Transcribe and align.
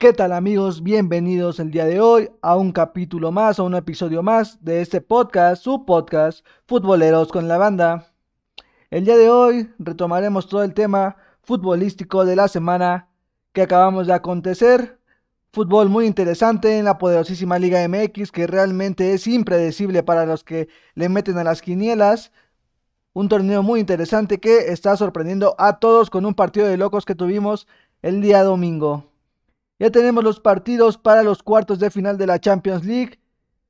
¿Qué 0.00 0.14
tal 0.14 0.32
amigos? 0.32 0.82
Bienvenidos 0.82 1.60
el 1.60 1.70
día 1.70 1.84
de 1.84 2.00
hoy 2.00 2.30
a 2.40 2.56
un 2.56 2.72
capítulo 2.72 3.32
más, 3.32 3.58
a 3.58 3.64
un 3.64 3.74
episodio 3.74 4.22
más 4.22 4.64
de 4.64 4.80
este 4.80 5.02
podcast, 5.02 5.62
su 5.62 5.84
podcast, 5.84 6.42
Futboleros 6.66 7.28
con 7.28 7.48
la 7.48 7.58
Banda. 7.58 8.06
El 8.88 9.04
día 9.04 9.18
de 9.18 9.28
hoy 9.28 9.68
retomaremos 9.78 10.48
todo 10.48 10.62
el 10.62 10.72
tema 10.72 11.16
futbolístico 11.42 12.24
de 12.24 12.34
la 12.34 12.48
semana 12.48 13.10
que 13.52 13.60
acabamos 13.60 14.06
de 14.06 14.14
acontecer. 14.14 14.98
Fútbol 15.52 15.90
muy 15.90 16.06
interesante 16.06 16.78
en 16.78 16.86
la 16.86 16.96
poderosísima 16.96 17.58
Liga 17.58 17.86
MX 17.86 18.32
que 18.32 18.46
realmente 18.46 19.12
es 19.12 19.26
impredecible 19.26 20.02
para 20.02 20.24
los 20.24 20.44
que 20.44 20.70
le 20.94 21.10
meten 21.10 21.36
a 21.36 21.44
las 21.44 21.60
quinielas. 21.60 22.32
Un 23.12 23.28
torneo 23.28 23.62
muy 23.62 23.80
interesante 23.80 24.40
que 24.40 24.72
está 24.72 24.96
sorprendiendo 24.96 25.54
a 25.58 25.78
todos 25.78 26.08
con 26.08 26.24
un 26.24 26.32
partido 26.32 26.66
de 26.68 26.78
locos 26.78 27.04
que 27.04 27.14
tuvimos 27.14 27.68
el 28.00 28.22
día 28.22 28.42
domingo. 28.42 29.09
Ya 29.80 29.90
tenemos 29.90 30.22
los 30.22 30.40
partidos 30.40 30.98
para 30.98 31.22
los 31.22 31.42
cuartos 31.42 31.78
de 31.78 31.90
final 31.90 32.18
de 32.18 32.26
la 32.26 32.38
Champions 32.38 32.84
League. 32.84 33.18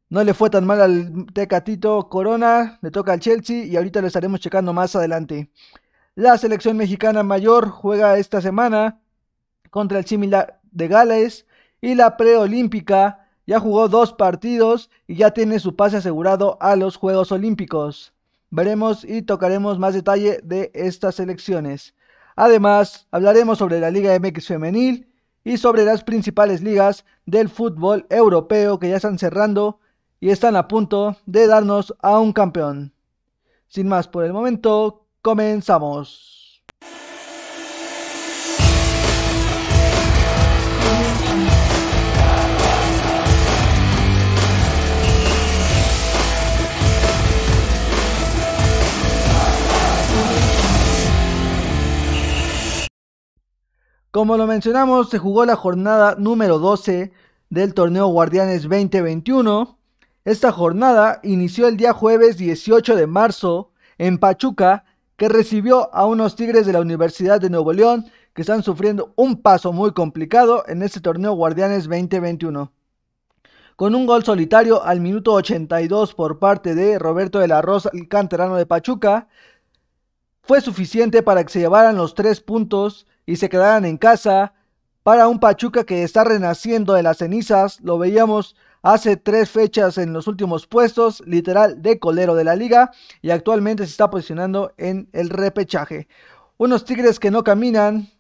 No 0.09 0.25
le 0.25 0.35
fue 0.35 0.51
tan 0.51 0.67
mal 0.67 0.81
al 0.81 1.27
Tecatito 1.33 2.09
Corona, 2.09 2.81
le 2.83 2.91
toca 2.91 3.13
al 3.13 3.21
Chelsea 3.21 3.65
y 3.65 3.77
ahorita 3.77 4.01
lo 4.01 4.09
estaremos 4.09 4.41
checando 4.41 4.73
más 4.73 4.97
adelante. 4.97 5.53
La 6.17 6.37
selección 6.37 6.77
mexicana 6.77 7.23
mayor 7.23 7.69
juega 7.69 8.19
esta 8.19 8.41
semana 8.41 8.99
contra 9.71 10.01
el 10.01 10.05
Similar 10.05 10.61
de 10.73 10.89
Gales 10.89 11.47
y 11.81 11.95
la 11.95 12.17
preolímpica 12.17 13.29
ya 13.47 13.61
jugó 13.61 13.89
dos 13.89 14.13
partidos 14.13 14.91
y 15.07 15.15
ya 15.15 15.31
tiene 15.31 15.61
su 15.61 15.77
pase 15.77 15.99
asegurado 15.99 16.59
a 16.61 16.75
los 16.75 16.97
Juegos 16.97 17.31
Olímpicos. 17.31 18.15
Veremos 18.51 19.05
y 19.05 19.23
tocaremos 19.23 19.79
más 19.79 19.95
detalle 19.95 20.41
de 20.43 20.73
estas 20.75 21.15
selecciones. 21.15 21.95
Además, 22.35 23.07
hablaremos 23.13 23.59
sobre 23.59 23.79
la 23.79 23.93
Liga 23.93 24.19
MX 24.19 24.49
femenil 24.49 25.10
y 25.45 25.57
sobre 25.57 25.85
las 25.85 26.05
principales 26.05 26.63
ligas 26.63 27.05
del 27.27 27.49
fútbol 27.49 28.07
europeo 28.11 28.79
que 28.79 28.91
ya 28.91 28.97
están 28.97 29.19
cerrando 29.19 29.81
y 30.21 30.31
están 30.31 30.57
a 30.57 30.69
punto 30.69 31.17
de 31.27 31.47
darnos 31.47 31.95
a 32.01 32.19
un 32.19 32.33
campeón. 32.33 32.93
Sin 33.69 33.89
más 33.89 34.09
por 34.09 34.25
el 34.25 34.33
momento, 34.33 35.07
comenzamos. 35.23 36.40
Como 54.11 54.37
lo 54.37 54.49
mencionamos, 54.49 55.09
se 55.09 55.19
jugó 55.19 55.47
la 55.47 55.55
jornada 55.55 56.17
número 56.19 56.59
12 56.59 57.13
del 57.49 57.75
torneo 57.75 58.09
Guardianes 58.09 58.63
2021. 58.63 59.79
Esta 60.25 60.51
jornada 60.51 61.21
inició 61.23 61.69
el 61.69 61.77
día 61.77 61.93
jueves 61.93 62.37
18 62.37 62.97
de 62.97 63.07
marzo 63.07 63.71
en 63.99 64.19
Pachuca, 64.19 64.85
que 65.17 65.29
recibió 65.29 65.95
a 65.95 66.07
unos 66.07 66.35
Tigres 66.35 66.67
de 66.67 66.73
la 66.73 66.81
Universidad 66.81 67.41
de 67.41 67.51
Nuevo 67.51 67.73
León 67.73 68.11
que 68.35 68.43
están 68.43 68.65
sufriendo 68.65 69.13
un 69.15 69.43
paso 69.43 69.73
muy 69.73 69.93
complicado 69.93 70.65
en 70.67 70.83
este 70.83 71.01
torneo 71.01 71.35
Guardianes 71.35 71.85
2021. 71.85 72.73
Con 73.77 73.95
un 73.95 74.07
gol 74.07 74.25
solitario 74.25 74.83
al 74.83 75.01
minuto 75.01 75.35
82 75.35 76.15
por 76.15 76.41
parte 76.41 76.75
de 76.75 76.99
Roberto 76.99 77.39
de 77.39 77.47
la 77.47 77.63
Rosa, 77.63 77.91
el 77.93 78.09
canterano 78.09 78.57
de 78.57 78.67
Pachuca, 78.67 79.29
fue 80.43 80.61
suficiente 80.61 81.23
para 81.23 81.45
que 81.45 81.53
se 81.53 81.61
llevaran 81.61 81.97
los 81.97 82.17
tres 82.17 82.41
puntos 82.41 83.07
y 83.31 83.37
se 83.37 83.49
quedaran 83.49 83.85
en 83.85 83.97
casa. 83.97 84.55
Para 85.05 85.29
un 85.29 85.39
Pachuca 85.39 85.85
que 85.85 86.03
está 86.03 86.25
renaciendo 86.25 86.95
de 86.95 87.05
las 87.05 87.19
cenizas, 87.19 87.81
lo 87.81 87.97
veíamos 87.97 88.57
hace 88.83 89.17
tres 89.17 89.51
fechas 89.51 89.99
en 89.99 90.13
los 90.13 90.27
últimos 90.27 90.67
puestos, 90.67 91.23
literal 91.27 91.81
de 91.81 92.01
colero 92.01 92.35
de 92.35 92.43
la 92.43 92.57
liga, 92.57 92.91
y 93.23 93.31
actualmente 93.31 93.85
se 93.85 93.93
está 93.93 94.11
posicionando 94.11 94.73
en 94.79 95.09
el 95.13 95.31
repechaje. 95.31 96.09
Unos 96.57 96.85
Tigres 96.85 97.21
que 97.21 97.31
no 97.31 97.45
caminan, 97.45 98.11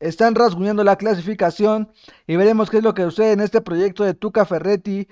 están 0.00 0.34
rasguñando 0.34 0.84
la 0.84 0.96
clasificación 0.96 1.90
y 2.26 2.36
veremos 2.36 2.68
qué 2.68 2.76
es 2.76 2.84
lo 2.84 2.94
que 2.94 3.04
sucede 3.04 3.32
en 3.32 3.40
este 3.40 3.62
proyecto 3.62 4.04
de 4.04 4.14
Tuca 4.14 4.44
Ferretti 4.44 5.08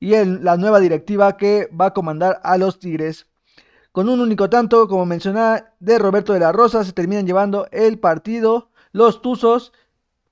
y 0.00 0.14
en 0.14 0.44
la 0.44 0.56
nueva 0.56 0.80
directiva 0.80 1.36
que 1.36 1.70
va 1.80 1.86
a 1.86 1.94
comandar 1.94 2.40
a 2.42 2.58
los 2.58 2.80
Tigres. 2.80 3.26
Con 3.92 4.08
un 4.08 4.20
único 4.20 4.50
tanto, 4.50 4.88
como 4.88 5.06
mencionaba, 5.06 5.74
de 5.78 5.98
Roberto 5.98 6.32
de 6.32 6.40
la 6.40 6.52
Rosa, 6.52 6.84
se 6.84 6.92
terminan 6.92 7.26
llevando 7.26 7.66
el 7.70 7.98
partido 7.98 8.69
los 8.92 9.22
Tuzos 9.22 9.72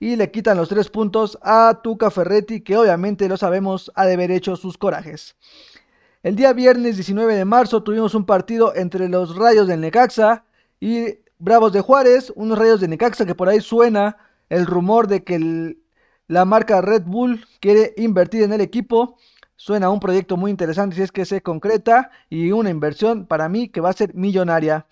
y 0.01 0.17
le 0.17 0.31
quitan 0.31 0.57
los 0.57 0.69
tres 0.69 0.91
puntos 0.91 1.39
a 1.43 1.81
Tuca 1.83 2.11
Ferretti, 2.11 2.61
que 2.61 2.77
obviamente 2.77 3.29
lo 3.29 3.37
sabemos 3.37 3.91
ha 3.95 4.07
de 4.07 4.15
haber 4.15 4.31
hecho 4.31 4.57
sus 4.57 4.79
corajes. 4.79 5.37
El 6.23 6.37
día 6.37 6.53
viernes 6.53 6.97
19 6.97 7.35
de 7.35 7.45
marzo 7.45 7.83
tuvimos 7.83 8.15
un 8.15 8.25
partido 8.25 8.75
entre 8.75 9.09
los 9.09 9.37
Rayos 9.37 9.67
del 9.67 9.81
Necaxa 9.81 10.45
y 10.81 11.19
Bravos 11.39 11.73
de 11.73 11.81
Juárez, 11.81 12.33
unos 12.35 12.59
Rayos 12.59 12.81
de 12.81 12.89
Necaxa 12.89 13.25
que 13.25 13.35
por 13.35 13.49
ahí 13.49 13.61
suena 13.61 14.17
el 14.49 14.67
rumor 14.67 15.07
de 15.07 15.23
que 15.23 15.77
la 16.27 16.45
marca 16.45 16.81
Red 16.81 17.05
Bull 17.07 17.47
quiere 17.61 17.95
invertir 17.97 18.43
en 18.43 18.53
el 18.53 18.61
equipo. 18.61 19.17
Suena 19.57 19.91
un 19.91 20.01
proyecto 20.01 20.37
muy 20.37 20.51
interesante 20.51 20.97
si 20.97 21.03
es 21.03 21.13
que 21.13 21.25
se 21.25 21.43
concreta 21.43 22.11
y 22.29 22.53
una 22.53 22.71
inversión 22.71 23.27
para 23.27 23.49
mí 23.49 23.69
que 23.69 23.81
va 23.81 23.91
a 23.91 23.95
ser 23.95 24.15
millonaria. 24.15 24.87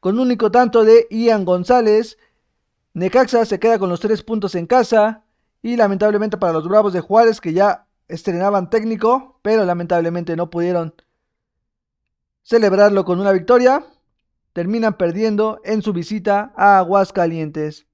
Con 0.00 0.14
un 0.14 0.20
único 0.26 0.50
tanto 0.50 0.84
de 0.84 1.06
Ian 1.10 1.44
González 1.44 2.18
Necaxa 2.94 3.44
se 3.44 3.58
queda 3.58 3.78
con 3.78 3.88
los 3.88 4.00
tres 4.00 4.22
puntos 4.22 4.54
en 4.54 4.66
casa 4.66 5.24
y 5.62 5.76
lamentablemente 5.76 6.36
para 6.36 6.52
los 6.52 6.68
Bravos 6.68 6.92
de 6.92 7.00
Juárez 7.00 7.40
que 7.40 7.52
ya 7.52 7.86
estrenaban 8.08 8.68
técnico, 8.68 9.38
pero 9.42 9.64
lamentablemente 9.64 10.36
no 10.36 10.50
pudieron 10.50 10.94
celebrarlo 12.42 13.04
con 13.04 13.20
una 13.20 13.32
victoria, 13.32 13.86
terminan 14.52 14.98
perdiendo 14.98 15.60
en 15.64 15.80
su 15.80 15.92
visita 15.92 16.52
a 16.56 16.78
Aguascalientes. 16.78 17.86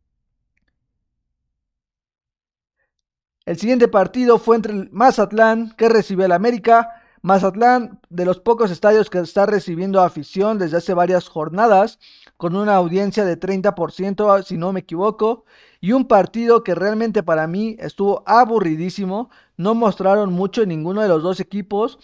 El 3.45 3.59
siguiente 3.59 3.89
partido 3.89 4.39
fue 4.39 4.57
entre 4.57 4.73
el 4.73 4.91
Mazatlán 4.91 5.75
que 5.77 5.89
recibió 5.89 6.25
al 6.25 6.33
América 6.33 7.03
Mazatlán, 7.23 8.01
de 8.11 8.25
los 8.25 8.41
pocos 8.41 8.71
estadios 8.71 9.11
que 9.11 9.19
está 9.19 9.47
recibiendo 9.47 10.01
afición 10.01 10.59
desde 10.59 10.77
hace 10.77 10.95
varias 10.95 11.29
jornadas, 11.29 11.99
con 12.39 12.57
una 12.57 12.77
audiencia 12.77 13.27
de 13.27 13.39
30%, 13.39 14.43
si 14.45 14.57
no 14.57 14.73
me 14.73 14.81
equivoco, 14.81 15.45
y 15.81 15.93
un 15.93 16.07
partido 16.07 16.65
que 16.65 16.75
realmente 16.75 17.23
para 17.23 17.47
mí 17.47 17.77
estuvo 17.79 18.23
aburridísimo, 18.27 19.29
no 19.59 19.75
mostraron 19.75 20.33
mucho 20.33 20.65
ninguno 20.65 21.03
de 21.03 21.09
los 21.09 21.23
dos 21.23 21.41
equipos. 21.41 21.99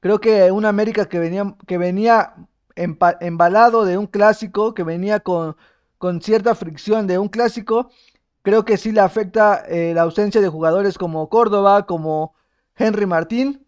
Creo 0.00 0.20
que 0.20 0.50
un 0.50 0.64
América 0.64 1.06
que 1.08 1.18
venía, 1.18 1.56
que 1.66 1.76
venía 1.76 2.34
embalado 2.74 3.84
de 3.84 3.98
un 3.98 4.06
clásico, 4.06 4.72
que 4.72 4.84
venía 4.84 5.20
con, 5.20 5.56
con 5.98 6.22
cierta 6.22 6.54
fricción 6.54 7.06
de 7.06 7.18
un 7.18 7.28
clásico, 7.28 7.90
creo 8.42 8.64
que 8.64 8.78
sí 8.78 8.92
le 8.92 9.00
afecta 9.00 9.64
eh, 9.68 9.92
la 9.94 10.02
ausencia 10.02 10.40
de 10.40 10.48
jugadores 10.48 10.96
como 10.96 11.28
Córdoba, 11.28 11.84
como 11.86 12.34
Henry 12.76 13.04
Martín 13.06 13.66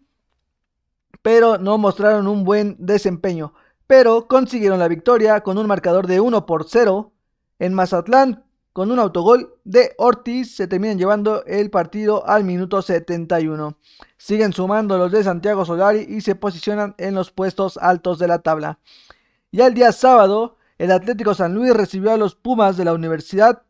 pero 1.23 1.57
no 1.57 1.79
mostraron 1.79 2.27
un 2.27 2.43
buen 2.43 2.75
desempeño. 2.77 3.53
Pero 3.95 4.27
consiguieron 4.27 4.79
la 4.79 4.87
victoria 4.87 5.41
con 5.41 5.59
un 5.59 5.67
marcador 5.67 6.07
de 6.07 6.19
1 6.19 6.47
por 6.47 6.65
0 6.67 7.11
en 7.59 7.75
Mazatlán. 7.75 8.43
Con 8.73 8.89
un 8.89 8.97
autogol 8.97 9.53
de 9.65 9.93
Ortiz 9.99 10.55
se 10.55 10.65
terminan 10.65 10.97
llevando 10.97 11.45
el 11.45 11.69
partido 11.69 12.27
al 12.27 12.43
minuto 12.43 12.81
71. 12.81 13.77
Siguen 14.17 14.51
sumando 14.51 14.97
los 14.97 15.11
de 15.11 15.23
Santiago 15.23 15.63
Solari 15.63 16.07
y 16.09 16.21
se 16.21 16.33
posicionan 16.33 16.95
en 16.97 17.13
los 17.13 17.29
puestos 17.29 17.77
altos 17.77 18.17
de 18.17 18.27
la 18.27 18.39
tabla. 18.39 18.79
Ya 19.51 19.67
el 19.67 19.75
día 19.75 19.91
sábado, 19.91 20.57
el 20.79 20.91
Atlético 20.91 21.35
San 21.35 21.53
Luis 21.53 21.71
recibió 21.71 22.13
a 22.13 22.17
los 22.17 22.33
Pumas 22.33 22.77
de 22.77 22.85
la 22.85 22.93
Universidad 22.93 23.61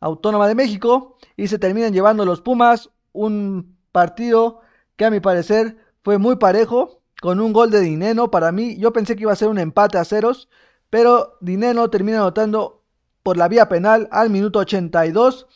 Autónoma 0.00 0.48
de 0.48 0.56
México 0.56 1.18
y 1.36 1.46
se 1.46 1.60
terminan 1.60 1.92
llevando 1.92 2.24
los 2.24 2.40
Pumas 2.40 2.90
un 3.12 3.78
partido 3.92 4.58
que 4.96 5.04
a 5.04 5.10
mi 5.12 5.20
parecer 5.20 5.76
fue 6.02 6.18
muy 6.18 6.34
parejo, 6.34 7.01
con 7.22 7.38
un 7.38 7.52
gol 7.52 7.70
de 7.70 7.80
Dineno. 7.80 8.32
Para 8.32 8.50
mí, 8.50 8.76
yo 8.78 8.92
pensé 8.92 9.14
que 9.14 9.22
iba 9.22 9.32
a 9.32 9.36
ser 9.36 9.46
un 9.46 9.60
empate 9.60 9.96
a 9.96 10.04
ceros, 10.04 10.48
pero 10.90 11.38
Dineno 11.40 11.88
termina 11.88 12.18
anotando 12.18 12.82
por 13.22 13.36
la 13.36 13.46
vía 13.46 13.68
penal 13.68 14.08
al 14.10 14.28
minuto 14.28 14.58
82. 14.58 15.46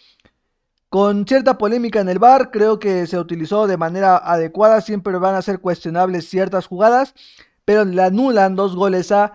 Con 0.88 1.26
cierta 1.26 1.58
polémica 1.58 2.00
en 2.00 2.08
el 2.08 2.20
bar, 2.20 2.52
creo 2.52 2.78
que 2.78 3.08
se 3.08 3.18
utilizó 3.18 3.66
de 3.66 3.76
manera 3.76 4.16
adecuada. 4.16 4.80
Siempre 4.80 5.18
van 5.18 5.34
a 5.34 5.42
ser 5.42 5.58
cuestionables 5.58 6.28
ciertas 6.28 6.68
jugadas, 6.68 7.14
pero 7.64 7.84
le 7.84 8.00
anulan 8.00 8.54
dos 8.54 8.76
goles 8.76 9.10
a 9.10 9.32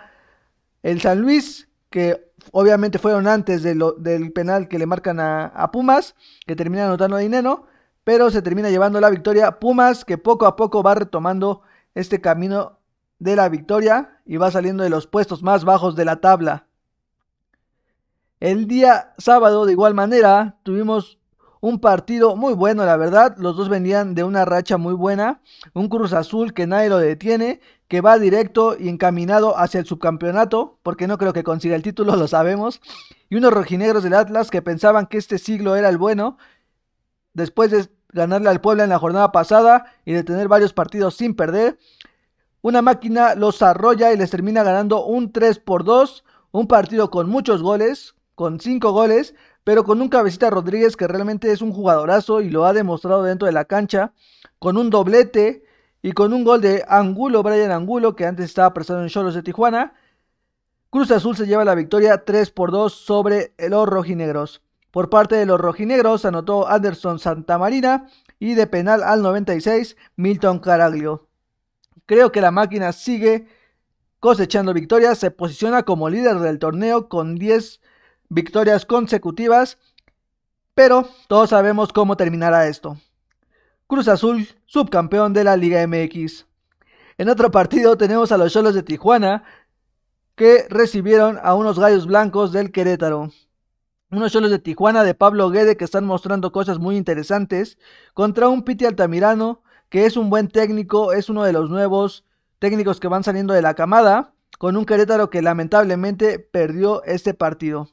el 0.84 1.02
San 1.02 1.20
Luis, 1.20 1.68
que 1.90 2.32
obviamente 2.54 2.98
fueron 2.98 3.28
antes 3.28 3.62
del 3.62 4.32
penal 4.34 4.70
que 4.70 4.80
le 4.80 4.86
marcan 4.86 5.20
a, 5.20 5.48
a 5.48 5.70
Pumas, 5.70 6.16
que 6.48 6.56
termina 6.56 6.86
anotando 6.86 7.18
a 7.18 7.20
Dineno 7.20 7.66
pero 8.04 8.32
se 8.32 8.42
termina 8.42 8.70
llevando 8.70 9.00
la 9.00 9.10
victoria 9.10 9.60
Pumas, 9.60 10.06
que 10.06 10.18
poco 10.18 10.46
a 10.48 10.56
poco 10.56 10.82
va 10.82 10.96
retomando 10.96 11.62
este 11.96 12.22
camino 12.22 12.80
de 13.20 13.36
la 13.36 13.50
victoria 13.50 14.20
y 14.26 14.38
va 14.38 14.52
saliendo 14.52 14.84
de 14.84 14.90
los 14.90 15.08
puestos 15.08 15.44
más 15.44 15.64
bajos 15.64 15.96
de 15.96 16.06
la 16.06 16.22
tabla. 16.22 16.68
El 18.40 18.68
día 18.68 19.14
sábado, 19.20 19.66
de 19.66 19.74
igual 19.74 19.94
manera, 19.94 20.58
tuvimos 20.64 21.20
un 21.62 21.80
partido 21.80 22.36
muy 22.36 22.54
bueno, 22.54 22.84
la 22.86 22.98
verdad. 22.98 23.36
Los 23.38 23.56
dos 23.56 23.70
venían 23.70 24.16
de 24.16 24.24
una 24.24 24.46
racha 24.46 24.78
muy 24.78 24.96
buena. 24.96 25.42
Un 25.74 25.88
Cruz 25.88 26.12
Azul 26.12 26.54
que 26.54 26.66
nadie 26.66 26.90
lo 26.90 26.98
detiene, 26.98 27.62
que 27.88 28.02
va 28.02 28.18
directo 28.18 28.76
y 28.78 28.90
encaminado 28.90 29.58
hacia 29.58 29.80
el 29.80 29.86
subcampeonato, 29.86 30.80
porque 30.82 31.06
no 31.06 31.20
creo 31.20 31.34
que 31.34 31.44
consiga 31.44 31.76
el 31.76 31.84
título, 31.84 32.16
lo 32.18 32.28
sabemos. 32.28 32.82
Y 33.30 33.36
unos 33.36 33.54
rojinegros 33.54 34.04
del 34.04 34.16
Atlas 34.16 34.50
que 34.50 34.64
pensaban 34.64 35.06
que 35.06 35.20
este 35.20 35.38
siglo 35.38 35.76
era 35.76 35.88
el 35.88 36.00
bueno, 36.00 36.38
después 37.34 37.70
de 37.70 37.88
ganarle 38.14 38.50
al 38.50 38.62
Puebla 38.62 38.84
en 38.84 38.90
la 38.90 39.00
jornada 39.00 39.32
pasada 39.32 39.86
y 40.06 40.14
de 40.14 40.24
tener 40.24 40.48
varios 40.48 40.74
partidos 40.74 41.16
sin 41.16 41.36
perder. 41.36 41.78
Una 42.62 42.82
máquina 42.82 43.36
los 43.36 43.62
arrolla 43.62 44.14
y 44.14 44.18
les 44.18 44.30
termina 44.30 44.64
ganando 44.64 45.06
un 45.06 45.32
3 45.32 45.60
por 45.60 45.84
2, 45.84 46.24
un 46.52 46.68
partido 46.68 47.10
con 47.10 47.30
muchos 47.30 47.62
goles, 47.62 48.16
con 48.36 48.60
5 48.60 48.92
goles, 48.92 49.36
pero 49.64 49.84
con 49.84 50.02
un 50.02 50.10
cabecita 50.10 50.50
Rodríguez 50.50 50.98
que 50.98 51.08
realmente 51.08 51.52
es 51.52 51.62
un 51.62 51.74
jugadorazo 51.74 52.42
y 52.42 52.50
lo 52.50 52.66
ha 52.66 52.74
demostrado 52.74 53.24
dentro 53.24 53.46
de 53.46 53.52
la 53.52 53.66
cancha, 53.66 54.14
con 54.60 54.78
un 54.78 54.90
doblete 54.90 55.64
y 56.02 56.12
con 56.14 56.34
un 56.34 56.44
gol 56.44 56.62
de 56.62 56.84
Angulo, 56.88 57.44
Brian 57.44 57.72
Angulo, 57.72 58.16
que 58.16 58.26
antes 58.26 58.46
estaba 58.46 58.74
prestado 58.74 59.02
en 59.02 59.10
Cholos 59.10 59.36
de 59.36 59.44
Tijuana. 59.44 59.94
Cruz 60.90 61.12
Azul 61.12 61.38
se 61.38 61.48
lleva 61.48 61.64
la 61.64 61.76
victoria 61.76 62.26
3 62.26 62.52
por 62.52 62.72
2 62.72 62.94
sobre 62.94 63.54
los 63.58 63.88
rojinegros. 63.88 64.62
Por 64.92 65.10
parte 65.10 65.36
de 65.36 65.46
los 65.46 65.60
rojinegros 65.60 66.26
anotó 66.26 66.68
Anderson 66.68 67.18
Santamarina 67.18 68.08
y 68.40 68.56
de 68.56 68.68
penal 68.68 69.04
al 69.04 69.22
96 69.22 69.96
Milton 70.18 70.60
Caraglio. 70.60 71.28
Creo 72.06 72.32
que 72.32 72.42
la 72.42 72.52
máquina 72.52 72.92
sigue 72.92 73.48
cosechando 74.20 74.74
victorias, 74.74 75.18
se 75.18 75.32
posiciona 75.32 75.84
como 75.84 76.10
líder 76.10 76.40
del 76.40 76.60
torneo 76.60 77.08
con 77.08 77.36
10 77.36 77.80
victorias 78.30 78.86
consecutivas, 78.86 79.78
pero 80.74 81.08
todos 81.28 81.50
sabemos 81.50 81.94
cómo 81.94 82.18
terminará 82.18 82.68
esto. 82.68 82.98
Cruz 83.88 84.08
Azul, 84.08 84.48
subcampeón 84.66 85.34
de 85.34 85.44
la 85.44 85.58
Liga 85.58 85.86
MX. 85.88 86.46
En 87.18 87.30
otro 87.30 87.52
partido 87.52 87.98
tenemos 87.98 88.32
a 88.32 88.38
los 88.38 88.54
Cholos 88.54 88.74
de 88.74 88.84
Tijuana 88.84 89.44
que 90.36 90.66
recibieron 90.70 91.40
a 91.44 91.56
unos 91.56 91.80
gallos 91.80 92.08
blancos 92.08 92.52
del 92.52 92.72
Querétaro. 92.72 93.32
Unos 94.12 94.34
Cholos 94.34 94.52
de 94.52 94.60
Tijuana 94.60 95.06
de 95.06 95.14
Pablo 95.14 95.50
Guede 95.50 95.78
que 95.78 95.86
están 95.86 96.06
mostrando 96.06 96.52
cosas 96.52 96.80
muy 96.80 96.98
interesantes 96.98 97.78
contra 98.14 98.50
un 98.50 98.64
Piti 98.64 98.86
Altamirano 98.86 99.64
que 99.90 100.06
es 100.06 100.18
un 100.18 100.30
buen 100.30 100.50
técnico, 100.50 101.14
es 101.14 101.30
uno 101.30 101.44
de 101.44 101.54
los 101.54 101.70
nuevos 101.70 102.26
técnicos 102.60 103.00
que 103.00 103.08
van 103.08 103.24
saliendo 103.24 103.54
de 103.54 103.62
la 103.62 103.74
camada, 103.74 104.34
con 104.58 104.76
un 104.78 104.86
Querétaro 104.86 105.30
que 105.30 105.42
lamentablemente 105.42 106.40
perdió 106.40 107.04
este 107.04 107.34
partido 107.34 107.90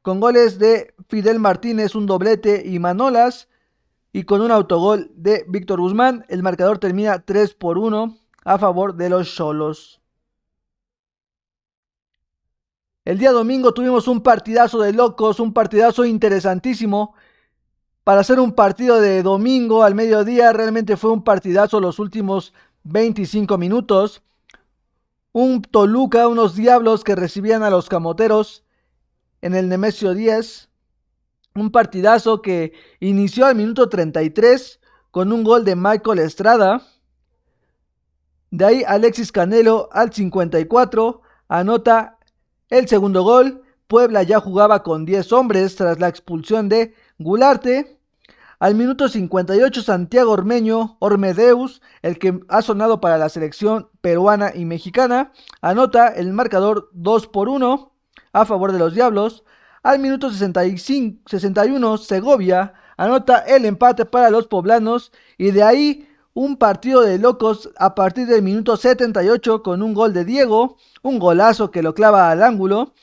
con 0.00 0.20
goles 0.20 0.58
de 0.58 0.94
Fidel 1.08 1.38
Martínez, 1.38 1.94
un 1.94 2.06
doblete 2.06 2.62
y 2.64 2.78
Manolas, 2.78 3.48
y 4.10 4.22
con 4.22 4.40
un 4.40 4.50
autogol 4.50 5.10
de 5.14 5.44
Víctor 5.48 5.80
Guzmán, 5.80 6.24
el 6.28 6.42
marcador 6.42 6.78
termina 6.78 7.26
3 7.26 7.52
por 7.52 7.76
1 7.76 8.16
a 8.44 8.58
favor 8.58 8.94
de 8.94 9.10
los 9.10 9.34
Cholos. 9.34 10.00
El 13.08 13.16
día 13.16 13.32
domingo 13.32 13.72
tuvimos 13.72 14.06
un 14.06 14.20
partidazo 14.20 14.80
de 14.80 14.92
locos, 14.92 15.40
un 15.40 15.54
partidazo 15.54 16.04
interesantísimo. 16.04 17.14
Para 18.04 18.20
hacer 18.20 18.38
un 18.38 18.52
partido 18.52 19.00
de 19.00 19.22
domingo 19.22 19.82
al 19.82 19.94
mediodía, 19.94 20.52
realmente 20.52 20.98
fue 20.98 21.10
un 21.12 21.24
partidazo 21.24 21.80
los 21.80 21.98
últimos 22.00 22.52
25 22.84 23.56
minutos. 23.56 24.20
Un 25.32 25.62
Toluca, 25.62 26.28
unos 26.28 26.54
diablos 26.54 27.02
que 27.02 27.14
recibían 27.14 27.62
a 27.62 27.70
los 27.70 27.88
camoteros 27.88 28.62
en 29.40 29.54
el 29.54 29.70
Nemesio 29.70 30.12
10. 30.12 30.68
Un 31.54 31.70
partidazo 31.70 32.42
que 32.42 32.74
inició 33.00 33.46
al 33.46 33.54
minuto 33.54 33.88
33 33.88 34.80
con 35.10 35.32
un 35.32 35.44
gol 35.44 35.64
de 35.64 35.76
Michael 35.76 36.18
Estrada. 36.18 36.82
De 38.50 38.66
ahí 38.66 38.84
Alexis 38.86 39.32
Canelo 39.32 39.88
al 39.92 40.12
54 40.12 41.22
anota 41.48 42.17
el 42.70 42.88
segundo 42.88 43.22
gol. 43.22 43.62
Puebla 43.86 44.22
ya 44.22 44.40
jugaba 44.40 44.82
con 44.82 45.06
10 45.06 45.32
hombres 45.32 45.76
tras 45.76 45.98
la 45.98 46.08
expulsión 46.08 46.68
de 46.68 46.94
Gularte. 47.18 47.98
Al 48.58 48.74
minuto 48.74 49.08
58 49.08 49.82
Santiago 49.82 50.32
Ormeño, 50.32 50.96
Ormedeus, 50.98 51.80
el 52.02 52.18
que 52.18 52.40
ha 52.48 52.60
sonado 52.60 53.00
para 53.00 53.16
la 53.16 53.28
selección 53.28 53.88
peruana 54.00 54.50
y 54.52 54.64
mexicana, 54.64 55.32
anota 55.60 56.08
el 56.08 56.32
marcador 56.32 56.90
2 56.92 57.28
por 57.28 57.48
1 57.48 57.92
a 58.32 58.44
favor 58.44 58.72
de 58.72 58.80
los 58.80 58.94
Diablos. 58.94 59.44
Al 59.84 60.00
minuto 60.00 60.28
65, 60.30 61.22
61, 61.30 61.98
Segovia 61.98 62.74
anota 62.96 63.38
el 63.38 63.64
empate 63.64 64.04
para 64.04 64.28
los 64.28 64.48
poblanos 64.48 65.12
y 65.38 65.52
de 65.52 65.62
ahí 65.62 66.07
un 66.38 66.56
partido 66.56 67.00
de 67.00 67.18
locos 67.18 67.68
a 67.78 67.96
partir 67.96 68.28
del 68.28 68.42
minuto 68.42 68.76
78 68.76 69.60
con 69.64 69.82
un 69.82 69.92
gol 69.92 70.12
de 70.12 70.24
Diego, 70.24 70.76
un 71.02 71.18
golazo 71.18 71.72
que 71.72 71.82
lo 71.82 71.94
clava 71.94 72.30
al 72.30 72.44
ángulo, 72.44 72.94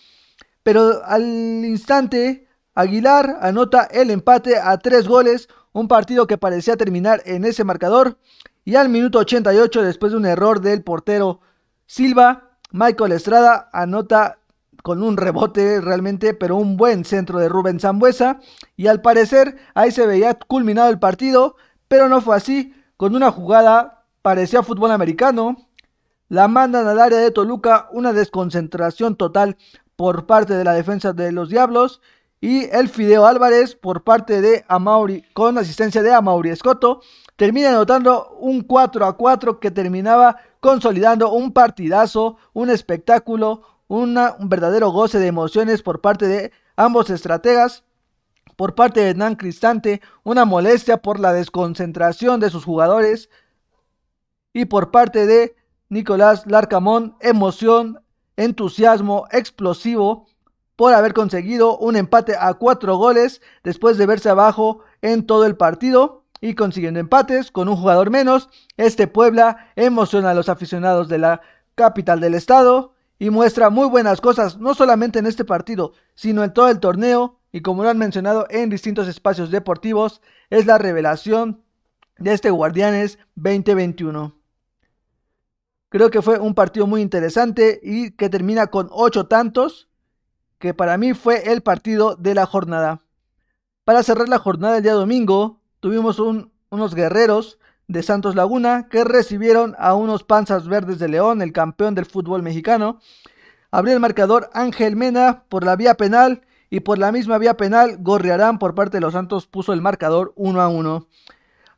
pero 0.64 1.04
al 1.04 1.22
instante 1.66 2.48
Aguilar 2.76 3.40
anota 3.42 3.90
el 3.92 4.10
empate 4.10 4.58
a 4.58 4.78
tres 4.78 5.06
goles, 5.06 5.50
un 5.74 5.90
partido 5.90 6.28
que 6.28 6.38
parecía 6.38 6.78
terminar 6.78 7.22
en 7.26 7.44
ese 7.44 7.66
marcador 7.66 8.18
y 8.64 8.76
al 8.76 8.88
minuto 8.88 9.20
88 9.20 9.82
después 9.82 10.14
de 10.14 10.18
un 10.18 10.26
error 10.26 10.62
del 10.62 10.82
portero 10.82 11.42
Silva, 11.86 12.58
Michael 12.72 13.12
Estrada 13.12 13.70
anota 13.74 14.40
con 14.82 15.04
un 15.04 15.18
rebote 15.18 15.82
realmente, 15.82 16.34
pero 16.34 16.56
un 16.56 16.78
buen 16.78 17.04
centro 17.04 17.40
de 17.40 17.50
Rubén 17.50 17.82
Zambuesa. 17.82 18.40
Y 18.78 18.88
al 18.88 19.02
parecer 19.02 19.58
ahí 19.74 19.92
se 19.92 20.06
veía 20.06 20.36
culminado 20.36 20.90
el 20.90 21.00
partido, 21.00 21.58
pero 21.88 22.08
no 22.08 22.22
fue 22.22 22.36
así. 22.36 22.75
Con 22.98 23.14
una 23.14 23.32
jugada 23.32 24.06
parecía 24.22 24.64
fútbol 24.64 24.92
americano. 24.92 25.68
La 26.30 26.48
mandan 26.48 26.88
al 26.88 27.00
área 27.00 27.20
de 27.20 27.32
Toluca, 27.32 27.88
una 27.92 28.14
desconcentración 28.14 29.16
total 29.16 29.58
por 29.96 30.26
parte 30.26 30.56
de 30.56 30.64
la 30.64 30.74
defensa 30.74 31.14
de 31.14 31.32
los 31.32 31.50
Diablos. 31.50 32.02
Y 32.42 32.66
el 32.66 32.90
Fideo 32.90 33.26
Álvarez 33.26 33.76
por 33.76 34.04
parte 34.04 34.42
de 34.42 34.66
Amauri, 34.68 35.24
con 35.34 35.58
asistencia 35.58 36.04
de 36.04 36.14
Amauri 36.14 36.50
Escoto, 36.50 37.02
termina 37.36 37.70
anotando 37.70 38.38
un 38.40 38.62
4 38.62 39.06
a 39.06 39.18
4 39.18 39.60
que 39.60 39.72
terminaba 39.72 40.38
consolidando 40.60 41.32
un 41.32 41.52
partidazo, 41.52 42.38
un 42.54 42.70
espectáculo, 42.70 43.62
un 43.88 44.16
verdadero 44.42 44.90
goce 44.90 45.20
de 45.20 45.28
emociones 45.28 45.82
por 45.82 46.02
parte 46.02 46.28
de 46.28 46.52
ambos 46.76 47.10
estrategas. 47.10 47.85
Por 48.56 48.76
parte 48.76 49.02
de 49.02 49.10
Hernán 49.10 49.36
Cristante, 49.36 50.02
una 50.24 50.46
molestia 50.46 50.98
por 50.98 51.20
la 51.20 51.34
desconcentración 51.34 52.40
de 52.40 52.50
sus 52.50 52.64
jugadores. 52.64 53.30
Y 54.54 54.66
por 54.66 54.92
parte 54.92 55.26
de 55.26 55.56
Nicolás 55.90 56.46
Larcamón, 56.48 57.18
emoción, 57.20 58.00
entusiasmo 58.38 59.28
explosivo 59.32 60.28
por 60.76 60.94
haber 60.94 61.14
conseguido 61.14 61.78
un 61.78 61.96
empate 61.96 62.36
a 62.40 62.54
cuatro 62.54 62.98
goles 62.98 63.42
después 63.64 63.98
de 63.98 64.06
verse 64.06 64.30
abajo 64.30 64.82
en 65.02 65.26
todo 65.26 65.46
el 65.46 65.56
partido 65.56 66.24
y 66.42 66.54
consiguiendo 66.56 67.00
empates 67.00 67.52
con 67.52 67.70
un 67.70 67.78
jugador 67.78 68.10
menos. 68.10 68.50
Este 68.78 69.08
Puebla 69.08 69.72
emociona 69.76 70.32
a 70.32 70.34
los 70.34 70.50
aficionados 70.50 71.08
de 71.08 71.18
la 71.18 71.42
capital 71.76 72.20
del 72.20 72.34
estado 72.36 72.94
y 73.18 73.30
muestra 73.30 73.70
muy 73.70 73.88
buenas 73.88 74.20
cosas, 74.20 74.58
no 74.58 74.74
solamente 74.74 75.20
en 75.20 75.26
este 75.26 75.46
partido, 75.46 75.94
sino 76.16 76.44
en 76.44 76.54
todo 76.54 76.70
el 76.70 76.80
torneo, 76.80 77.35
y 77.56 77.62
como 77.62 77.84
lo 77.84 77.90
han 77.90 77.98
mencionado 77.98 78.48
en 78.50 78.70
distintos 78.70 79.08
espacios 79.08 79.50
deportivos, 79.50 80.22
es 80.50 80.66
la 80.66 80.78
revelación 80.78 81.64
de 82.18 82.34
este 82.34 82.50
Guardianes 82.50 83.18
2021. 83.36 84.36
Creo 85.88 86.10
que 86.10 86.22
fue 86.22 86.38
un 86.38 86.54
partido 86.54 86.86
muy 86.86 87.02
interesante 87.02 87.80
y 87.82 88.12
que 88.12 88.28
termina 88.28 88.68
con 88.68 88.90
ocho 88.92 89.28
tantos, 89.28 89.88
que 90.60 90.74
para 90.74 90.98
mí 90.98 91.14
fue 91.14 91.50
el 91.54 91.62
partido 91.62 92.18
de 92.18 92.36
la 92.36 92.46
jornada. 92.46 93.04
Para 93.86 94.04
cerrar 94.04 94.28
la 94.28 94.40
jornada 94.40 94.76
el 94.76 94.84
día 94.84 94.92
domingo, 94.92 95.62
tuvimos 95.80 96.20
unos 96.20 96.94
guerreros 96.94 97.58
de 97.88 98.04
Santos 98.04 98.36
Laguna, 98.36 98.90
que 98.90 99.06
recibieron 99.06 99.76
a 99.80 99.94
unos 99.94 100.26
Panzas 100.26 100.68
Verdes 100.68 101.00
de 101.00 101.08
León, 101.08 101.42
el 101.42 101.54
campeón 101.54 101.96
del 101.96 102.06
fútbol 102.06 102.44
mexicano. 102.44 103.00
Abrió 103.72 103.94
el 103.94 104.02
marcador 104.02 104.50
Ángel 104.52 104.98
Mena 104.98 105.46
por 105.48 105.64
la 105.64 105.78
vía 105.78 105.94
penal 105.94 106.42
y 106.70 106.82
por 106.82 106.98
la 106.98 107.12
misma 107.12 107.38
vía 107.38 107.58
penal 107.58 107.98
Gorriarán 108.00 108.60
por 108.60 108.76
parte 108.76 108.98
de 108.98 109.02
los 109.02 109.14
Santos 109.14 109.48
puso 109.48 109.74
el 109.74 109.82
marcador 109.82 110.34
1 110.36 110.62
a 110.62 110.68
1. 110.68 111.08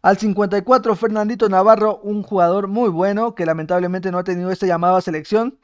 Al 0.01 0.17
54 0.17 0.95
Fernandito 0.95 1.49
Navarro, 1.49 1.99
un 2.03 2.23
jugador 2.23 2.67
muy 2.67 2.89
bueno 2.89 3.35
que 3.35 3.45
lamentablemente 3.45 4.11
no 4.11 4.19
ha 4.19 4.23
tenido 4.23 4.51
esta 4.51 4.65
llamada 4.65 5.01
selección, 5.01 5.57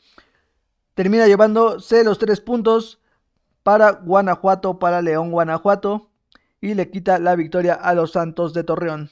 termina 0.95 1.27
llevándose 1.27 2.03
los 2.03 2.19
tres 2.19 2.41
puntos 2.41 2.99
para 3.63 3.91
Guanajuato, 3.91 4.79
para 4.79 5.01
León 5.01 5.31
Guanajuato 5.31 6.09
y 6.59 6.73
le 6.73 6.89
quita 6.89 7.19
la 7.19 7.35
victoria 7.35 7.73
a 7.73 7.93
los 7.93 8.11
Santos 8.11 8.53
de 8.53 8.63
Torreón. 8.63 9.11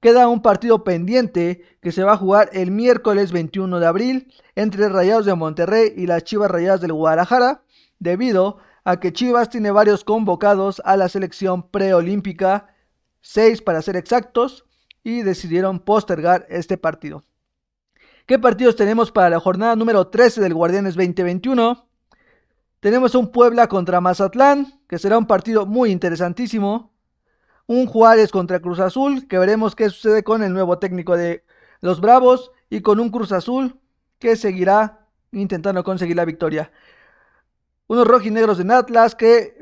Queda 0.00 0.28
un 0.28 0.42
partido 0.42 0.84
pendiente 0.84 1.62
que 1.80 1.90
se 1.90 2.04
va 2.04 2.12
a 2.12 2.16
jugar 2.16 2.50
el 2.52 2.70
miércoles 2.70 3.32
21 3.32 3.80
de 3.80 3.86
abril 3.86 4.32
entre 4.54 4.88
Rayados 4.88 5.24
de 5.26 5.34
Monterrey 5.34 5.92
y 5.96 6.06
las 6.06 6.24
Chivas 6.24 6.50
Rayadas 6.50 6.80
del 6.80 6.92
Guadalajara, 6.92 7.62
debido 7.98 8.58
a 8.86 9.00
que 9.00 9.12
Chivas 9.12 9.50
tiene 9.50 9.72
varios 9.72 10.04
convocados 10.04 10.80
a 10.84 10.96
la 10.96 11.08
selección 11.08 11.68
preolímpica 11.68 12.68
6 13.20 13.60
para 13.62 13.82
ser 13.82 13.96
exactos, 13.96 14.64
y 15.02 15.22
decidieron 15.22 15.80
postergar 15.80 16.46
este 16.48 16.78
partido. 16.78 17.24
¿Qué 18.26 18.38
partidos 18.38 18.76
tenemos 18.76 19.10
para 19.10 19.30
la 19.30 19.40
jornada 19.40 19.74
número 19.74 20.06
13 20.06 20.40
del 20.40 20.54
Guardianes 20.54 20.94
2021? 20.94 21.88
Tenemos 22.78 23.16
un 23.16 23.32
Puebla 23.32 23.68
contra 23.68 24.00
Mazatlán, 24.00 24.80
que 24.88 24.98
será 24.98 25.18
un 25.18 25.26
partido 25.26 25.66
muy 25.66 25.90
interesantísimo. 25.90 26.92
Un 27.66 27.86
Juárez 27.86 28.30
contra 28.30 28.60
Cruz 28.60 28.78
Azul, 28.78 29.26
que 29.26 29.38
veremos 29.38 29.74
qué 29.74 29.90
sucede 29.90 30.22
con 30.22 30.44
el 30.44 30.52
nuevo 30.52 30.78
técnico 30.78 31.16
de 31.16 31.44
los 31.80 32.00
Bravos 32.00 32.52
y 32.70 32.82
con 32.82 33.00
un 33.00 33.10
Cruz 33.10 33.32
Azul 33.32 33.80
que 34.20 34.36
seguirá 34.36 35.06
intentando 35.32 35.82
conseguir 35.82 36.16
la 36.16 36.24
victoria. 36.24 36.70
Unos 37.88 38.08
rojinegros 38.08 38.58
de 38.58 38.74
Atlas 38.74 39.14
que 39.14 39.58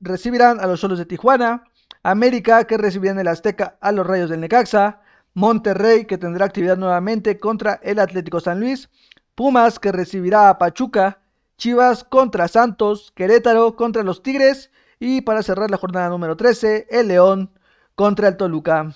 recibirán 0.00 0.60
a 0.60 0.66
los 0.66 0.80
solos 0.80 0.98
de 0.98 1.06
Tijuana. 1.06 1.64
América 2.04 2.64
que 2.64 2.78
recibirá 2.78 3.12
en 3.12 3.18
el 3.18 3.26
Azteca 3.26 3.78
a 3.80 3.90
los 3.90 4.06
Rayos 4.06 4.30
del 4.30 4.40
Necaxa. 4.40 5.00
Monterrey 5.34 6.04
que 6.04 6.18
tendrá 6.18 6.46
actividad 6.46 6.76
nuevamente 6.76 7.38
contra 7.40 7.80
el 7.82 7.98
Atlético 7.98 8.38
San 8.38 8.60
Luis. 8.60 8.88
Pumas 9.34 9.80
que 9.80 9.90
recibirá 9.90 10.48
a 10.48 10.58
Pachuca. 10.58 11.18
Chivas 11.56 12.04
contra 12.04 12.46
Santos. 12.46 13.12
Querétaro 13.16 13.74
contra 13.74 14.04
los 14.04 14.22
Tigres. 14.22 14.70
Y 15.00 15.22
para 15.22 15.42
cerrar 15.42 15.70
la 15.70 15.78
jornada 15.78 16.08
número 16.08 16.36
13, 16.36 16.86
el 16.90 17.08
León 17.08 17.50
contra 17.96 18.28
el 18.28 18.36
Toluca. 18.36 18.94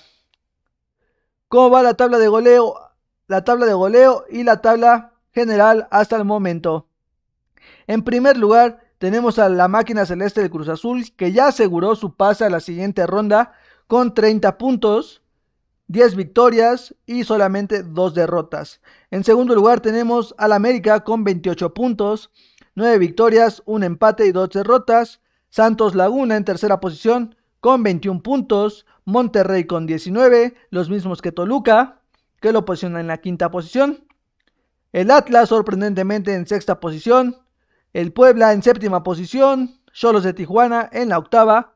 ¿Cómo 1.49 1.71
va 1.71 1.83
la 1.83 1.95
tabla 1.95 2.19
de 2.19 2.28
goleo? 2.28 2.76
La 3.26 3.42
tabla 3.42 3.66
de 3.66 3.75
goleo 3.75 4.25
y 4.31 4.45
la 4.45 4.61
tabla 4.62 5.14
general 5.33 5.88
hasta 5.90 6.16
el 6.16 6.25
momento. 6.25 6.87
En 7.92 8.04
primer 8.04 8.38
lugar, 8.38 8.80
tenemos 8.96 9.38
a 9.38 9.50
la 9.50 9.68
máquina 9.68 10.06
celeste 10.06 10.40
del 10.40 10.49
Cruz 10.49 10.66
Azul, 10.70 11.14
que 11.14 11.30
ya 11.30 11.49
aseguró 11.49 11.94
su 11.94 12.14
pase 12.16 12.42
a 12.42 12.49
la 12.49 12.61
siguiente 12.61 13.06
ronda 13.06 13.52
con 13.87 14.14
30 14.14 14.56
puntos, 14.56 15.20
10 15.88 16.16
victorias 16.16 16.94
y 17.04 17.25
solamente 17.25 17.82
2 17.82 18.14
derrotas. 18.14 18.80
En 19.11 19.25
segundo 19.25 19.54
lugar, 19.54 19.80
tenemos 19.80 20.34
al 20.38 20.52
América 20.52 21.04
con 21.04 21.22
28 21.22 21.75
puntos, 21.75 22.30
9 22.76 22.96
victorias, 22.96 23.62
1 23.66 23.84
empate 23.84 24.25
y 24.25 24.32
2 24.32 24.49
derrotas. 24.49 25.20
Santos 25.50 25.94
Laguna 25.94 26.38
en 26.38 26.46
tercera 26.46 26.80
posición 26.80 27.37
con 27.61 27.82
21 27.82 28.22
puntos, 28.22 28.87
Monterrey 29.04 29.64
con 29.64 29.84
19, 29.84 30.54
los 30.70 30.88
mismos 30.88 31.20
que 31.20 31.30
Toluca, 31.30 32.00
que 32.40 32.52
lo 32.52 32.64
posiciona 32.64 33.00
en 33.00 33.08
la 33.08 33.18
quinta 33.18 33.50
posición. 33.50 34.06
El 34.92 35.11
Atlas 35.11 35.50
sorprendentemente 35.50 36.32
en 36.32 36.46
sexta 36.46 36.80
posición, 36.80 37.41
el 37.92 38.12
Puebla 38.12 38.52
en 38.52 38.62
séptima 38.62 39.02
posición, 39.02 39.80
Cholos 39.92 40.25
de 40.25 40.32
Tijuana 40.32 40.88
en 40.92 41.08
la 41.08 41.18
octava, 41.18 41.75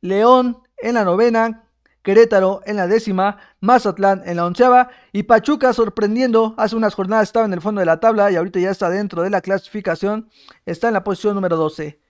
León 0.00 0.58
en 0.78 0.94
la 0.94 1.04
novena, 1.04 1.64
Querétaro 2.02 2.62
en 2.64 2.76
la 2.76 2.86
décima, 2.86 3.36
Mazatlán 3.60 4.22
en 4.24 4.36
la 4.36 4.46
onceava 4.46 4.88
y 5.12 5.24
Pachuca 5.24 5.72
sorprendiendo, 5.74 6.54
hace 6.56 6.74
unas 6.74 6.94
jornadas 6.94 7.28
estaba 7.28 7.44
en 7.44 7.52
el 7.52 7.60
fondo 7.60 7.80
de 7.80 7.86
la 7.86 8.00
tabla 8.00 8.30
y 8.30 8.36
ahorita 8.36 8.58
ya 8.58 8.70
está 8.70 8.88
dentro 8.88 9.22
de 9.22 9.30
la 9.30 9.42
clasificación, 9.42 10.30
está 10.64 10.88
en 10.88 10.94
la 10.94 11.04
posición 11.04 11.34
número 11.34 11.56
12. 11.56 12.00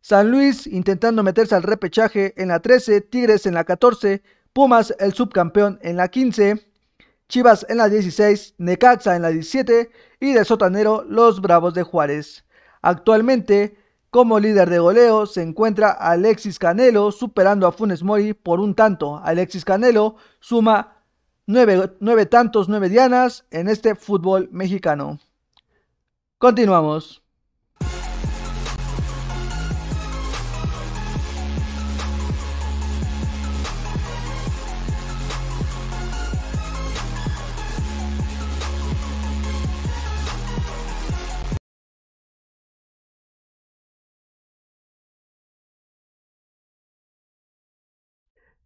San 0.00 0.30
Luis 0.30 0.66
intentando 0.66 1.22
meterse 1.22 1.54
al 1.54 1.64
repechaje 1.64 2.32
en 2.40 2.48
la 2.48 2.60
13, 2.60 3.02
Tigres 3.02 3.44
en 3.44 3.54
la 3.54 3.64
14, 3.64 4.22
Pumas 4.52 4.94
el 4.98 5.12
subcampeón 5.12 5.78
en 5.82 5.96
la 5.96 6.08
15, 6.08 6.66
Chivas 7.28 7.66
en 7.68 7.78
la 7.78 7.88
16, 7.88 8.54
Necaxa 8.58 9.16
en 9.16 9.22
la 9.22 9.30
17 9.30 9.90
y 10.20 10.32
de 10.32 10.44
sotanero 10.44 11.04
los 11.08 11.40
Bravos 11.40 11.74
de 11.74 11.82
Juárez. 11.82 12.44
Actualmente, 12.82 13.76
como 14.10 14.38
líder 14.38 14.70
de 14.70 14.78
goleo, 14.78 15.26
se 15.26 15.42
encuentra 15.42 15.90
Alexis 15.90 16.58
Canelo 16.58 17.10
superando 17.10 17.66
a 17.66 17.72
Funes 17.72 18.04
Mori 18.04 18.32
por 18.32 18.60
un 18.60 18.74
tanto. 18.74 19.20
Alexis 19.24 19.64
Canelo 19.64 20.16
suma 20.38 21.02
nueve, 21.46 22.26
tantos, 22.26 22.68
nueve 22.68 22.88
dianas 22.88 23.44
en 23.50 23.68
este 23.68 23.96
fútbol 23.96 24.48
mexicano. 24.52 25.18
Continuamos. 26.38 27.25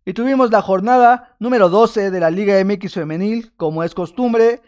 Y 0.04 0.14
tuvimos 0.14 0.50
la 0.50 0.62
jornada 0.62 1.36
número 1.38 1.68
12 1.68 2.10
de 2.10 2.20
la 2.20 2.30
Liga 2.30 2.62
MX 2.64 2.94
Femenil, 2.94 3.52
como 3.56 3.84
es 3.84 3.94
costumbre, 3.94 4.62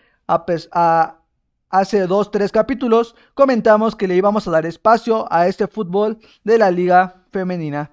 hace 1.71 2.07
dos, 2.07 2.31
tres 2.31 2.53
capítulos 2.53 3.17
comentamos 3.33 3.97
que 3.97 4.07
le 4.07 4.15
íbamos 4.15 4.47
a 4.47 4.51
dar 4.51 4.67
espacio 4.67 5.27
a 5.33 5.49
este 5.49 5.67
fútbol 5.69 6.19
de 6.45 6.59
la 6.59 6.71
Liga 6.71 7.25
Femenina. 7.31 7.93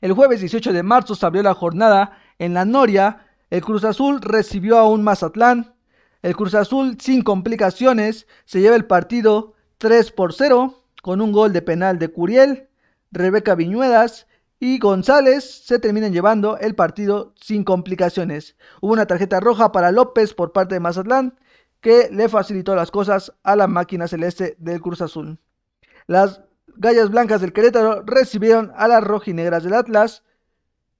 El 0.00 0.12
jueves 0.12 0.40
18 0.40 0.72
de 0.72 0.84
marzo 0.84 1.16
se 1.16 1.26
abrió 1.26 1.42
la 1.42 1.54
jornada 1.54 2.16
en 2.38 2.54
la 2.54 2.64
Noria, 2.64 3.26
el 3.50 3.62
Cruz 3.62 3.82
Azul 3.82 4.20
recibió 4.20 4.78
a 4.78 4.88
un 4.88 5.02
Mazatlán, 5.02 5.74
el 6.22 6.36
Cruz 6.36 6.54
Azul 6.54 6.96
sin 7.00 7.22
complicaciones 7.22 8.28
se 8.44 8.60
lleva 8.60 8.76
el 8.76 8.84
partido 8.84 9.54
3 9.78 10.12
por 10.12 10.32
0 10.32 10.84
con 11.02 11.20
un 11.20 11.32
gol 11.32 11.52
de 11.52 11.62
penal 11.62 11.98
de 11.98 12.08
Curiel, 12.08 12.68
Rebeca 13.10 13.56
Viñuedas 13.56 14.28
y 14.58 14.78
González 14.78 15.64
se 15.64 15.78
terminan 15.78 16.12
llevando 16.12 16.58
el 16.58 16.74
partido 16.74 17.34
sin 17.40 17.64
complicaciones. 17.64 18.56
Hubo 18.80 18.92
una 18.92 19.06
tarjeta 19.06 19.40
roja 19.40 19.72
para 19.72 19.92
López 19.92 20.34
por 20.34 20.52
parte 20.52 20.74
de 20.74 20.80
Mazatlán 20.80 21.38
que 21.80 22.08
le 22.10 22.28
facilitó 22.28 22.74
las 22.74 22.90
cosas 22.90 23.34
a 23.42 23.54
la 23.54 23.66
máquina 23.66 24.08
celeste 24.08 24.56
del 24.58 24.80
Cruz 24.80 25.02
Azul. 25.02 25.38
Las 26.06 26.42
gallas 26.76 27.10
blancas 27.10 27.40
del 27.40 27.52
Querétaro 27.52 28.02
recibieron 28.02 28.72
a 28.76 28.88
las 28.88 29.04
rojinegras 29.04 29.62
del 29.62 29.74
Atlas 29.74 30.22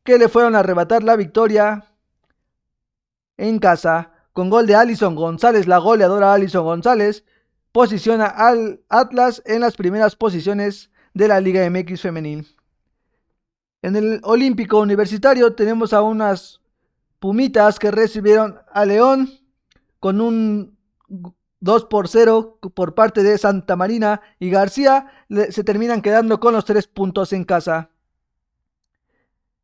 que 0.04 0.18
le 0.18 0.28
fueron 0.28 0.54
a 0.54 0.60
arrebatar 0.60 1.02
la 1.02 1.16
victoria 1.16 1.86
en 3.36 3.58
casa 3.58 4.12
con 4.32 4.50
gol 4.50 4.66
de 4.66 4.74
Alison 4.74 5.14
González, 5.14 5.66
la 5.66 5.78
goleadora 5.78 6.34
Alison 6.34 6.64
González 6.64 7.24
posiciona 7.72 8.26
al 8.26 8.80
Atlas 8.88 9.42
en 9.46 9.60
las 9.60 9.76
primeras 9.76 10.14
posiciones 10.14 10.90
de 11.14 11.28
la 11.28 11.40
Liga 11.40 11.68
MX 11.68 12.02
femenil. 12.02 12.55
En 13.86 13.94
el 13.94 14.18
Olímpico 14.24 14.80
Universitario 14.80 15.54
tenemos 15.54 15.92
a 15.92 16.02
unas 16.02 16.60
Pumitas 17.20 17.78
que 17.78 17.92
recibieron 17.92 18.58
a 18.72 18.84
León 18.84 19.30
con 20.00 20.20
un 20.20 20.76
2 21.60 21.84
por 21.84 22.08
0 22.08 22.58
por 22.74 22.96
parte 22.96 23.22
de 23.22 23.38
Santa 23.38 23.76
Marina 23.76 24.22
y 24.40 24.50
García. 24.50 25.06
Se 25.50 25.62
terminan 25.62 26.02
quedando 26.02 26.40
con 26.40 26.52
los 26.52 26.64
tres 26.64 26.88
puntos 26.88 27.32
en 27.32 27.44
casa. 27.44 27.90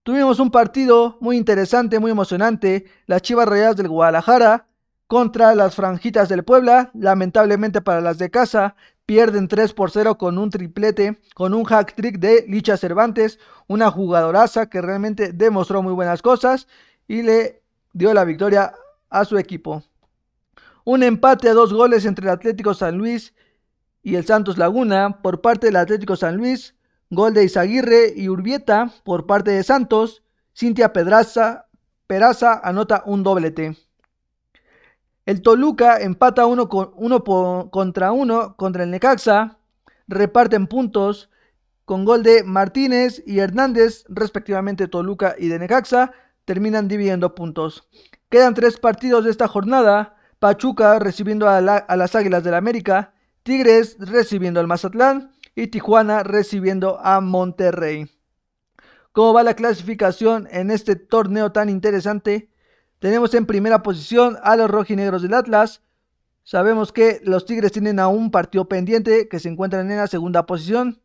Tuvimos 0.05 0.39
un 0.39 0.53
partido 0.53 1.19
muy 1.21 1.37
interesante, 1.37 1.99
muy 1.99 2.13
emocionante. 2.13 2.85
Las 3.07 3.23
Chivas 3.23 3.49
Rayadas 3.49 3.75
del 3.75 3.89
Guadalajara 3.89 4.69
contra 5.09 5.57
las 5.57 5.75
Franjitas 5.75 6.29
del 6.29 6.45
Puebla. 6.45 6.93
Lamentablemente 6.95 7.81
para 7.81 8.01
las 8.01 8.19
de 8.19 8.31
casa, 8.31 8.77
pierden 9.07 9.49
3 9.49 9.73
por 9.73 9.91
0 9.91 10.17
con 10.19 10.39
un 10.39 10.51
triplete, 10.51 11.21
con 11.35 11.55
un 11.55 11.65
hack 11.65 11.95
trick 11.95 12.19
de 12.19 12.45
Licha 12.49 12.77
Cervantes, 12.77 13.39
una 13.67 13.91
jugadoraza 13.91 14.69
que 14.69 14.81
realmente 14.81 15.33
demostró 15.33 15.83
muy 15.83 15.93
buenas 15.93 16.23
cosas 16.23 16.69
y 17.09 17.23
le 17.23 17.63
dio 17.93 18.15
la 18.15 18.25
victoria 18.25 18.75
a 19.11 19.25
su 19.25 19.39
equipo. 19.39 19.83
Un 20.85 21.03
empate 21.03 21.49
a 21.49 21.55
dos 21.55 21.73
goles 21.73 22.05
entre 22.05 22.27
el 22.27 22.33
Atlético 22.33 22.75
San 22.75 22.99
Luis 22.99 23.35
y 24.03 24.17
el 24.17 24.27
Santos 24.27 24.59
Laguna 24.59 25.23
por 25.23 25.41
parte 25.41 25.67
del 25.67 25.77
Atlético 25.77 26.17
San 26.17 26.37
Luis, 26.37 26.75
gol 27.11 27.35
de 27.35 27.45
Izaguirre 27.45 28.13
y 28.17 28.29
Urbieta 28.29 28.93
por 29.05 29.27
parte 29.27 29.53
de 29.53 29.63
Santos, 29.63 30.23
Cintia 30.57 30.93
Pedraza, 30.93 31.67
Peraza 32.07 32.61
anota 32.65 33.03
un 33.07 33.23
doblete. 33.23 33.77
El 35.25 35.41
Toluca 35.41 35.99
empata 36.01 36.47
uno, 36.47 36.69
contra 36.69 38.13
uno 38.13 38.57
contra 38.57 38.83
el 38.83 38.91
Necaxa. 38.91 39.59
Reparten 40.09 40.67
puntos 40.67 41.31
con 41.85 42.05
gol 42.05 42.23
de 42.23 42.43
Martínez 42.43 43.23
y 43.25 43.39
Hernández, 43.39 44.05
respectivamente 44.09 44.89
Toluca 44.89 45.37
y 45.39 45.49
de 45.49 45.61
Necaxa. 45.61 46.13
Terminan 46.45 46.89
dividiendo 46.89 47.37
puntos. 47.37 47.89
Quedan 48.31 48.55
tres 48.55 48.81
partidos 48.81 49.25
de 49.25 49.31
esta 49.31 49.47
jornada. 49.47 50.17
Pachuca 50.41 50.99
recibiendo 50.99 51.49
a, 51.49 51.61
las 51.61 52.15
Águilas 52.17 52.43
del 52.43 52.53
la 52.53 52.59
América. 52.59 53.15
Tigres 53.45 53.97
recibiendo 54.01 54.59
al 54.59 54.67
Mazatlán. 54.67 55.31
Y 55.55 55.69
Tijuana 55.69 56.25
recibiendo 56.25 56.99
a 57.01 57.21
Monterrey. 57.21 58.11
¿Cómo 59.13 59.35
va 59.35 59.43
la 59.43 59.55
clasificación 59.55 60.49
en 60.51 60.71
este 60.71 60.97
torneo 60.97 61.53
tan 61.53 61.69
interesante? 61.69 62.52
Tenemos 63.03 63.35
en 63.35 63.47
primera 63.47 63.83
posición 63.83 64.39
a 64.45 64.55
los 64.55 64.71
rojinegros 64.71 65.23
del 65.23 65.35
Atlas. 65.35 65.83
Sabemos 66.45 66.93
que 66.93 67.21
los 67.25 67.47
Tigres 67.47 67.73
tienen 67.73 67.99
aún 67.99 68.23
un 68.23 68.31
partido 68.31 68.69
pendiente 68.69 69.27
que 69.27 69.41
se 69.41 69.49
encuentran 69.49 69.91
en 69.91 69.97
la 69.97 70.07
segunda 70.07 70.47
posición. 70.47 71.01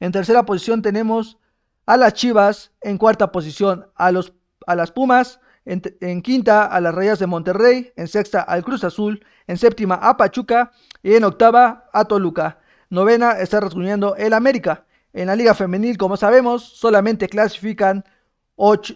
En 0.00 0.10
tercera 0.10 0.42
posición 0.44 0.82
tenemos 0.82 1.38
a 1.86 1.96
las 1.96 2.14
Chivas, 2.14 2.72
en 2.80 2.98
cuarta 2.98 3.30
posición 3.30 3.86
a, 3.94 4.10
los, 4.10 4.32
a 4.66 4.74
las 4.74 4.90
Pumas, 4.90 5.38
en, 5.64 6.20
quinta 6.22 6.64
a 6.64 6.80
las 6.80 6.92
Rayas 6.92 7.20
de 7.20 7.28
Monterrey, 7.28 7.92
en 7.94 8.08
sexta 8.08 8.40
al 8.40 8.64
Cruz 8.64 8.82
Azul, 8.82 9.24
en 9.46 9.56
séptima 9.56 9.94
a 9.94 10.16
Pachuca 10.16 10.72
y 11.00 11.14
en 11.14 11.22
octava 11.22 11.88
a 11.92 12.06
Toluca. 12.06 12.58
Novena 12.90 13.38
está 13.38 13.60
rasguñando 13.60 14.16
el 14.16 14.32
América. 14.32 14.84
En 15.12 15.28
la 15.28 15.36
Liga 15.36 15.54
Femenil, 15.54 15.96
como 15.96 16.16
sabemos, 16.16 16.64
solamente 16.64 17.28
clasifican 17.28 18.04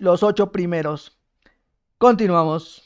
los 0.01 0.25
ocho 0.25 0.51
primeros. 0.51 1.20
Continuamos. 2.01 2.83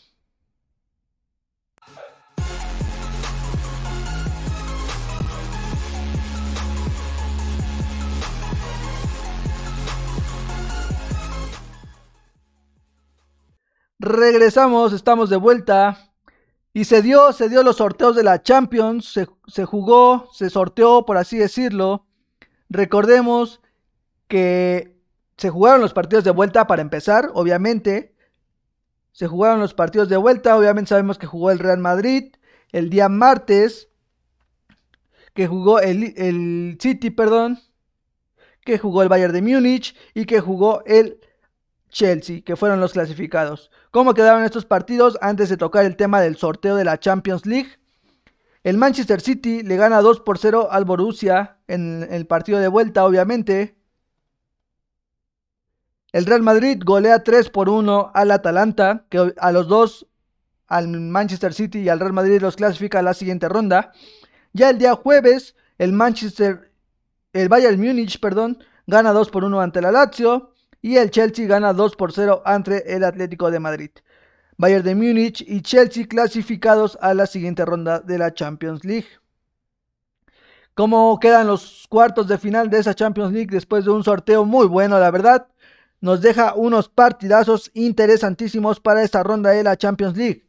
Regresamos, 14.01 14.93
estamos 14.93 15.31
de 15.31 15.37
vuelta. 15.37 16.11
Y 16.73 16.87
se 16.87 17.01
dio, 17.01 17.33
se 17.33 17.49
dio 17.49 17.63
los 17.63 17.77
sorteos 17.77 18.17
de 18.17 18.25
la 18.25 18.43
Champions, 18.43 19.13
se, 19.13 19.29
se, 19.47 19.65
jugó, 19.65 20.29
se 20.33 20.51
sorteó, 20.51 21.07
por 21.07 21.19
así 21.19 21.39
decirlo. 21.39 22.05
Recordemos 22.69 23.61
que 24.27 24.99
se 25.37 25.51
jugaron 25.51 25.81
los 25.81 25.95
partidos 25.95 26.25
de 26.25 26.33
vuelta 26.33 26.67
para 26.67 26.83
empezar, 26.83 27.31
obviamente. 27.35 28.14
Se 29.15 29.29
jugaron 29.29 29.61
los 29.61 29.75
partidos 29.75 30.09
de 30.09 30.17
vuelta, 30.17 30.57
obviamente 30.57 30.89
sabemos 30.89 31.19
que 31.19 31.29
jugó 31.29 31.53
el 31.53 31.61
Real 31.61 31.79
Madrid 31.79 32.35
el 32.73 32.91
día 32.91 33.09
martes, 33.09 33.89
que 35.35 35.47
jugó 35.47 35.79
el, 35.79 36.15
el 36.17 36.77
City, 36.81 37.11
perdón, 37.11 37.61
que 38.65 38.77
jugó 38.77 39.05
el 39.05 39.09
Bayern 39.09 39.33
de 39.33 39.41
Múnich 39.41 39.95
y 40.15 40.25
que 40.25 40.41
jugó 40.41 40.83
el 40.85 41.21
Chelsea, 41.91 42.41
que 42.41 42.57
fueron 42.57 42.81
los 42.81 42.93
clasificados. 42.93 43.71
¿Cómo 43.93 44.15
quedaron 44.15 44.43
estos 44.43 44.65
partidos 44.65 45.17
antes 45.21 45.49
de 45.49 45.59
tocar 45.59 45.85
el 45.85 45.95
tema 45.95 46.21
del 46.21 46.37
sorteo 46.37 46.75
de 46.75 46.83
la 46.83 46.99
Champions 46.99 47.47
League? 47.47 47.71
El 48.65 48.79
Manchester 48.79 49.21
City 49.21 49.63
le 49.63 49.77
gana 49.77 50.01
2 50.01 50.23
por 50.23 50.39
0 50.39 50.71
al 50.73 50.85
Borussia 50.85 51.59
en 51.69 52.05
el 52.11 52.27
partido 52.27 52.59
de 52.59 52.67
vuelta, 52.67 53.05
obviamente. 53.05 53.77
El 56.15 56.27
Real 56.27 56.43
Madrid 56.43 56.81
golea 56.85 57.25
3 57.25 57.51
por 57.51 57.69
1 57.69 58.13
al 58.15 58.31
Atalanta, 58.31 59.05
que 59.09 59.35
a 59.37 59.51
los 59.51 59.67
dos, 59.67 60.07
al 60.69 60.87
Manchester 60.87 61.53
City 61.53 61.81
y 61.81 61.89
al 61.89 61.99
Real 61.99 62.13
Madrid 62.13 62.41
los 62.41 62.55
clasifica 62.55 63.01
a 63.01 63.03
la 63.03 63.15
siguiente 63.15 63.49
ronda. 63.49 63.91
Ya 64.53 64.71
el 64.71 64.79
día 64.79 64.95
jueves, 64.95 65.57
el 65.77 65.93
Manchester, 65.93 66.71
el 67.33 67.49
Bayern 67.49 67.81
Múnich, 67.81 68.21
perdón, 68.21 68.59
gana 68.87 69.13
2 69.13 69.29
por 69.31 69.43
1 69.43 69.61
ante 69.61 69.81
la 69.81 69.91
Lazio 69.91 70.53
y 70.81 70.99
el 70.99 71.11
Chelsea 71.11 71.49
gana 71.49 71.73
2 71.73 71.97
por 71.97 72.13
0 72.13 72.43
ante 72.45 72.95
el 72.95 73.03
Atlético 73.03 73.51
de 73.51 73.59
Madrid. 73.59 73.91
Bayern 74.57 74.85
de 74.85 74.95
Múnich 74.95 75.41
y 75.45 75.63
Chelsea 75.63 76.07
clasificados 76.07 76.97
a 77.01 77.13
la 77.15 77.27
siguiente 77.27 77.65
ronda 77.65 77.99
de 77.99 78.19
la 78.19 78.33
Champions 78.33 78.85
League. 78.85 79.09
¿Cómo 80.75 81.19
quedan 81.19 81.49
los 81.49 81.87
cuartos 81.89 82.29
de 82.29 82.39
final 82.39 82.71
de 82.71 82.79
esa 82.79 82.95
Champions 82.95 83.33
League 83.33 83.51
después 83.51 83.85
de 83.85 83.91
un 83.91 84.05
sorteo 84.05 84.45
muy 84.45 84.69
bueno, 84.69 85.01
la 85.01 85.11
verdad? 85.11 85.49
Nos 86.01 86.21
deja 86.21 86.55
unos 86.55 86.89
partidazos 86.89 87.71
interesantísimos 87.75 88.81
para 88.81 89.03
esta 89.03 89.23
ronda 89.23 89.51
de 89.51 89.63
la 89.63 89.77
Champions 89.77 90.17
League. 90.17 90.47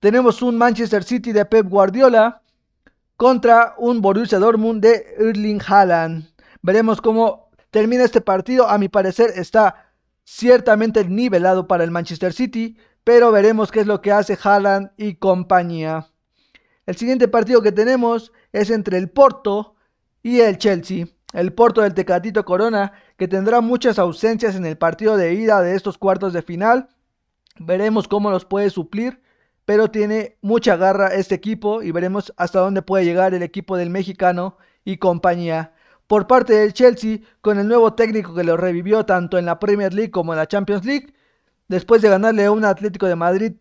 Tenemos 0.00 0.42
un 0.42 0.56
Manchester 0.56 1.04
City 1.04 1.32
de 1.32 1.44
Pep 1.44 1.68
Guardiola 1.68 2.42
contra 3.16 3.74
un 3.78 4.00
Borussia 4.00 4.38
Dortmund 4.38 4.80
de 4.80 5.14
Erling 5.18 5.60
Haaland. 5.66 6.28
Veremos 6.62 7.00
cómo 7.00 7.50
termina 7.70 8.04
este 8.04 8.20
partido. 8.20 8.68
A 8.68 8.78
mi 8.78 8.88
parecer 8.88 9.32
está 9.34 9.92
ciertamente 10.24 11.04
nivelado 11.04 11.66
para 11.66 11.84
el 11.84 11.90
Manchester 11.90 12.32
City, 12.32 12.76
pero 13.02 13.32
veremos 13.32 13.72
qué 13.72 13.80
es 13.80 13.86
lo 13.86 14.00
que 14.00 14.12
hace 14.12 14.38
Haaland 14.40 14.90
y 14.96 15.16
compañía. 15.16 16.06
El 16.86 16.96
siguiente 16.96 17.28
partido 17.28 17.60
que 17.60 17.72
tenemos 17.72 18.32
es 18.52 18.70
entre 18.70 18.98
el 18.98 19.10
Porto 19.10 19.74
y 20.22 20.40
el 20.40 20.58
Chelsea. 20.58 21.06
El 21.32 21.52
Porto 21.52 21.82
del 21.82 21.94
Tecatito 21.94 22.44
Corona, 22.44 22.92
que 23.18 23.28
tendrá 23.28 23.60
muchas 23.60 23.98
ausencias 23.98 24.54
en 24.54 24.64
el 24.64 24.78
partido 24.78 25.16
de 25.16 25.34
ida 25.34 25.60
de 25.60 25.74
estos 25.74 25.98
cuartos 25.98 26.32
de 26.32 26.40
final. 26.40 26.88
Veremos 27.58 28.06
cómo 28.06 28.30
los 28.30 28.44
puede 28.44 28.70
suplir, 28.70 29.20
pero 29.64 29.90
tiene 29.90 30.38
mucha 30.40 30.76
garra 30.76 31.08
este 31.08 31.34
equipo 31.34 31.82
y 31.82 31.90
veremos 31.90 32.32
hasta 32.36 32.60
dónde 32.60 32.80
puede 32.80 33.04
llegar 33.04 33.34
el 33.34 33.42
equipo 33.42 33.76
del 33.76 33.90
mexicano 33.90 34.56
y 34.84 34.98
compañía 34.98 35.74
por 36.06 36.28
parte 36.28 36.54
del 36.54 36.72
Chelsea 36.72 37.18
con 37.40 37.58
el 37.58 37.66
nuevo 37.66 37.92
técnico 37.94 38.34
que 38.34 38.44
lo 38.44 38.56
revivió 38.56 39.04
tanto 39.04 39.36
en 39.36 39.46
la 39.46 39.58
Premier 39.58 39.92
League 39.92 40.12
como 40.12 40.32
en 40.32 40.38
la 40.38 40.46
Champions 40.46 40.84
League, 40.86 41.12
después 41.66 42.00
de 42.00 42.08
ganarle 42.08 42.44
a 42.44 42.52
un 42.52 42.64
Atlético 42.64 43.06
de 43.06 43.16
Madrid 43.16 43.52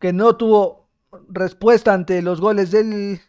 que 0.00 0.12
no 0.12 0.36
tuvo 0.36 0.88
respuesta 1.28 1.94
ante 1.94 2.20
los 2.20 2.40
goles 2.40 2.72
del, 2.72 3.20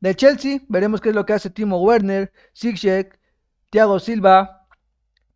del 0.00 0.16
Chelsea. 0.16 0.62
Veremos 0.68 1.00
qué 1.00 1.10
es 1.10 1.14
lo 1.14 1.24
que 1.24 1.32
hace 1.32 1.48
Timo 1.48 1.80
Werner, 1.80 2.32
Ziyech, 2.54 3.18
Thiago 3.70 4.00
Silva, 4.00 4.59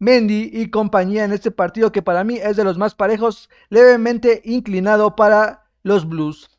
Mendy 0.05 0.51
y 0.53 0.71
compañía 0.71 1.25
en 1.25 1.33
este 1.33 1.51
partido 1.51 1.91
que 1.91 2.03
para 2.03 2.25
mí 2.25 2.37
es 2.37 2.57
de 2.57 2.65
los 2.65 2.77
más 2.77 2.95
parejos, 2.95 3.49
levemente 3.71 4.43
inclinado 4.45 5.17
para 5.17 5.65
los 5.83 6.07
Blues. 6.07 6.51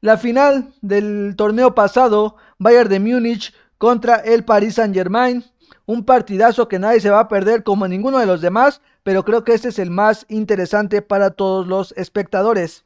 La 0.00 0.18
final 0.18 0.72
del 0.80 1.34
torneo 1.36 1.74
pasado, 1.74 2.36
Bayern 2.58 2.88
de 2.88 3.00
Múnich 3.00 3.54
contra 3.78 4.16
el 4.16 4.44
Paris 4.44 4.74
Saint 4.74 4.94
Germain. 4.94 5.44
Un 5.86 6.04
partidazo 6.04 6.68
que 6.68 6.78
nadie 6.78 7.00
se 7.00 7.10
va 7.10 7.20
a 7.20 7.28
perder 7.28 7.62
como 7.62 7.86
ninguno 7.86 8.18
de 8.18 8.26
los 8.26 8.40
demás, 8.40 8.80
pero 9.02 9.24
creo 9.24 9.44
que 9.44 9.54
este 9.54 9.68
es 9.68 9.78
el 9.78 9.90
más 9.90 10.26
interesante 10.28 11.02
para 11.02 11.30
todos 11.30 11.66
los 11.66 11.92
espectadores. 11.92 12.84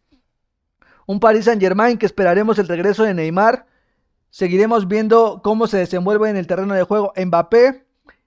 Un 1.06 1.20
Paris 1.20 1.46
Saint 1.46 1.60
Germain 1.60 1.98
que 1.98 2.06
esperaremos 2.06 2.58
el 2.58 2.68
regreso 2.68 3.04
de 3.04 3.14
Neymar. 3.14 3.66
Seguiremos 4.30 4.88
viendo 4.88 5.40
cómo 5.42 5.66
se 5.66 5.78
desenvuelve 5.78 6.28
en 6.28 6.36
el 6.36 6.46
terreno 6.46 6.74
de 6.74 6.82
juego 6.82 7.12
Mbappé. 7.16 7.83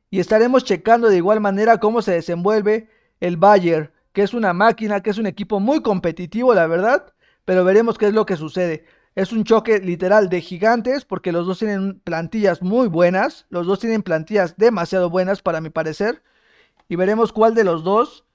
Y 0.09 0.19
estaremos 0.19 0.63
checando 0.63 1.09
de 1.09 1.17
igual 1.17 1.41
manera 1.41 1.79
cómo 1.79 2.01
se 2.01 2.13
desenvuelve 2.13 2.89
el 3.19 3.37
Bayern, 3.37 3.91
que 4.13 4.23
es 4.23 4.33
una 4.33 4.53
máquina, 4.53 5.01
que 5.01 5.09
es 5.09 5.17
un 5.17 5.27
equipo 5.27 5.59
muy 5.59 5.81
competitivo, 5.81 6.53
la 6.53 6.67
verdad. 6.67 7.13
Pero 7.45 7.63
veremos 7.63 7.97
qué 7.97 8.07
es 8.07 8.13
lo 8.13 8.25
que 8.25 8.37
sucede. 8.37 8.85
Es 9.15 9.31
un 9.31 9.43
choque 9.43 9.79
literal 9.79 10.29
de 10.29 10.41
gigantes 10.41 11.03
porque 11.03 11.31
los 11.31 11.47
dos 11.47 11.59
tienen 11.59 11.99
plantillas 11.99 12.61
muy 12.61 12.87
buenas. 12.87 13.47
Los 13.49 13.65
dos 13.65 13.79
tienen 13.79 14.03
plantillas 14.03 14.57
demasiado 14.57 15.09
buenas 15.09 15.41
para 15.41 15.59
mi 15.59 15.69
parecer. 15.69 16.21
Y 16.87 16.95
veremos 16.95 17.33
cuál 17.33 17.53
de 17.55 17.63
los 17.63 17.83
dos 17.83 18.25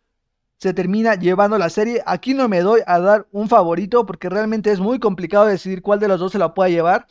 se 0.59 0.75
termina 0.75 1.15
llevando 1.15 1.57
la 1.57 1.71
serie. 1.71 2.03
Aquí 2.05 2.35
no 2.35 2.49
me 2.49 2.61
doy 2.61 2.81
a 2.87 3.01
dar 3.01 3.27
un 3.33 3.49
favorito 3.49 4.07
porque 4.07 4.29
realmente 4.29 4.73
es 4.73 4.81
muy 4.81 4.99
complicado 4.99 5.47
decidir 5.47 5.83
cuál 5.83 6.01
de 6.01 6.09
los 6.09 6.21
dos 6.21 6.33
se 6.33 6.39
la 6.39 6.55
pueda 6.55 6.69
llevar. 6.69 7.07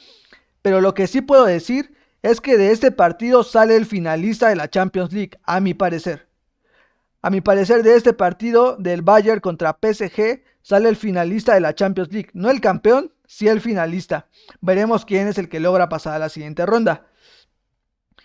Pero 0.61 0.81
lo 0.81 0.93
que 0.93 1.07
sí 1.07 1.21
puedo 1.21 1.45
decir 1.45 1.93
es 2.21 2.41
que 2.41 2.57
de 2.57 2.71
este 2.71 2.91
partido 2.91 3.43
sale 3.43 3.75
el 3.75 3.85
finalista 3.85 4.49
de 4.49 4.55
la 4.55 4.69
Champions 4.69 5.11
League, 5.11 5.39
a 5.43 5.59
mi 5.59 5.73
parecer. 5.73 6.27
A 7.21 7.29
mi 7.29 7.41
parecer 7.41 7.83
de 7.83 7.95
este 7.95 8.13
partido 8.13 8.77
del 8.77 9.01
Bayern 9.01 9.41
contra 9.41 9.77
PSG 9.79 10.43
sale 10.61 10.89
el 10.89 10.95
finalista 10.95 11.53
de 11.53 11.61
la 11.61 11.75
Champions 11.75 12.11
League. 12.11 12.29
No 12.33 12.49
el 12.49 12.61
campeón, 12.61 13.11
si 13.25 13.47
el 13.47 13.61
finalista. 13.61 14.27
Veremos 14.59 15.05
quién 15.05 15.27
es 15.27 15.37
el 15.37 15.47
que 15.47 15.59
logra 15.59 15.89
pasar 15.89 16.15
a 16.15 16.19
la 16.19 16.29
siguiente 16.29 16.65
ronda. 16.65 17.07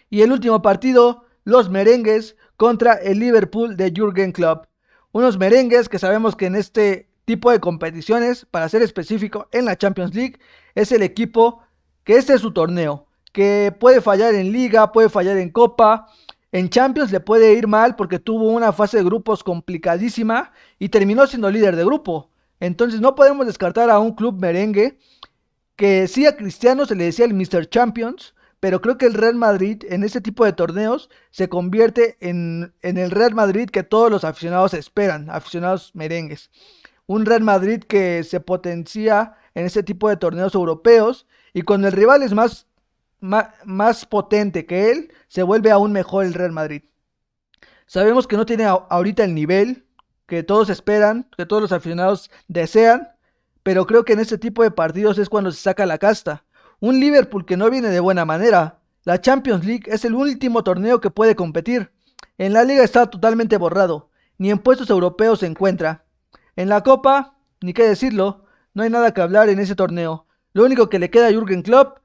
Y 0.09 0.23
el 0.23 0.33
último 0.33 0.63
partido, 0.63 1.27
los 1.45 1.69
merengues 1.69 2.37
contra 2.57 2.95
el 2.95 3.19
Liverpool 3.19 3.77
de 3.77 3.93
Jürgen 3.95 4.33
Klopp. 4.33 4.67
Unos 5.13 5.39
merengues 5.39 5.89
que 5.89 5.99
sabemos 5.99 6.37
que 6.37 6.47
en 6.47 6.57
este 6.57 7.11
tipo 7.25 7.51
de 7.51 7.61
competiciones, 7.61 8.47
para 8.51 8.69
ser 8.69 8.83
específico, 8.83 9.49
en 9.53 9.65
la 9.65 9.77
Champions 9.77 10.15
League, 10.15 10.39
es 10.75 10.93
el 10.93 11.03
equipo 11.03 11.63
que 12.05 12.17
este 12.17 12.35
es 12.35 12.41
su 12.41 12.53
torneo, 12.53 13.06
que 13.37 13.71
puede 13.79 14.01
fallar 14.01 14.35
en 14.35 14.51
liga, 14.51 14.93
puede 14.93 15.11
fallar 15.11 15.37
en 15.37 15.51
copa, 15.51 16.07
en 16.53 16.71
Champions 16.71 17.13
le 17.13 17.21
puede 17.21 17.53
ir 17.53 17.67
mal 17.67 17.95
porque 17.95 18.19
tuvo 18.19 18.49
una 18.49 18.73
fase 18.73 18.97
de 18.97 19.05
grupos 19.05 19.45
complicadísima 19.45 20.53
y 20.79 20.89
terminó 20.89 21.27
siendo 21.27 21.51
líder 21.51 21.77
de 21.77 21.85
grupo. 21.85 22.31
Entonces 22.61 22.99
no 23.03 23.15
podemos 23.15 23.47
descartar 23.47 23.91
a 23.91 23.99
un 23.99 24.13
club 24.13 24.41
merengue 24.41 24.99
que 25.77 26.09
sí 26.09 26.25
a 26.25 26.35
Cristiano 26.35 26.87
se 26.87 26.95
le 26.95 27.05
decía 27.05 27.27
el 27.27 27.35
Mr. 27.35 27.69
Champions, 27.69 28.35
pero 28.59 28.81
creo 28.81 28.97
que 28.97 29.05
el 29.05 29.13
Real 29.13 29.35
Madrid 29.35 29.83
en 29.91 30.03
este 30.03 30.23
tipo 30.23 30.47
de 30.47 30.55
torneos 30.55 31.11
se 31.31 31.51
convierte 31.51 32.17
en, 32.21 32.73
en, 32.81 32.97
el 32.97 33.11
Real 33.11 33.35
Madrid 33.35 33.69
que 33.69 33.83
todos 33.83 34.11
los 34.11 34.25
aficionados 34.25 34.73
esperan, 34.73 35.29
aficionados 35.29 35.91
merengues. 35.95 36.51
Un 37.05 37.27
Real 37.27 37.43
Madrid 37.43 37.83
que 37.87 38.25
se 38.25 38.41
potencia 38.41 39.35
en 39.55 39.67
este 39.67 39.83
tipo 39.83 40.09
de 40.09 40.17
torneos 40.17 40.55
europeos 40.55 41.27
y 41.53 41.63
cuando 41.63 41.89
el 41.89 41.93
rival 41.93 42.23
es 42.23 42.33
más, 42.33 42.67
más, 43.21 43.49
más 43.65 44.07
potente 44.07 44.67
que 44.67 44.91
él, 44.91 45.13
se 45.29 45.43
vuelve 45.43 45.71
aún 45.71 45.93
mejor 45.93 46.25
el 46.25 46.35
Real 46.35 46.53
Madrid. 46.53 46.83
Sabemos 47.87 48.27
que 48.27 48.37
no 48.37 48.47
tiene 48.47 48.65
ahorita 48.65 49.25
el 49.25 49.35
nivel 49.35 49.87
que 50.27 50.43
todos 50.43 50.71
esperan, 50.71 51.29
que 51.37 51.47
todos 51.47 51.63
los 51.63 51.73
aficionados 51.73 52.31
desean, 52.49 53.09
pero 53.63 53.87
creo 53.87 54.05
que 54.05 54.13
en 54.13 54.21
este 54.21 54.39
tipo 54.39 54.63
de 54.63 54.71
partidos 54.71 55.19
es 55.19 55.29
cuando 55.29 55.53
se 55.53 55.61
saca 55.61 55.87
la 55.87 55.99
casta. 55.99 56.45
Un 56.81 57.01
Liverpool 57.01 57.47
que 57.47 57.57
no 57.57 57.71
viene 57.71 57.89
de 57.89 58.01
buena 58.01 58.25
manera. 58.25 58.81
La 59.05 59.21
Champions 59.21 59.65
League 59.65 59.85
es 59.87 60.05
el 60.05 60.15
último 60.15 60.63
torneo 60.63 61.01
que 61.01 61.11
puede 61.11 61.37
competir. 61.37 61.93
En 62.39 62.53
la 62.53 62.65
liga 62.65 62.85
está 62.85 63.07
totalmente 63.07 63.57
borrado, 63.57 64.11
ni 64.37 64.51
en 64.51 64.59
puestos 64.59 64.91
europeos 64.91 65.41
se 65.41 65.47
encuentra. 65.47 66.05
En 66.55 66.69
la 66.69 66.83
Copa, 66.83 67.37
ni 67.61 67.73
qué 67.73 67.89
decirlo, 67.89 68.45
no 68.75 68.83
hay 68.83 68.91
nada 68.91 69.15
que 69.15 69.21
hablar 69.21 69.49
en 69.49 69.59
ese 69.59 69.75
torneo. 69.75 70.27
Lo 70.53 70.65
único 70.65 70.89
que 70.89 70.99
le 70.99 71.11
queda 71.11 71.29
a 71.29 71.33
Jürgen 71.33 71.63
Klopp 71.63 71.99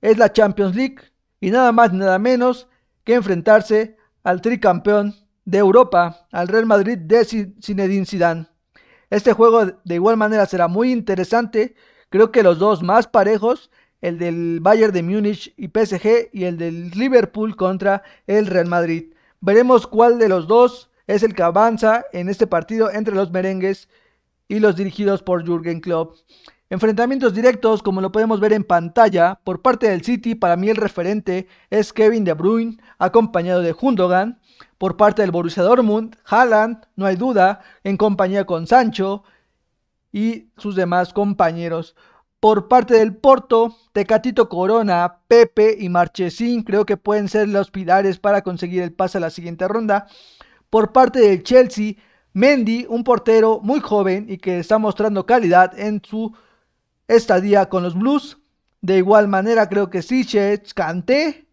es 0.00 0.18
la 0.18 0.32
Champions 0.32 0.74
League 0.74 0.96
y 1.40 1.50
nada 1.50 1.72
más 1.72 1.92
nada 1.92 2.18
menos 2.18 2.68
que 3.04 3.14
enfrentarse 3.14 3.96
al 4.22 4.40
tricampeón 4.40 5.14
de 5.44 5.58
Europa, 5.58 6.26
al 6.30 6.48
Real 6.48 6.66
Madrid 6.66 6.98
de 6.98 7.24
Zinedine 7.24 8.06
Zidane. 8.06 8.46
Este 9.08 9.32
juego 9.32 9.66
de 9.66 9.94
igual 9.94 10.16
manera 10.16 10.46
será 10.46 10.68
muy 10.68 10.92
interesante. 10.92 11.74
Creo 12.10 12.30
que 12.30 12.42
los 12.42 12.58
dos 12.58 12.82
más 12.82 13.06
parejos, 13.06 13.70
el 14.00 14.18
del 14.18 14.60
Bayern 14.60 14.92
de 14.92 15.02
Múnich 15.02 15.52
y 15.56 15.68
PSG 15.68 16.30
y 16.32 16.44
el 16.44 16.56
del 16.56 16.90
Liverpool 16.90 17.56
contra 17.56 18.02
el 18.26 18.46
Real 18.46 18.66
Madrid. 18.66 19.12
Veremos 19.40 19.86
cuál 19.86 20.18
de 20.18 20.28
los 20.28 20.46
dos 20.46 20.90
es 21.06 21.22
el 21.22 21.34
que 21.34 21.42
avanza 21.42 22.04
en 22.12 22.28
este 22.28 22.46
partido 22.46 22.90
entre 22.90 23.14
los 23.14 23.30
merengues 23.32 23.88
y 24.46 24.60
los 24.60 24.76
dirigidos 24.76 25.22
por 25.22 25.44
Jürgen 25.44 25.80
Klopp. 25.80 26.16
Enfrentamientos 26.72 27.34
directos, 27.34 27.82
como 27.82 28.00
lo 28.00 28.12
podemos 28.12 28.38
ver 28.38 28.52
en 28.52 28.62
pantalla, 28.62 29.40
por 29.42 29.60
parte 29.60 29.90
del 29.90 30.04
City, 30.04 30.36
para 30.36 30.54
mí 30.54 30.68
el 30.68 30.76
referente 30.76 31.48
es 31.68 31.92
Kevin 31.92 32.22
De 32.22 32.32
Bruyne, 32.32 32.76
acompañado 32.96 33.60
de 33.60 33.72
Gundogan. 33.72 34.38
Por 34.78 34.96
parte 34.96 35.22
del 35.22 35.32
Borussia 35.32 35.64
Dortmund, 35.64 36.16
Haaland, 36.24 36.86
no 36.94 37.06
hay 37.06 37.16
duda, 37.16 37.60
en 37.82 37.96
compañía 37.96 38.44
con 38.44 38.68
Sancho 38.68 39.24
y 40.12 40.50
sus 40.58 40.76
demás 40.76 41.12
compañeros. 41.12 41.96
Por 42.38 42.68
parte 42.68 42.94
del 42.94 43.16
Porto, 43.16 43.74
Tecatito 43.92 44.48
Corona, 44.48 45.22
Pepe 45.26 45.76
y 45.76 45.88
Marchesín 45.88 46.62
creo 46.62 46.86
que 46.86 46.96
pueden 46.96 47.28
ser 47.28 47.48
los 47.48 47.72
pilares 47.72 48.20
para 48.20 48.42
conseguir 48.42 48.84
el 48.84 48.92
pase 48.92 49.18
a 49.18 49.22
la 49.22 49.30
siguiente 49.30 49.66
ronda. 49.66 50.06
Por 50.70 50.92
parte 50.92 51.18
del 51.18 51.42
Chelsea, 51.42 51.94
Mendy, 52.32 52.86
un 52.88 53.02
portero 53.02 53.58
muy 53.60 53.80
joven 53.80 54.26
y 54.28 54.38
que 54.38 54.60
está 54.60 54.78
mostrando 54.78 55.26
calidad 55.26 55.76
en 55.76 56.00
su 56.04 56.32
estadía 57.10 57.68
con 57.68 57.82
los 57.82 57.94
Blues. 57.94 58.38
De 58.80 58.96
igual 58.96 59.28
manera, 59.28 59.68
creo 59.68 59.90
que 59.90 60.02
Sichets, 60.02 60.72
Kanté 60.72 61.46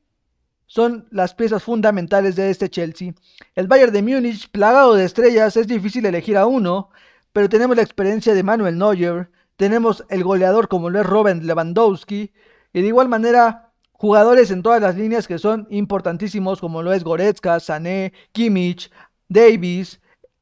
son 0.68 1.08
las 1.12 1.34
piezas 1.34 1.64
fundamentales 1.64 2.36
de 2.36 2.50
este 2.50 2.70
Chelsea. 2.70 3.14
El 3.56 3.68
Bayern 3.68 3.94
de 3.94 4.02
Múnich, 4.02 4.50
plagado 4.52 4.96
de 4.96 5.06
estrellas, 5.06 5.58
es 5.58 5.68
difícil 5.68 6.06
elegir 6.06 6.38
a 6.38 6.46
uno, 6.46 6.90
pero 7.34 7.50
tenemos 7.50 7.76
la 7.76 7.84
experiencia 7.84 8.34
de 8.34 8.44
Manuel 8.44 8.78
Neuer, 8.78 9.30
tenemos 9.56 10.06
el 10.10 10.24
goleador 10.24 10.68
como 10.68 10.90
lo 10.90 11.02
es 11.02 11.06
Robin 11.06 11.46
Lewandowski, 11.48 12.32
y 12.74 12.82
de 12.82 12.88
igual 12.88 13.08
manera 13.08 13.72
jugadores 13.94 14.52
en 14.52 14.62
todas 14.62 14.82
las 14.82 14.96
líneas 14.96 15.28
que 15.28 15.40
son 15.40 15.68
importantísimos 15.70 16.60
como 16.60 16.84
lo 16.84 16.94
es 16.94 17.04
Goretzka, 17.04 17.60
Sané, 17.60 18.14
Kimmich, 18.32 18.92
Davis, 19.28 20.00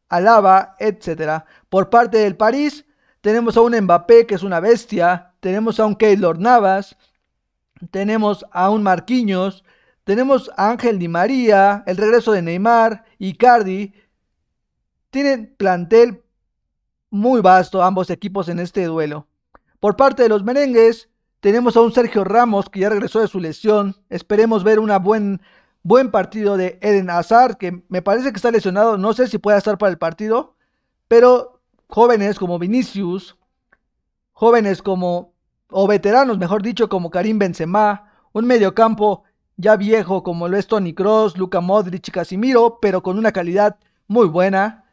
Alaba, 0.10 0.76
etc. 0.80 1.44
Por 1.70 1.90
parte 1.90 2.18
del 2.18 2.36
París, 2.36 2.85
tenemos 3.26 3.58
a 3.58 3.62
un 3.62 3.76
Mbappé 3.76 4.28
que 4.28 4.36
es 4.36 4.44
una 4.44 4.60
bestia. 4.60 5.34
Tenemos 5.40 5.80
a 5.80 5.88
un 5.88 5.96
Keylor 5.96 6.38
Navas. 6.38 6.96
Tenemos 7.90 8.46
a 8.52 8.70
un 8.70 8.84
Marquinhos. 8.84 9.64
Tenemos 10.04 10.52
a 10.56 10.70
Ángel 10.70 11.00
Di 11.00 11.08
María. 11.08 11.84
El 11.88 11.98
regreso 11.98 12.34
de 12.34 12.44
Neymar. 12.44 13.04
Icardi. 13.18 13.96
Tienen 15.10 15.56
plantel 15.58 16.24
muy 17.10 17.42
vasto 17.42 17.82
ambos 17.82 18.12
equipos 18.12 18.48
en 18.48 18.60
este 18.60 18.84
duelo. 18.84 19.26
Por 19.80 19.96
parte 19.96 20.22
de 20.22 20.30
los 20.30 20.44
merengues, 20.44 21.10
tenemos 21.40 21.76
a 21.76 21.82
un 21.82 21.94
Sergio 21.94 22.26
Ramos 22.26 22.70
que 22.70 22.82
ya 22.82 22.90
regresó 22.90 23.22
de 23.22 23.28
su 23.28 23.40
lesión. 23.40 23.96
Esperemos 24.12 24.64
ver 24.64 24.78
un 24.78 24.92
buen, 25.02 25.42
buen 25.82 26.12
partido 26.12 26.58
de 26.58 26.78
Eden 26.80 27.10
Hazard, 27.10 27.58
que 27.58 27.84
me 27.90 28.04
parece 28.04 28.30
que 28.30 28.36
está 28.36 28.52
lesionado. 28.52 29.00
No 29.00 29.14
sé 29.14 29.26
si 29.26 29.40
puede 29.40 29.58
estar 29.58 29.80
para 29.80 29.90
el 29.90 29.98
partido, 29.98 30.56
pero 31.08 31.55
jóvenes 31.88 32.38
como 32.40 32.60
Vinicius, 32.60 33.38
jóvenes 34.34 34.82
como, 34.82 35.34
o 35.70 35.88
veteranos, 35.88 36.38
mejor 36.38 36.62
dicho, 36.62 36.90
como 36.90 37.10
Karim 37.10 37.40
Benzema, 37.40 38.12
un 38.34 38.46
mediocampo 38.46 39.24
ya 39.58 39.76
viejo 39.78 40.24
como 40.24 40.48
lo 40.48 40.58
es 40.58 40.68
Tony 40.68 40.94
Cross, 40.94 41.38
Luka 41.38 41.62
Modric 41.62 42.08
y 42.08 42.12
Casimiro, 42.12 42.80
pero 42.82 43.02
con 43.02 43.18
una 43.18 43.32
calidad 43.32 43.78
muy 44.08 44.28
buena. 44.28 44.86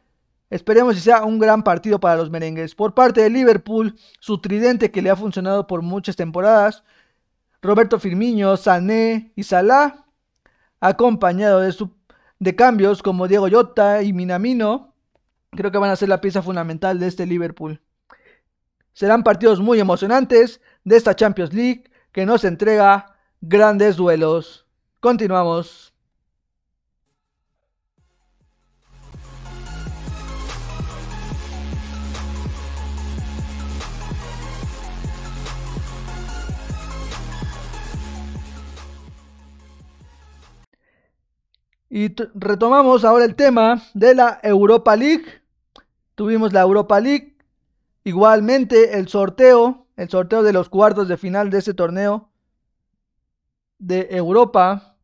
Esperemos 0.49 0.95
que 0.95 1.01
sea 1.01 1.25
un 1.25 1.39
gran 1.39 1.63
partido 1.63 1.99
para 1.99 2.15
los 2.15 2.29
merengues. 2.29 2.75
Por 2.75 2.93
parte 2.93 3.21
de 3.21 3.29
Liverpool, 3.29 3.95
su 4.19 4.39
tridente 4.39 4.91
que 4.91 5.01
le 5.01 5.09
ha 5.09 5.15
funcionado 5.15 5.67
por 5.67 5.81
muchas 5.81 6.15
temporadas, 6.15 6.83
Roberto 7.61 7.99
Firmino, 7.99 8.55
Sané 8.57 9.31
y 9.35 9.43
Salah, 9.43 10.05
acompañado 10.79 11.61
de, 11.61 11.73
de 12.39 12.55
cambios 12.55 13.01
como 13.01 13.27
Diego 13.27 13.47
Llota 13.47 14.03
y 14.03 14.13
Minamino, 14.13 14.92
creo 15.55 15.71
que 15.71 15.77
van 15.77 15.91
a 15.91 15.95
ser 15.95 16.09
la 16.09 16.21
pieza 16.21 16.41
fundamental 16.41 16.99
de 16.99 17.07
este 17.07 17.25
Liverpool. 17.25 17.81
Serán 18.93 19.23
partidos 19.23 19.59
muy 19.59 19.79
emocionantes 19.79 20.61
de 20.83 20.97
esta 20.97 21.15
Champions 21.15 21.53
League 21.53 21.85
que 22.11 22.25
nos 22.25 22.43
entrega 22.43 23.15
grandes 23.41 23.95
duelos. 23.95 24.67
Continuamos. 24.99 25.93
Y 41.95 42.15
retomamos 42.33 43.05
ahora 43.05 43.23
el 43.23 43.35
tema 43.35 43.83
de 43.93 44.15
la 44.15 44.39
Europa 44.41 44.95
League. 44.95 45.42
Tuvimos 46.15 46.53
la 46.53 46.61
Europa 46.61 46.99
League. 46.99 47.37
Igualmente 48.03 48.97
el 48.97 49.07
sorteo, 49.07 49.87
el 49.95 50.09
sorteo 50.09 50.43
de 50.43 50.53
los 50.53 50.69
cuartos 50.69 51.07
de 51.07 51.17
final 51.17 51.49
de 51.49 51.59
ese 51.59 51.73
torneo 51.73 52.29
de 53.79 54.07
Europa. 54.11 54.97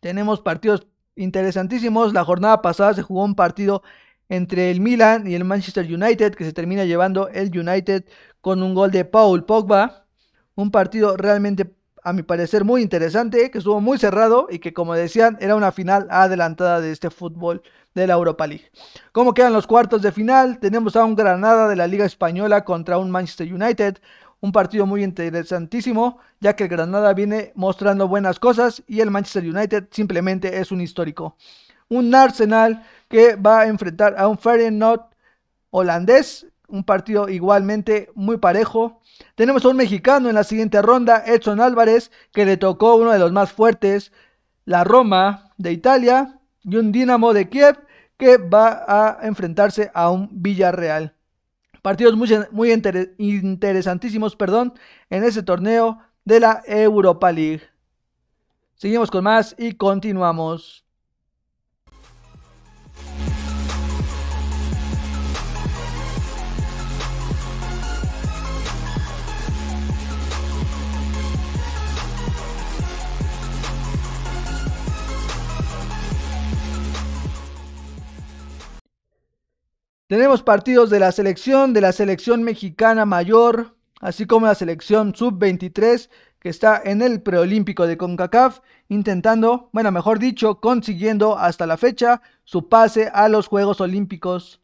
Tenemos 0.00 0.40
partidos 0.40 0.86
interesantísimos. 1.16 2.12
La 2.12 2.24
jornada 2.24 2.62
pasada 2.62 2.94
se 2.94 3.02
jugó 3.02 3.24
un 3.24 3.34
partido 3.34 3.82
entre 4.28 4.70
el 4.70 4.80
Milan 4.80 5.26
y 5.26 5.34
el 5.34 5.44
Manchester 5.44 5.86
United 5.86 6.34
que 6.34 6.44
se 6.44 6.52
termina 6.52 6.84
llevando 6.84 7.28
el 7.28 7.56
United 7.58 8.04
con 8.40 8.62
un 8.62 8.74
gol 8.74 8.90
de 8.90 9.04
Paul 9.04 9.44
Pogba. 9.44 10.06
Un 10.54 10.70
partido 10.70 11.16
realmente 11.16 11.74
a 12.02 12.12
mi 12.12 12.22
parecer 12.22 12.64
muy 12.64 12.82
interesante, 12.82 13.50
que 13.50 13.58
estuvo 13.58 13.80
muy 13.80 13.98
cerrado 13.98 14.46
y 14.50 14.60
que 14.60 14.72
como 14.72 14.94
decían 14.94 15.36
era 15.40 15.56
una 15.56 15.72
final 15.72 16.06
adelantada 16.10 16.80
de 16.80 16.92
este 16.92 17.10
fútbol 17.10 17.62
de 17.98 18.06
la 18.06 18.14
Europa 18.14 18.46
League. 18.46 18.70
¿Cómo 19.12 19.34
quedan 19.34 19.52
los 19.52 19.66
cuartos 19.66 20.00
de 20.00 20.12
final? 20.12 20.58
Tenemos 20.58 20.96
a 20.96 21.04
un 21.04 21.14
Granada 21.14 21.68
de 21.68 21.76
la 21.76 21.86
Liga 21.86 22.06
Española 22.06 22.64
contra 22.64 22.98
un 22.98 23.10
Manchester 23.10 23.52
United. 23.52 23.98
Un 24.40 24.52
partido 24.52 24.86
muy 24.86 25.02
interesantísimo, 25.02 26.18
ya 26.40 26.54
que 26.54 26.64
el 26.64 26.70
Granada 26.70 27.12
viene 27.12 27.52
mostrando 27.56 28.06
buenas 28.06 28.38
cosas 28.38 28.82
y 28.86 29.00
el 29.00 29.10
Manchester 29.10 29.44
United 29.44 29.88
simplemente 29.90 30.60
es 30.60 30.70
un 30.70 30.80
histórico. 30.80 31.36
Un 31.88 32.14
Arsenal 32.14 32.84
que 33.08 33.34
va 33.34 33.60
a 33.60 33.66
enfrentar 33.66 34.14
a 34.16 34.28
un 34.28 34.38
Feyenoord 34.38 35.02
holandés, 35.70 36.46
un 36.68 36.84
partido 36.84 37.28
igualmente 37.28 38.10
muy 38.14 38.36
parejo. 38.36 39.00
Tenemos 39.34 39.64
a 39.64 39.68
un 39.68 39.76
mexicano 39.76 40.28
en 40.28 40.36
la 40.36 40.44
siguiente 40.44 40.80
ronda, 40.82 41.24
Edson 41.26 41.60
Álvarez, 41.60 42.12
que 42.32 42.44
le 42.44 42.56
tocó 42.56 42.94
uno 42.94 43.10
de 43.10 43.18
los 43.18 43.32
más 43.32 43.52
fuertes, 43.52 44.12
la 44.64 44.84
Roma 44.84 45.50
de 45.56 45.72
Italia, 45.72 46.38
y 46.62 46.76
un 46.76 46.92
Dinamo 46.92 47.32
de 47.32 47.48
Kiev 47.48 47.78
que 48.18 48.36
va 48.36 48.84
a 48.86 49.26
enfrentarse 49.26 49.90
a 49.94 50.10
un 50.10 50.28
Villarreal. 50.30 51.14
Partidos 51.80 52.16
muy, 52.16 52.72
interesantísimos 53.18 54.36
perdón, 54.36 54.74
en 55.08 55.24
ese 55.24 55.42
torneo 55.42 55.98
de 56.24 56.40
la 56.40 56.62
Europa 56.66 57.32
League. 57.32 57.62
Seguimos 58.74 59.10
con 59.10 59.24
más 59.24 59.54
y 59.58 59.72
continuamos. 59.72 60.87
Tenemos 80.08 80.42
partidos 80.42 80.88
de 80.88 81.00
la 81.00 81.12
selección, 81.12 81.74
de 81.74 81.82
la 81.82 81.92
selección 81.92 82.42
mexicana 82.42 83.04
mayor, 83.04 83.76
así 84.00 84.26
como 84.26 84.46
la 84.46 84.54
selección 84.54 85.14
sub-23 85.14 86.08
que 86.40 86.48
está 86.48 86.80
en 86.82 87.02
el 87.02 87.20
preolímpico 87.20 87.86
de 87.86 87.98
CONCACAF, 87.98 88.60
intentando, 88.88 89.68
bueno, 89.74 89.92
mejor 89.92 90.18
dicho, 90.18 90.60
consiguiendo 90.60 91.36
hasta 91.36 91.66
la 91.66 91.76
fecha 91.76 92.22
su 92.44 92.70
pase 92.70 93.10
a 93.12 93.28
los 93.28 93.48
Juegos 93.48 93.82
Olímpicos. 93.82 94.62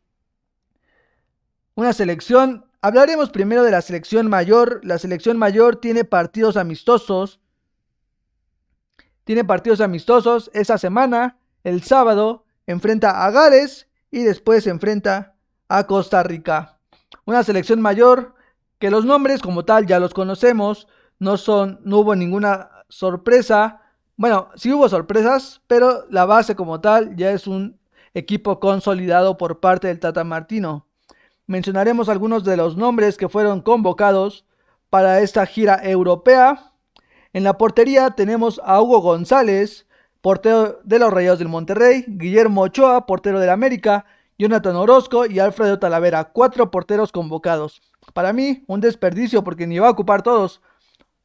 Una 1.75 1.93
selección, 1.93 2.65
hablaremos 2.81 3.29
primero 3.29 3.65
de 3.65 3.71
la 3.71 3.83
selección 3.83 4.31
mayor. 4.31 4.81
La 4.83 4.97
selección 4.97 5.37
mayor 5.37 5.77
tiene 5.77 6.05
partidos 6.05 6.57
amistosos. 6.57 7.39
Tiene 9.25 9.45
partidos 9.45 9.83
amistosos 9.83 10.51
esa 10.55 10.79
semana 10.79 11.37
El 11.65 11.83
sábado 11.83 12.47
enfrenta 12.67 13.27
a 13.27 13.31
Gales 13.31 13.89
y 14.11 14.23
después 14.23 14.67
enfrenta 14.67 15.34
a 15.79 15.87
Costa 15.87 16.23
Rica. 16.23 16.79
Una 17.25 17.43
selección 17.43 17.81
mayor 17.81 18.35
que 18.79 18.91
los 18.91 19.05
nombres 19.05 19.41
como 19.41 19.65
tal 19.65 19.87
ya 19.87 19.99
los 19.99 20.15
conocemos, 20.15 20.89
no 21.19 21.37
son 21.37 21.81
no 21.85 21.99
hubo 21.99 22.15
ninguna 22.15 22.71
sorpresa. 22.89 23.81
Bueno, 24.17 24.51
sí 24.57 24.73
hubo 24.73 24.89
sorpresas, 24.89 25.63
pero 25.67 26.05
la 26.11 26.27
base 26.27 26.55
como 26.55 26.81
tal 26.81 27.17
ya 27.17 27.31
es 27.31 27.47
un 27.47 27.79
equipo 28.15 28.61
consolidado 28.61 29.37
por 29.37 29.61
parte 29.61 29.89
del 29.89 30.01
Tata 30.01 30.23
Martino. 30.23 30.87
Mencionaremos 31.47 32.09
algunos 32.09 32.45
de 32.45 32.57
los 32.57 32.77
nombres 32.77 33.17
que 33.17 33.29
fueron 33.29 33.61
convocados 33.61 34.45
para 34.91 35.21
esta 35.21 35.45
gira 35.47 35.81
europea. 35.83 36.73
En 37.33 37.43
la 37.43 37.59
portería 37.59 38.11
tenemos 38.11 38.61
a 38.65 38.81
Hugo 38.81 39.01
González, 39.01 39.87
portero 40.21 40.81
de 40.85 40.99
los 40.99 41.13
Rayados 41.13 41.39
del 41.39 41.49
Monterrey, 41.49 42.05
Guillermo 42.07 42.63
Ochoa, 42.63 43.07
portero 43.07 43.41
del 43.41 43.51
América, 43.51 44.07
Jonathan 44.39 44.75
Orozco 44.75 45.27
y 45.27 45.39
Alfredo 45.39 45.79
Talavera, 45.79 46.25
cuatro 46.33 46.71
porteros 46.71 47.13
convocados. 47.13 47.81
Para 48.13 48.33
mí, 48.33 48.65
un 48.67 48.81
desperdicio 48.81 49.45
porque 49.45 49.67
ni 49.67 49.79
va 49.79 49.89
a 49.89 49.93
ocupar 49.93 50.23
todos. 50.23 50.61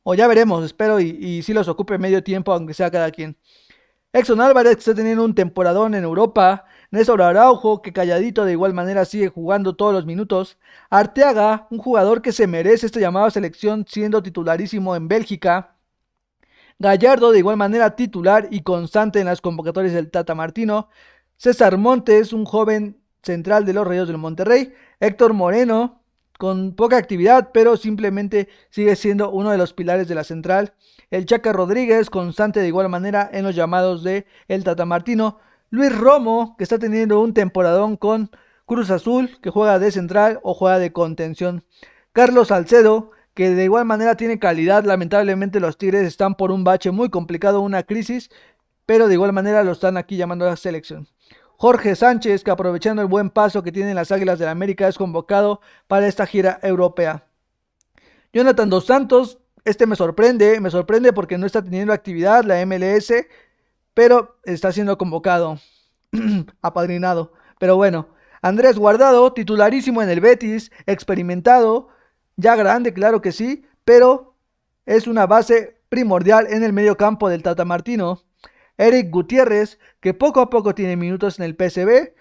O 0.03 0.13
ya 0.13 0.27
veremos, 0.27 0.63
espero 0.63 0.99
y, 0.99 1.41
si 1.41 1.53
los 1.53 1.67
ocupe 1.67 1.97
medio 1.97 2.23
tiempo, 2.23 2.53
aunque 2.53 2.73
sea 2.73 2.91
cada 2.91 3.11
quien. 3.11 3.37
Exxon 4.13 4.41
Álvarez 4.41 4.75
que 4.75 4.79
está 4.79 4.95
teniendo 4.95 5.23
un 5.23 5.35
temporadón 5.35 5.93
en 5.93 6.03
Europa. 6.03 6.65
Néstor 6.91 7.21
Araujo, 7.21 7.81
que 7.81 7.93
calladito 7.93 8.45
de 8.45 8.53
igual 8.53 8.73
manera 8.73 9.05
sigue 9.05 9.29
jugando 9.29 9.75
todos 9.75 9.93
los 9.93 10.05
minutos. 10.05 10.57
Arteaga, 10.89 11.67
un 11.69 11.79
jugador 11.79 12.21
que 12.21 12.31
se 12.31 12.47
merece 12.47 12.85
esta 12.87 12.99
llamada 12.99 13.29
selección 13.29 13.85
siendo 13.87 14.23
titularísimo 14.23 14.95
en 14.95 15.07
Bélgica. 15.07 15.75
Gallardo, 16.79 17.31
de 17.31 17.39
igual 17.39 17.57
manera 17.57 17.95
titular 17.95 18.47
y 18.51 18.61
constante 18.61 19.19
en 19.19 19.25
las 19.25 19.41
convocatorias 19.41 19.93
del 19.93 20.09
Tata 20.09 20.33
Martino. 20.33 20.89
César 21.37 21.77
Montes, 21.77 22.33
un 22.33 22.45
joven 22.45 22.98
central 23.23 23.65
de 23.65 23.73
los 23.73 23.87
Reyes 23.87 24.07
del 24.07 24.17
Monterrey. 24.17 24.73
Héctor 24.99 25.33
Moreno, 25.33 26.01
con 26.37 26.73
poca 26.73 26.97
actividad, 26.97 27.49
pero 27.53 27.75
simplemente 27.77 28.47
sigue 28.69 28.95
siendo 28.95 29.29
uno 29.29 29.51
de 29.51 29.57
los 29.57 29.73
pilares 29.73 30.07
de 30.07 30.15
la 30.15 30.23
central. 30.23 30.73
El 31.11 31.25
Chaca 31.25 31.51
Rodríguez, 31.51 32.09
constante 32.09 32.59
de 32.59 32.67
igual 32.67 32.87
manera 32.89 33.29
en 33.33 33.43
los 33.43 33.55
llamados 33.55 34.03
de 34.03 34.25
el 34.47 34.63
Tata 34.63 34.85
Martino. 34.85 35.39
Luis 35.69 35.95
Romo, 35.97 36.55
que 36.57 36.63
está 36.63 36.79
teniendo 36.79 37.19
un 37.19 37.33
temporadón 37.33 37.97
con 37.97 38.31
Cruz 38.65 38.89
Azul, 38.89 39.37
que 39.41 39.49
juega 39.49 39.79
de 39.79 39.91
central 39.91 40.39
o 40.43 40.53
juega 40.53 40.79
de 40.79 40.93
contención. 40.93 41.63
Carlos 42.13 42.49
Salcedo, 42.49 43.11
que 43.33 43.49
de 43.51 43.63
igual 43.63 43.85
manera 43.85 44.15
tiene 44.15 44.39
calidad. 44.39 44.83
Lamentablemente 44.83 45.59
los 45.59 45.77
Tigres 45.77 46.05
están 46.05 46.35
por 46.35 46.51
un 46.51 46.63
bache 46.63 46.91
muy 46.91 47.09
complicado, 47.09 47.61
una 47.61 47.83
crisis, 47.83 48.29
pero 48.85 49.07
de 49.07 49.13
igual 49.15 49.33
manera 49.33 49.63
lo 49.63 49.71
están 49.71 49.97
aquí 49.97 50.17
llamando 50.17 50.45
a 50.45 50.49
la 50.49 50.55
selección. 50.55 51.07
Jorge 51.61 51.93
Sánchez, 51.97 52.45
que 52.45 52.51
aprovechando 52.51 53.01
el 53.01 53.09
buen 53.09 53.29
paso 53.29 53.63
que 53.63 53.73
tienen 53.73 53.93
las 53.93 54.13
Águilas 54.13 54.39
de 54.39 54.45
la 54.45 54.51
América, 54.51 54.87
es 54.87 54.97
convocado 54.97 55.59
para 55.87 56.07
esta 56.07 56.25
gira 56.25 56.57
europea. 56.63 57.25
Jonathan 58.31 58.69
Dos 58.69 58.85
Santos, 58.85 59.39
este 59.65 59.85
me 59.85 59.97
sorprende, 59.97 60.61
me 60.61 60.71
sorprende 60.71 61.11
porque 61.11 61.37
no 61.37 61.45
está 61.45 61.61
teniendo 61.61 61.91
actividad 61.91 62.45
la 62.45 62.65
MLS, 62.65 63.11
pero 63.93 64.37
está 64.45 64.71
siendo 64.71 64.97
convocado, 64.97 65.59
apadrinado. 66.61 67.33
Pero 67.59 67.75
bueno, 67.75 68.07
Andrés 68.41 68.77
Guardado, 68.77 69.33
titularísimo 69.33 70.01
en 70.01 70.09
el 70.09 70.21
Betis, 70.21 70.71
experimentado, 70.85 71.89
ya 72.37 72.55
grande, 72.55 72.93
claro 72.93 73.19
que 73.19 73.33
sí, 73.33 73.65
pero 73.83 74.33
es 74.85 75.07
una 75.07 75.27
base 75.27 75.81
primordial 75.89 76.47
en 76.49 76.63
el 76.63 76.71
medio 76.71 76.95
campo 76.95 77.27
del 77.27 77.43
Tata 77.43 77.65
Martino. 77.65 78.23
Eric 78.79 79.11
Gutiérrez, 79.11 79.77
que 79.99 80.13
poco 80.13 80.39
a 80.39 80.49
poco 80.49 80.73
tiene 80.73 80.95
minutos 80.95 81.37
en 81.37 81.43
el 81.43 81.55
PSB 81.55 82.13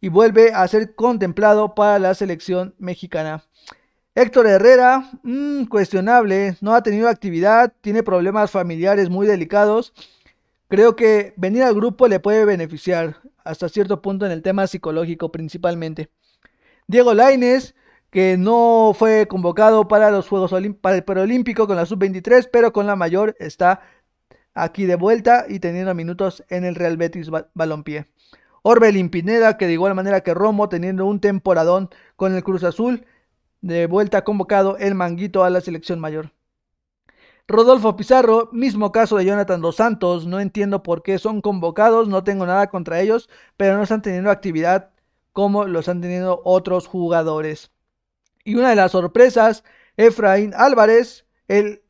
y 0.00 0.08
vuelve 0.08 0.50
a 0.54 0.66
ser 0.66 0.94
contemplado 0.94 1.74
para 1.74 1.98
la 1.98 2.14
selección 2.14 2.74
mexicana. 2.78 3.44
Héctor 4.14 4.46
Herrera, 4.46 5.10
mmm, 5.22 5.64
cuestionable, 5.66 6.56
no 6.62 6.74
ha 6.74 6.82
tenido 6.82 7.10
actividad, 7.10 7.74
tiene 7.82 8.02
problemas 8.02 8.50
familiares 8.50 9.10
muy 9.10 9.26
delicados. 9.26 9.92
Creo 10.68 10.96
que 10.96 11.34
venir 11.36 11.64
al 11.64 11.74
grupo 11.74 12.08
le 12.08 12.18
puede 12.18 12.46
beneficiar 12.46 13.20
hasta 13.44 13.68
cierto 13.68 14.00
punto 14.00 14.24
en 14.24 14.32
el 14.32 14.40
tema 14.40 14.66
psicológico 14.66 15.30
principalmente. 15.30 16.08
Diego 16.86 17.12
Laines, 17.12 17.74
que 18.08 18.38
no 18.38 18.94
fue 18.98 19.26
convocado 19.28 19.86
para 19.86 20.10
los 20.10 20.28
Juegos 20.28 20.54
para 20.80 20.96
el 20.96 21.04
Preolímpico 21.04 21.66
con 21.66 21.76
la 21.76 21.84
sub-23, 21.84 22.48
pero 22.50 22.72
con 22.72 22.86
la 22.86 22.96
mayor 22.96 23.36
está 23.38 23.82
aquí 24.56 24.86
de 24.86 24.96
vuelta 24.96 25.44
y 25.48 25.60
teniendo 25.60 25.94
minutos 25.94 26.42
en 26.48 26.64
el 26.64 26.74
Real 26.74 26.96
Betis 26.96 27.30
Balompié. 27.54 28.06
Orbelín 28.62 29.10
Pineda, 29.10 29.56
que 29.58 29.66
de 29.66 29.74
igual 29.74 29.94
manera 29.94 30.22
que 30.22 30.34
Romo, 30.34 30.68
teniendo 30.68 31.06
un 31.06 31.20
temporadón 31.20 31.90
con 32.16 32.34
el 32.34 32.42
Cruz 32.42 32.64
Azul, 32.64 33.06
de 33.60 33.86
vuelta 33.86 34.24
convocado 34.24 34.76
el 34.78 34.94
manguito 34.94 35.44
a 35.44 35.50
la 35.50 35.60
selección 35.60 36.00
mayor. 36.00 36.32
Rodolfo 37.46 37.94
Pizarro, 37.94 38.48
mismo 38.50 38.90
caso 38.90 39.16
de 39.16 39.24
Jonathan 39.24 39.60
Dos 39.60 39.76
Santos, 39.76 40.26
no 40.26 40.40
entiendo 40.40 40.82
por 40.82 41.04
qué 41.04 41.18
son 41.18 41.42
convocados, 41.42 42.08
no 42.08 42.24
tengo 42.24 42.44
nada 42.44 42.68
contra 42.68 43.00
ellos, 43.00 43.28
pero 43.56 43.76
no 43.76 43.84
están 43.84 44.02
teniendo 44.02 44.30
actividad 44.30 44.90
como 45.32 45.66
los 45.66 45.88
han 45.88 46.00
tenido 46.00 46.40
otros 46.44 46.88
jugadores. 46.88 47.70
Y 48.42 48.56
una 48.56 48.70
de 48.70 48.76
las 48.76 48.92
sorpresas, 48.92 49.62
Efraín 49.96 50.54
Álvarez, 50.56 51.26
el 51.46 51.82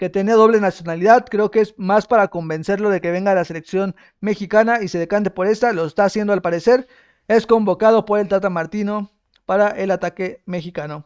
que 0.00 0.08
tenía 0.08 0.34
doble 0.34 0.62
nacionalidad, 0.62 1.26
creo 1.30 1.50
que 1.50 1.60
es 1.60 1.74
más 1.76 2.06
para 2.06 2.28
convencerlo 2.28 2.88
de 2.88 3.02
que 3.02 3.10
venga 3.10 3.32
a 3.32 3.34
la 3.34 3.44
selección 3.44 3.94
mexicana 4.22 4.82
y 4.82 4.88
se 4.88 4.98
decante 4.98 5.30
por 5.30 5.46
esta, 5.46 5.74
lo 5.74 5.84
está 5.84 6.06
haciendo 6.06 6.32
al 6.32 6.40
parecer, 6.40 6.88
es 7.28 7.46
convocado 7.46 8.06
por 8.06 8.18
el 8.18 8.26
Tata 8.26 8.48
Martino 8.48 9.10
para 9.44 9.68
el 9.68 9.90
ataque 9.90 10.42
mexicano. 10.46 11.04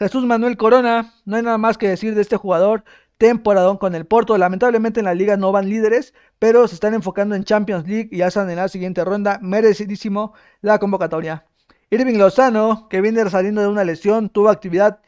Jesús 0.00 0.24
Manuel 0.24 0.56
Corona, 0.56 1.14
no 1.24 1.36
hay 1.36 1.44
nada 1.44 1.58
más 1.58 1.78
que 1.78 1.86
decir 1.86 2.16
de 2.16 2.22
este 2.22 2.36
jugador, 2.36 2.82
temporadón 3.18 3.76
con 3.76 3.94
el 3.94 4.04
Porto, 4.04 4.36
lamentablemente 4.36 4.98
en 4.98 5.06
la 5.06 5.14
liga 5.14 5.36
no 5.36 5.52
van 5.52 5.68
líderes, 5.68 6.12
pero 6.40 6.66
se 6.66 6.74
están 6.74 6.92
enfocando 6.92 7.36
en 7.36 7.44
Champions 7.44 7.86
League 7.86 8.08
y 8.10 8.16
ya 8.16 8.26
están 8.26 8.50
en 8.50 8.56
la 8.56 8.66
siguiente 8.66 9.04
ronda, 9.04 9.38
merecidísimo 9.42 10.34
la 10.60 10.80
convocatoria. 10.80 11.46
Irving 11.88 12.18
Lozano, 12.18 12.88
que 12.88 13.00
viene 13.00 13.30
saliendo 13.30 13.60
de 13.60 13.68
una 13.68 13.84
lesión, 13.84 14.28
tuvo 14.28 14.48
actividad 14.48 14.98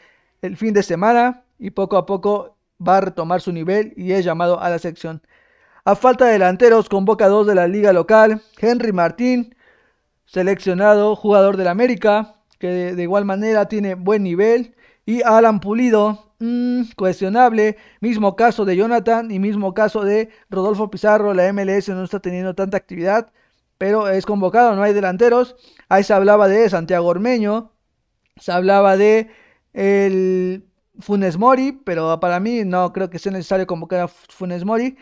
el 0.43 0.57
fin 0.57 0.73
de 0.73 0.85
semana 0.85 1.43
y 1.59 1.71
poco 1.71 1.97
a 1.97 2.07
poco 2.07 2.56
va 2.85 2.99
a 2.99 3.01
retomar 3.01 3.41
su 3.41 3.53
nivel 3.53 3.93
y 3.97 4.13
es 4.13 4.25
llamado 4.25 4.61
a 4.61 4.71
la 4.71 4.79
sección. 4.79 5.23
A 5.85 5.95
falta 5.95 6.27
de 6.27 6.33
delanteros, 6.33 6.89
convoca 6.89 7.29
dos 7.29 7.47
de 7.47 7.55
la 7.55 7.69
liga 7.69 7.93
local. 7.93 8.43
Henry 8.59 8.93
Martín, 8.93 9.55
seleccionado 10.25 11.15
jugador 11.15 11.57
del 11.57 11.69
América, 11.69 12.37
que 12.59 12.95
de, 12.95 13.03
igual 13.03 13.25
manera 13.25 13.69
tiene 13.69 13.95
buen 13.95 14.25
nivel. 14.25 14.75
Y 15.05 15.23
Alan 15.23 15.61
Pulido, 15.61 16.33
mm, 16.41 16.83
cuestionable. 16.97 17.77
Mismo 18.01 18.35
caso 18.35 18.65
de 18.65 18.77
Jonathan 18.77 19.31
y 19.31 19.39
mismo 19.39 19.75
caso 19.75 20.03
de 20.05 20.31
Rodolfo 20.51 20.91
Pizarro. 20.91 21.35
La 21.35 21.53
MLS 21.53 21.89
no 21.91 22.03
está 22.03 22.19
teniendo 22.21 22.55
tanta 22.57 22.77
actividad, 22.77 23.31
pero 23.79 24.09
es 24.09 24.27
convocado, 24.27 24.75
no 24.75 24.83
hay 24.83 24.93
delanteros. 24.93 25.57
Ahí 25.89 26.03
se 26.03 26.15
hablaba 26.15 26.49
de 26.49 26.69
Santiago 26.69 27.07
Ormeño, 27.07 27.73
se 28.37 28.53
hablaba 28.53 28.97
de 28.97 29.31
el 29.73 30.65
Funes 31.01 31.39
Mori, 31.39 31.73
pero 31.85 32.19
para 32.21 32.41
mí 32.41 32.65
no 32.65 32.93
creo 32.93 33.11
que 33.11 33.19
sea 33.19 33.33
necesario 33.33 33.67
convocar 33.67 34.01
a 34.01 34.09
Funes 34.09 34.65
Mori. 34.65 34.97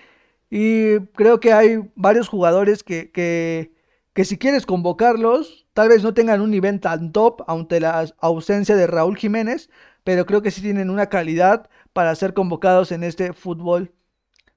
Y 0.51 1.01
creo 1.15 1.41
que 1.41 1.53
hay 1.53 1.79
varios 1.97 2.29
jugadores 2.29 2.85
que, 2.85 3.11
que, 3.11 4.25
si 4.25 4.39
quieres 4.39 4.67
convocarlos, 4.67 5.67
tal 5.73 5.89
vez 5.89 6.03
no 6.03 6.15
tengan 6.15 6.41
un 6.41 6.51
nivel 6.51 6.81
tan 6.81 7.13
top 7.13 7.43
ante 7.49 7.81
la 7.81 8.07
ausencia 8.21 8.77
de 8.77 8.87
Raúl 8.87 9.17
Jiménez, 9.17 9.71
pero 10.05 10.27
creo 10.27 10.43
que 10.43 10.51
sí 10.51 10.63
tienen 10.63 10.91
una 10.91 11.09
calidad 11.09 11.69
para 11.93 12.15
ser 12.15 12.35
convocados 12.35 12.93
en 12.93 13.05
este 13.05 13.33
fútbol 13.33 13.93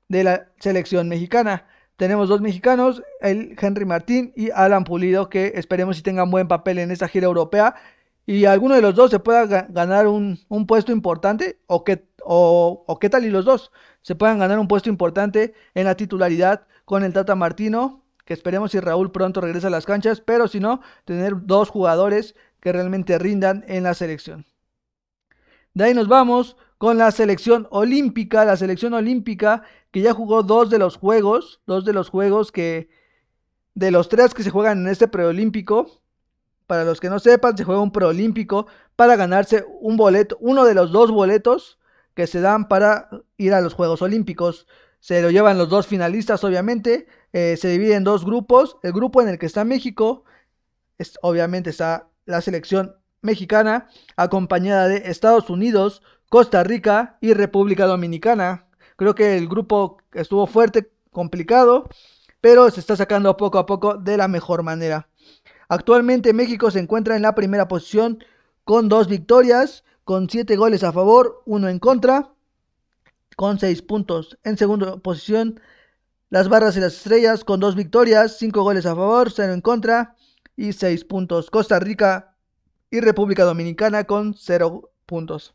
de 0.10 0.24
la 0.24 0.48
selección 0.60 1.08
mexicana. 1.10 1.66
Tenemos 1.98 2.30
dos 2.30 2.42
mexicanos, 2.42 3.02
el 3.22 3.56
Henry 3.60 3.86
Martín 3.86 4.34
y 4.36 4.52
Alan 4.52 4.84
Pulido, 4.84 5.30
que 5.30 5.54
esperemos 5.56 5.98
si 5.98 6.04
tengan 6.04 6.30
buen 6.30 6.48
papel 6.48 6.78
en 6.78 6.92
esta 6.92 7.08
gira 7.08 7.26
europea 7.26 7.76
y 8.28 8.44
alguno 8.44 8.76
de 8.76 8.82
los 8.82 8.94
dos 8.94 9.10
se 9.10 9.20
pueda 9.20 9.46
ganar 9.46 10.06
un, 10.06 10.38
puesto 10.68 10.92
importante 10.92 11.62
o, 11.66 11.86
que, 11.86 12.10
o, 12.24 12.98
qué 13.00 13.10
tal 13.10 13.24
y 13.24 13.30
los 13.30 13.46
dos 13.46 13.72
se 14.02 14.16
puedan 14.16 14.38
ganar 14.38 14.60
un 14.60 14.68
puesto 14.68 14.90
importante 14.90 15.54
en 15.74 15.86
la 15.86 15.96
titularidad 15.96 16.68
con 16.84 17.06
el 17.06 17.14
Tata 17.14 17.36
Martino, 17.36 18.04
que 18.26 18.34
esperemos 18.34 18.72
si 18.72 18.82
Raúl 18.82 19.14
pronto 19.14 19.40
regresa 19.40 19.68
a 19.68 19.70
las 19.72 19.86
canchas, 19.86 20.20
pero 20.20 20.50
si 20.50 20.60
no, 20.60 20.82
tener 21.06 21.46
dos 21.46 21.70
jugadores 21.70 22.36
que 22.60 22.74
realmente 22.74 23.18
rindan 23.18 23.64
en 23.70 23.84
la 23.84 23.94
selección. 23.94 24.46
De 25.74 25.86
ahí 25.86 25.94
nos 25.94 26.10
vamos 26.10 26.58
con 26.78 26.98
la 26.98 27.12
selección 27.12 27.66
olímpica, 27.72 28.44
la 28.44 28.58
selección 28.58 28.94
olímpica 28.94 29.64
que 29.90 30.02
ya 30.02 30.14
jugó 30.14 30.44
dos 30.44 30.70
de 30.70 30.80
los 30.80 30.98
juegos, 30.98 31.62
dos 31.66 31.86
de 31.86 31.94
los 31.94 32.10
juegos 32.10 32.52
que 32.52 32.90
de 33.74 33.92
los 33.92 34.10
tres 34.10 34.34
que 34.34 34.44
se 34.44 34.50
juegan 34.50 34.80
en 34.80 34.88
este 34.88 35.08
preolímpico, 35.08 36.02
para 36.68 36.84
los 36.84 37.00
que 37.00 37.10
no 37.10 37.20
sepan, 37.20 37.58
se 37.58 37.64
juega 37.64 37.82
un 37.82 37.92
preolímpico 37.92 38.68
para 38.96 39.16
ganarse 39.16 39.66
un 39.80 39.98
boleto, 39.98 40.38
uno 40.42 40.66
de 40.66 40.74
los 40.74 40.92
dos 40.92 41.12
boletos 41.12 41.80
que 42.14 42.28
se 42.28 42.42
dan 42.42 42.68
para 42.68 43.10
ir 43.38 43.54
a 43.54 43.62
los 43.62 43.74
Juegos 43.74 44.02
Olímpicos. 44.02 44.68
Se 45.00 45.22
lo 45.22 45.32
llevan 45.32 45.58
los 45.58 45.70
dos 45.70 45.88
finalistas, 45.88 46.44
obviamente. 46.44 47.08
eh, 47.34 47.56
se 47.58 47.70
divide 47.70 47.96
en 47.96 48.04
dos 48.04 48.26
grupos. 48.26 48.78
El 48.84 48.94
grupo 48.94 49.22
en 49.22 49.30
el 49.30 49.38
que 49.38 49.46
está 49.46 49.64
México, 49.64 50.24
obviamente 51.22 51.70
está 51.70 52.10
la 52.26 52.42
selección 52.42 52.96
mexicana, 53.22 53.88
acompañada 54.16 54.88
de 54.88 55.10
Estados 55.10 55.50
Unidos, 55.50 56.02
Costa 56.30 56.64
Rica 56.64 57.18
y 57.22 57.34
República 57.34 57.86
Dominicana. 57.86 58.68
Creo 58.96 59.16
que 59.16 59.38
el 59.38 59.48
grupo 59.48 59.98
estuvo 60.14 60.48
fuerte, 60.48 60.92
complicado, 61.12 61.90
pero 62.42 62.70
se 62.72 62.80
está 62.80 62.96
sacando 62.96 63.38
poco 63.38 63.60
a 63.60 63.66
poco 63.66 63.96
de 63.96 64.18
la 64.18 64.28
mejor 64.28 64.64
manera. 64.64 65.10
Actualmente 65.70 66.34
México 66.34 66.72
se 66.72 66.80
encuentra 66.80 67.16
en 67.16 67.22
la 67.22 67.36
primera 67.36 67.68
posición 67.68 68.24
con 68.64 68.90
dos 68.90 69.08
victorias, 69.08 69.84
con 70.04 70.30
siete 70.30 70.56
goles 70.56 70.84
a 70.84 70.94
favor, 70.94 71.44
uno 71.46 71.68
en 71.68 71.80
contra, 71.80 72.32
con 73.36 73.60
seis 73.60 73.82
puntos. 73.82 74.38
En 74.44 74.58
segunda 74.58 74.98
posición, 74.98 75.60
las 76.30 76.50
barras 76.50 76.76
y 76.78 76.80
las 76.80 76.94
estrellas 76.94 77.44
con 77.44 77.60
dos 77.60 77.76
victorias, 77.76 78.38
cinco 78.38 78.64
goles 78.64 78.86
a 78.86 78.96
favor, 78.96 79.32
cero 79.32 79.54
en 79.54 79.62
contra 79.62 80.16
y 80.56 80.74
seis 80.74 81.04
puntos. 81.04 81.50
Costa 81.50 81.80
Rica 81.80 82.36
y 82.90 83.00
República 83.02 83.44
Dominicana 83.44 84.06
con 84.06 84.34
cero 84.34 84.92
puntos. 85.06 85.54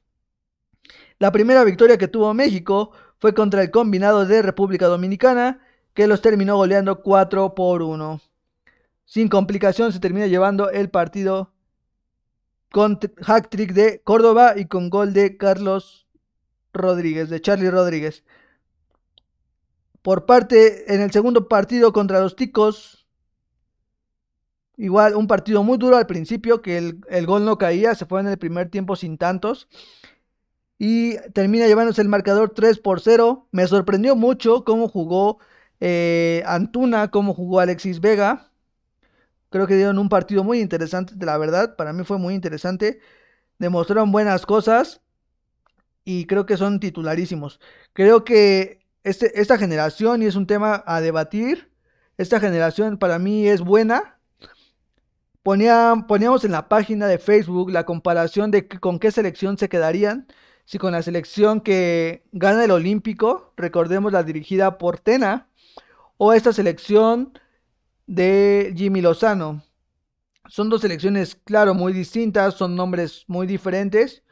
La 1.18 1.32
primera 1.32 1.64
victoria 1.64 1.98
que 1.98 2.08
tuvo 2.08 2.34
México 2.34 2.92
fue 3.18 3.34
contra 3.34 3.62
el 3.62 3.70
combinado 3.70 4.26
de 4.26 4.42
República 4.42 4.86
Dominicana, 4.86 5.60
que 5.94 6.06
los 6.06 6.20
terminó 6.20 6.56
goleando 6.56 7.02
4 7.02 7.54
por 7.54 7.82
1. 7.82 8.20
Sin 9.04 9.28
complicación 9.28 9.92
se 9.92 10.00
termina 10.00 10.26
llevando 10.26 10.70
el 10.70 10.90
partido 10.90 11.52
con 12.70 12.98
hack 13.20 13.50
trick 13.50 13.72
de 13.72 14.00
Córdoba 14.02 14.54
y 14.56 14.66
con 14.66 14.88
gol 14.90 15.12
de 15.12 15.36
Carlos 15.36 16.06
Rodríguez, 16.72 17.28
de 17.28 17.40
Charlie 17.40 17.70
Rodríguez. 17.70 18.24
Por 20.00 20.26
parte, 20.26 20.92
en 20.94 21.00
el 21.00 21.12
segundo 21.12 21.48
partido 21.48 21.92
contra 21.92 22.20
los 22.20 22.34
Ticos, 22.34 23.06
igual 24.76 25.14
un 25.14 25.26
partido 25.26 25.62
muy 25.62 25.78
duro 25.78 25.96
al 25.96 26.06
principio, 26.06 26.62
que 26.62 26.78
el, 26.78 27.00
el 27.08 27.26
gol 27.26 27.44
no 27.44 27.58
caía, 27.58 27.94
se 27.94 28.06
fue 28.06 28.20
en 28.20 28.28
el 28.28 28.38
primer 28.38 28.70
tiempo 28.70 28.96
sin 28.96 29.18
tantos 29.18 29.68
y 30.84 31.16
termina 31.30 31.68
llevándose 31.68 32.02
el 32.02 32.08
marcador 32.08 32.50
3 32.50 32.80
por 32.80 33.00
0. 33.00 33.46
Me 33.52 33.68
sorprendió 33.68 34.16
mucho 34.16 34.64
cómo 34.64 34.88
jugó 34.88 35.38
eh, 35.78 36.42
Antuna, 36.44 37.08
cómo 37.12 37.34
jugó 37.34 37.60
Alexis 37.60 38.00
Vega. 38.00 38.51
Creo 39.52 39.66
que 39.68 39.76
dieron 39.76 39.98
un 39.98 40.08
partido 40.08 40.42
muy 40.42 40.60
interesante, 40.60 41.14
la 41.24 41.38
verdad. 41.38 41.76
Para 41.76 41.92
mí 41.92 42.04
fue 42.04 42.18
muy 42.18 42.34
interesante. 42.34 43.00
Demostraron 43.58 44.10
buenas 44.10 44.44
cosas 44.46 45.00
y 46.04 46.26
creo 46.26 46.46
que 46.46 46.56
son 46.56 46.80
titularísimos. 46.80 47.60
Creo 47.92 48.24
que 48.24 48.80
este, 49.04 49.40
esta 49.40 49.58
generación, 49.58 50.22
y 50.22 50.26
es 50.26 50.34
un 50.34 50.46
tema 50.48 50.82
a 50.86 51.00
debatir, 51.00 51.70
esta 52.18 52.40
generación 52.40 52.98
para 52.98 53.18
mí 53.20 53.46
es 53.46 53.60
buena. 53.60 54.18
poníamos 55.42 56.44
en 56.44 56.52
la 56.52 56.68
página 56.68 57.06
de 57.06 57.18
Facebook 57.18 57.70
la 57.70 57.84
comparación 57.84 58.50
de 58.50 58.66
con 58.68 58.98
qué 58.98 59.12
selección 59.12 59.58
se 59.58 59.68
quedarían 59.68 60.26
si 60.64 60.78
con 60.78 60.92
la 60.92 61.02
selección 61.02 61.60
que 61.60 62.24
gana 62.32 62.64
el 62.64 62.70
Olímpico, 62.70 63.52
recordemos 63.56 64.12
la 64.12 64.22
dirigida 64.22 64.78
por 64.78 64.98
Tena, 64.98 65.48
o 66.16 66.32
esta 66.32 66.52
selección 66.52 67.38
de 68.12 68.74
Jimmy 68.76 69.00
Lozano. 69.00 69.62
Son 70.46 70.68
dos 70.68 70.82
selecciones, 70.82 71.34
claro, 71.34 71.72
muy 71.72 71.94
distintas, 71.94 72.54
son 72.54 72.76
nombres 72.76 73.24
muy 73.26 73.46
diferentes. 73.46 74.22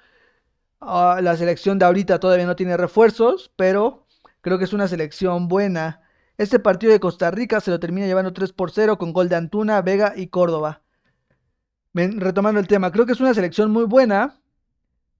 Ah, 0.81 1.21
la 1.23 1.35
selección 1.37 1.79
de 1.79 1.87
ahorita 1.87 2.21
todavía 2.21 2.45
no 2.45 2.57
tiene 2.57 2.77
refuerzos, 2.77 3.51
pero 3.57 4.07
creo 4.43 4.59
que 4.59 4.65
es 4.65 4.75
una 4.75 4.87
selección 4.87 5.49
buena. 5.49 6.03
Este 6.37 6.59
partido 6.59 6.93
de 6.93 7.01
Costa 7.01 7.31
Rica 7.31 7.61
se 7.61 7.71
lo 7.71 7.81
termina 7.81 8.07
llevando 8.07 8.35
3 8.35 8.53
por 8.53 8.71
0 8.71 8.99
con 8.99 9.15
gol 9.15 9.31
de 9.31 9.37
Antuna, 9.37 9.81
Vega 9.81 10.13
y 10.15 10.27
Córdoba. 10.27 10.83
Retomando 11.95 12.61
el 12.61 12.69
tema, 12.69 12.93
creo 12.93 13.07
que 13.07 13.13
es 13.13 13.21
una 13.21 13.33
selección 13.33 13.71
muy 13.71 13.85
buena. 13.85 14.41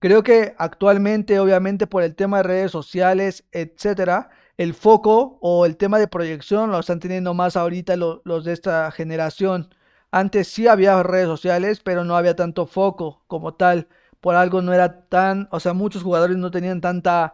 Creo 0.01 0.23
que 0.23 0.55
actualmente, 0.59 1.41
obviamente, 1.41 1.87
por 1.87 2.03
el 2.03 2.15
tema 2.15 2.39
de 2.39 2.43
redes 2.43 2.73
sociales, 2.73 3.45
etcétera, 3.53 4.31
el 4.61 4.75
foco 4.75 5.39
o 5.41 5.65
el 5.65 5.79
tema 5.79 5.99
de 5.99 6.07
proyección 6.07 6.71
lo 6.71 6.81
están 6.81 7.01
teniendo 7.01 7.33
más 7.33 7.57
ahorita 7.57 7.97
los 7.97 8.45
de 8.45 8.53
esta 8.53 8.91
generación. 8.91 9.75
Antes 10.11 10.49
sí 10.49 10.67
había 10.69 11.03
redes 11.03 11.29
sociales, 11.29 11.81
pero 11.81 12.05
no 12.05 12.15
había 12.15 12.37
tanto 12.37 12.67
foco 12.67 13.25
como 13.27 13.55
tal. 13.55 13.89
Por 14.21 14.35
algo 14.35 14.61
no 14.61 14.75
era 14.75 15.09
tan, 15.09 15.49
o 15.51 15.61
sea, 15.61 15.73
muchos 15.73 16.03
jugadores 16.03 16.37
no 16.37 16.51
tenían 16.51 16.83
tanta, 16.83 17.33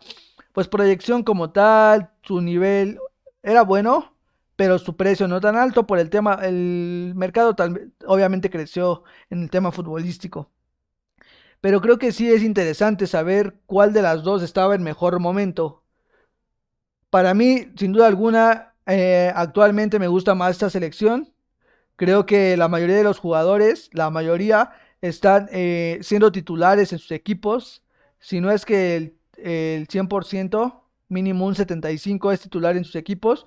pues, 0.53 0.69
proyección 0.69 1.25
como 1.25 1.51
tal. 1.51 2.11
Su 2.23 2.41
nivel 2.41 3.01
era 3.43 3.63
bueno, 3.63 4.15
pero 4.57 4.79
su 4.79 4.97
precio 4.97 5.27
no 5.29 5.41
tan 5.41 5.57
alto 5.57 5.87
por 5.87 5.99
el 5.99 6.11
tema, 6.11 6.35
el 6.43 7.13
mercado 7.17 7.57
obviamente 8.07 8.51
creció 8.51 9.03
en 9.31 9.43
el 9.45 9.51
tema 9.51 9.73
futbolístico. 9.73 10.51
Pero 11.61 11.81
creo 11.81 11.99
que 11.99 12.13
sí 12.13 12.31
es 12.31 12.43
interesante 12.43 13.07
saber 13.07 13.57
cuál 13.67 13.93
de 13.93 14.03
las 14.03 14.23
dos 14.23 14.43
estaba 14.43 14.75
en 14.75 14.83
mejor 14.83 15.19
momento. 15.21 15.86
Para 17.17 17.33
mí, 17.33 17.69
sin 17.77 17.93
duda 17.93 18.09
alguna, 18.09 18.75
eh, 18.85 19.33
actualmente 19.35 19.99
me 19.99 20.07
gusta 20.07 20.35
más 20.35 20.51
esta 20.51 20.69
selección. 20.69 21.33
Creo 21.97 22.27
que 22.27 22.59
la 22.59 22.69
mayoría 22.69 22.97
de 22.97 23.05
los 23.05 23.19
jugadores, 23.19 23.89
la 23.95 24.11
mayoría, 24.11 24.73
están 25.01 25.49
eh, 25.51 25.99
siendo 26.03 26.31
titulares 26.31 26.93
en 26.93 26.99
sus 26.99 27.13
equipos. 27.13 27.83
Si 28.19 28.43
no 28.43 28.51
es 28.51 28.67
que 28.67 28.97
el, 28.97 29.17
el 29.39 29.89
100%, 29.89 30.83
mínimo 31.09 31.47
un 31.47 31.55
75% 31.55 32.35
es 32.35 32.41
titular 32.41 32.77
en 32.77 32.85
sus 32.85 32.97
equipos. 32.97 33.47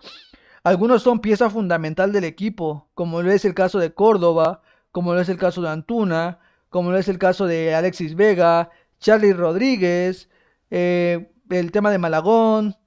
Algunos 0.64 1.04
son 1.04 1.20
pieza 1.20 1.52
fundamental 1.52 2.12
del 2.12 2.24
equipo, 2.24 2.90
como 2.96 3.22
lo 3.22 3.32
es 3.32 3.46
el 3.46 3.54
caso 3.54 3.78
de 3.78 3.94
Córdoba, 3.94 4.64
como 4.92 5.14
lo 5.14 5.22
es 5.22 5.30
el 5.30 5.38
caso 5.38 5.62
de 5.62 5.70
Antuna, 5.70 6.40
como 6.72 6.92
es 6.96 7.08
el 7.08 7.20
caso 7.20 7.46
de 7.46 7.76
Alexis 7.76 8.16
Vega, 8.16 8.72
Charlie 9.00 9.34
Rodríguez, 9.34 10.28
eh, 10.72 11.30
el 11.52 11.72
tema 11.72 11.92
de 11.92 12.00
Malagón, 12.00 12.79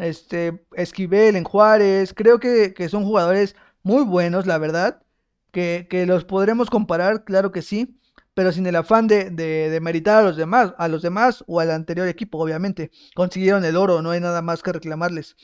este, 0.00 0.64
Esquivel 0.74 1.36
en 1.36 1.44
Juárez, 1.44 2.14
creo 2.14 2.40
que, 2.40 2.74
son 2.88 3.04
jugadores 3.04 3.56
muy 3.82 4.04
buenos, 4.04 4.46
la 4.46 4.58
verdad, 4.58 5.02
que, 5.50 5.86
los 6.06 6.24
podremos 6.24 6.70
comparar, 6.70 7.24
claro 7.24 7.52
que 7.52 7.62
sí, 7.62 7.98
pero 8.34 8.52
sin 8.52 8.66
el 8.66 8.76
afán 8.76 9.06
de, 9.06 9.30
de, 9.30 9.80
meritar 9.80 10.18
a 10.18 10.22
los 10.22 10.36
demás, 10.36 10.74
a 10.78 10.88
los 10.88 11.02
demás 11.02 11.44
o 11.46 11.60
al 11.60 11.70
anterior 11.70 12.08
equipo, 12.08 12.38
obviamente. 12.38 12.90
Consiguieron 13.14 13.64
el 13.64 13.76
oro, 13.76 14.00
no 14.00 14.10
hay 14.10 14.20
nada 14.20 14.40
más 14.40 14.62
que 14.62 14.72
reclamarles. 14.72 15.36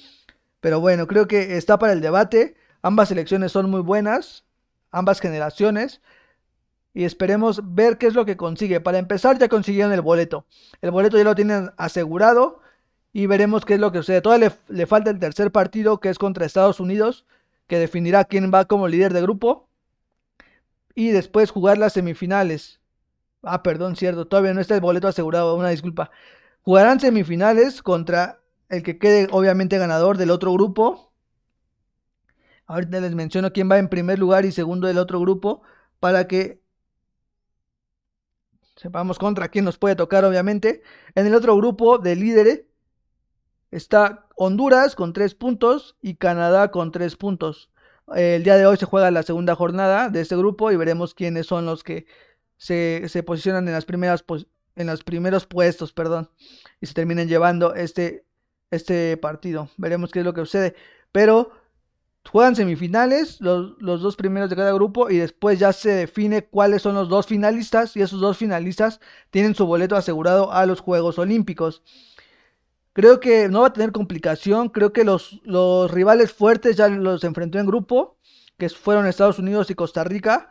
Pero 0.60 0.80
bueno, 0.80 1.06
creo 1.06 1.28
que 1.28 1.58
está 1.58 1.78
para 1.78 1.92
el 1.92 2.00
debate. 2.00 2.56
Ambas 2.80 3.08
selecciones 3.08 3.52
son 3.52 3.68
muy 3.70 3.82
buenas, 3.82 4.46
ambas 4.90 5.20
generaciones 5.20 6.00
y 6.94 7.04
esperemos 7.04 7.60
ver 7.74 7.98
qué 7.98 8.06
es 8.06 8.14
lo 8.14 8.24
que 8.24 8.36
consigue. 8.36 8.80
Para 8.80 8.98
empezar, 8.98 9.38
ya 9.38 9.48
consiguieron 9.48 9.92
el 9.92 10.00
boleto. 10.00 10.46
El 10.80 10.90
boleto 10.90 11.16
ya 11.16 11.24
lo 11.24 11.34
tienen 11.34 11.70
asegurado 11.76 12.60
y 13.12 13.26
veremos 13.26 13.64
qué 13.64 13.74
es 13.74 13.80
lo 13.80 13.92
que 13.92 13.98
sucede. 13.98 14.20
Todavía 14.20 14.52
le, 14.68 14.86
falta 14.86 15.10
el 15.10 15.18
tercer 15.18 15.50
partido 15.50 16.00
que 16.00 16.08
es 16.08 16.18
contra 16.18 16.46
Estados 16.46 16.80
Unidos, 16.80 17.26
que 17.66 17.78
definirá 17.78 18.24
quién 18.24 18.52
va 18.52 18.66
como 18.66 18.88
líder 18.88 19.12
de 19.12 19.22
grupo. 19.22 19.68
Y 20.94 21.10
después 21.10 21.50
jugar 21.50 21.78
las 21.78 21.92
semifinales. 21.92 22.80
Ah, 23.42 23.62
perdón, 23.62 23.96
cierto, 23.96 24.26
todavía 24.26 24.52
no 24.52 24.60
está 24.60 24.74
el 24.74 24.80
boleto 24.80 25.08
asegurado, 25.08 25.54
una 25.54 25.70
disculpa. 25.70 26.10
Jugarán 26.62 27.00
semifinales 27.00 27.82
contra 27.82 28.40
el 28.68 28.82
que 28.82 28.98
quede 28.98 29.28
obviamente 29.30 29.78
ganador 29.78 30.16
del 30.18 30.30
otro 30.30 30.52
grupo. 30.52 31.12
Ahorita 32.66 33.00
les 33.00 33.14
menciono 33.14 33.52
quién 33.52 33.70
va 33.70 33.78
en 33.78 33.88
primer 33.88 34.18
lugar 34.18 34.44
y 34.44 34.52
segundo 34.52 34.88
del 34.88 34.98
otro 34.98 35.20
grupo 35.20 35.62
para 36.00 36.26
que 36.26 36.60
Sepamos 38.78 39.18
contra 39.18 39.48
quién 39.48 39.64
nos 39.64 39.76
puede 39.76 39.96
tocar, 39.96 40.24
obviamente. 40.24 40.82
En 41.16 41.26
el 41.26 41.34
otro 41.34 41.56
grupo 41.56 41.98
de 41.98 42.14
líderes 42.14 42.67
está 43.70 44.26
Honduras 44.36 44.94
con 44.94 45.12
tres 45.12 45.34
puntos 45.34 45.96
y 46.00 46.14
Canadá 46.14 46.70
con 46.70 46.92
tres 46.92 47.16
puntos. 47.16 47.70
El 48.14 48.42
día 48.42 48.56
de 48.56 48.66
hoy 48.66 48.76
se 48.76 48.86
juega 48.86 49.10
la 49.10 49.22
segunda 49.22 49.54
jornada 49.54 50.08
de 50.08 50.20
este 50.20 50.36
grupo 50.36 50.70
y 50.72 50.76
veremos 50.76 51.14
quiénes 51.14 51.46
son 51.46 51.66
los 51.66 51.84
que 51.84 52.06
se, 52.56 53.22
posicionan 53.26 53.66
en 53.68 53.74
las 53.74 53.84
primeras 53.84 54.24
en 54.76 54.86
los 54.86 55.02
primeros 55.02 55.44
puestos, 55.46 55.92
perdón, 55.92 56.30
y 56.80 56.86
se 56.86 56.94
terminen 56.94 57.28
llevando 57.28 57.74
este, 57.74 58.24
este 58.70 59.16
partido. 59.16 59.68
Veremos 59.76 60.12
qué 60.12 60.20
es 60.20 60.24
lo 60.24 60.32
que 60.34 60.42
sucede. 60.42 60.74
Pero 61.10 61.52
Juegan 62.30 62.56
semifinales, 62.56 63.40
los, 63.40 63.78
dos 63.78 64.16
primeros 64.16 64.50
de 64.50 64.56
cada 64.56 64.72
grupo, 64.72 65.10
y 65.10 65.16
después 65.16 65.58
ya 65.58 65.72
se 65.72 65.90
define 65.90 66.44
cuáles 66.44 66.82
son 66.82 66.94
los 66.94 67.08
dos 67.08 67.26
finalistas, 67.26 67.96
y 67.96 68.02
esos 68.02 68.20
dos 68.20 68.36
finalistas 68.36 69.00
tienen 69.30 69.54
su 69.54 69.66
boleto 69.66 69.96
asegurado 69.96 70.52
a 70.52 70.66
los 70.66 70.80
Juegos 70.80 71.18
Olímpicos. 71.18 71.82
Creo 72.98 73.20
que 73.20 73.48
no 73.48 73.60
va 73.60 73.68
a 73.68 73.72
tener 73.72 73.92
complicación, 73.92 74.70
creo 74.70 74.92
que 74.92 75.04
los, 75.04 75.40
los 75.44 75.88
rivales 75.88 76.32
fuertes 76.32 76.74
ya 76.74 76.88
los 76.88 77.22
enfrentó 77.22 77.60
en 77.60 77.66
grupo, 77.66 78.16
que 78.58 78.68
fueron 78.70 79.06
Estados 79.06 79.38
Unidos 79.38 79.70
y 79.70 79.76
Costa 79.76 80.02
Rica. 80.02 80.50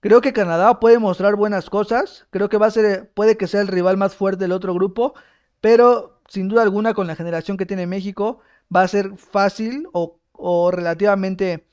Creo 0.00 0.22
que 0.22 0.32
Canadá 0.32 0.80
puede 0.80 0.98
mostrar 0.98 1.36
buenas 1.36 1.68
cosas, 1.68 2.26
creo 2.30 2.48
que 2.48 2.56
va 2.56 2.68
a 2.68 2.70
ser, 2.70 3.12
puede 3.12 3.36
que 3.36 3.46
sea 3.46 3.60
el 3.60 3.68
rival 3.68 3.98
más 3.98 4.14
fuerte 4.14 4.44
del 4.44 4.52
otro 4.52 4.72
grupo, 4.72 5.12
pero 5.60 6.18
sin 6.28 6.48
duda 6.48 6.62
alguna 6.62 6.94
con 6.94 7.06
la 7.06 7.14
generación 7.14 7.58
que 7.58 7.66
tiene 7.66 7.86
México 7.86 8.40
va 8.74 8.80
a 8.80 8.88
ser 8.88 9.16
fácil 9.18 9.86
o 9.92 10.18
o 10.38 10.70
relativamente 10.70 11.66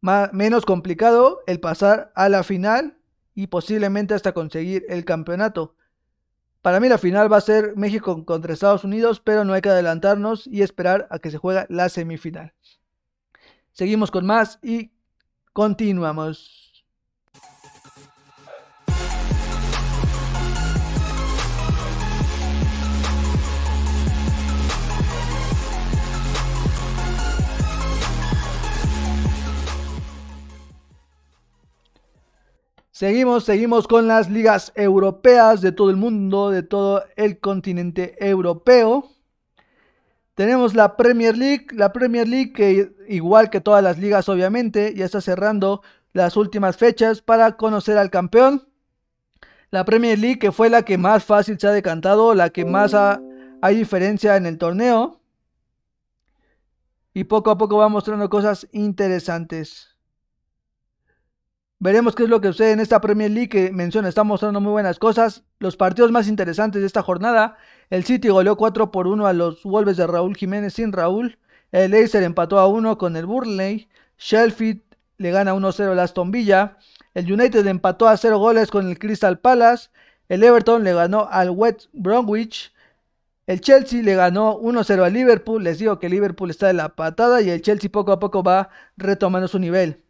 menos 0.00 0.66
complicado 0.66 1.40
el 1.46 1.60
pasar 1.60 2.12
a 2.14 2.28
la 2.28 2.42
final 2.42 2.98
y 3.34 3.46
posiblemente 3.46 4.14
hasta 4.14 4.32
conseguir 4.32 4.84
el 4.88 5.04
campeonato. 5.04 5.74
Para 6.64 6.80
mí 6.80 6.88
la 6.88 6.96
final 6.96 7.30
va 7.30 7.36
a 7.36 7.42
ser 7.42 7.76
México 7.76 8.24
contra 8.24 8.54
Estados 8.54 8.84
Unidos, 8.84 9.20
pero 9.20 9.44
no 9.44 9.52
hay 9.52 9.60
que 9.60 9.68
adelantarnos 9.68 10.46
y 10.46 10.62
esperar 10.62 11.06
a 11.10 11.18
que 11.18 11.30
se 11.30 11.36
juegue 11.36 11.66
la 11.68 11.90
semifinal. 11.90 12.54
Seguimos 13.72 14.10
con 14.10 14.24
más 14.24 14.60
y 14.62 14.90
continuamos. 15.52 16.73
Seguimos, 32.94 33.42
seguimos 33.42 33.88
con 33.88 34.06
las 34.06 34.30
ligas 34.30 34.70
europeas 34.76 35.60
de 35.60 35.72
todo 35.72 35.90
el 35.90 35.96
mundo, 35.96 36.50
de 36.50 36.62
todo 36.62 37.02
el 37.16 37.40
continente 37.40 38.14
europeo. 38.24 39.10
Tenemos 40.36 40.76
la 40.76 40.96
Premier 40.96 41.36
League, 41.36 41.66
la 41.72 41.92
Premier 41.92 42.28
League 42.28 42.52
que 42.52 42.94
igual 43.08 43.50
que 43.50 43.60
todas 43.60 43.82
las 43.82 43.98
ligas 43.98 44.28
obviamente 44.28 44.94
ya 44.94 45.06
está 45.06 45.20
cerrando 45.20 45.82
las 46.12 46.36
últimas 46.36 46.76
fechas 46.76 47.20
para 47.20 47.56
conocer 47.56 47.98
al 47.98 48.10
campeón. 48.10 48.68
La 49.72 49.84
Premier 49.84 50.16
League 50.16 50.38
que 50.38 50.52
fue 50.52 50.70
la 50.70 50.84
que 50.84 50.96
más 50.96 51.24
fácil 51.24 51.58
se 51.58 51.66
ha 51.66 51.72
decantado, 51.72 52.32
la 52.32 52.50
que 52.50 52.64
más 52.64 52.94
hay 52.94 53.74
diferencia 53.74 54.36
en 54.36 54.46
el 54.46 54.56
torneo. 54.56 55.20
Y 57.12 57.24
poco 57.24 57.50
a 57.50 57.58
poco 57.58 57.76
va 57.76 57.88
mostrando 57.88 58.30
cosas 58.30 58.68
interesantes. 58.70 59.93
Veremos 61.84 62.14
qué 62.14 62.22
es 62.22 62.30
lo 62.30 62.40
que 62.40 62.48
sucede 62.48 62.70
en 62.70 62.80
esta 62.80 63.02
Premier 63.02 63.30
League 63.30 63.50
que 63.50 63.70
menciona, 63.70 64.08
está 64.08 64.24
mostrando 64.24 64.58
muy 64.58 64.72
buenas 64.72 64.98
cosas. 64.98 65.44
Los 65.58 65.76
partidos 65.76 66.10
más 66.10 66.28
interesantes 66.28 66.80
de 66.80 66.86
esta 66.86 67.02
jornada, 67.02 67.58
el 67.90 68.04
City 68.04 68.30
goleó 68.30 68.56
4 68.56 68.90
por 68.90 69.06
1 69.06 69.26
a 69.26 69.34
los 69.34 69.62
Wolves 69.64 69.98
de 69.98 70.06
Raúl 70.06 70.34
Jiménez 70.34 70.72
sin 70.72 70.92
Raúl. 70.92 71.36
El 71.72 71.90
Leicester 71.90 72.22
empató 72.22 72.58
a 72.58 72.68
1 72.68 72.96
con 72.96 73.16
el 73.16 73.26
Burnley. 73.26 73.86
Sheffield 74.16 74.80
le 75.18 75.30
gana 75.30 75.52
1-0 75.52 75.92
al 75.92 75.98
Aston 75.98 76.30
Villa. 76.30 76.78
El 77.12 77.30
United 77.30 77.66
empató 77.66 78.08
a 78.08 78.16
0 78.16 78.38
goles 78.38 78.70
con 78.70 78.88
el 78.88 78.98
Crystal 78.98 79.38
Palace. 79.38 79.90
El 80.30 80.42
Everton 80.42 80.84
le 80.84 80.94
ganó 80.94 81.28
al 81.30 81.50
West 81.50 81.88
Bromwich. 81.92 82.72
El 83.46 83.60
Chelsea 83.60 84.02
le 84.02 84.14
ganó 84.14 84.58
1-0 84.58 85.04
al 85.04 85.12
Liverpool. 85.12 85.62
Les 85.62 85.80
digo 85.80 85.98
que 85.98 86.08
Liverpool 86.08 86.48
está 86.48 86.70
en 86.70 86.78
la 86.78 86.96
patada 86.96 87.42
y 87.42 87.50
el 87.50 87.60
Chelsea 87.60 87.90
poco 87.90 88.10
a 88.10 88.18
poco 88.18 88.42
va 88.42 88.70
retomando 88.96 89.48
su 89.48 89.58
nivel. 89.58 90.03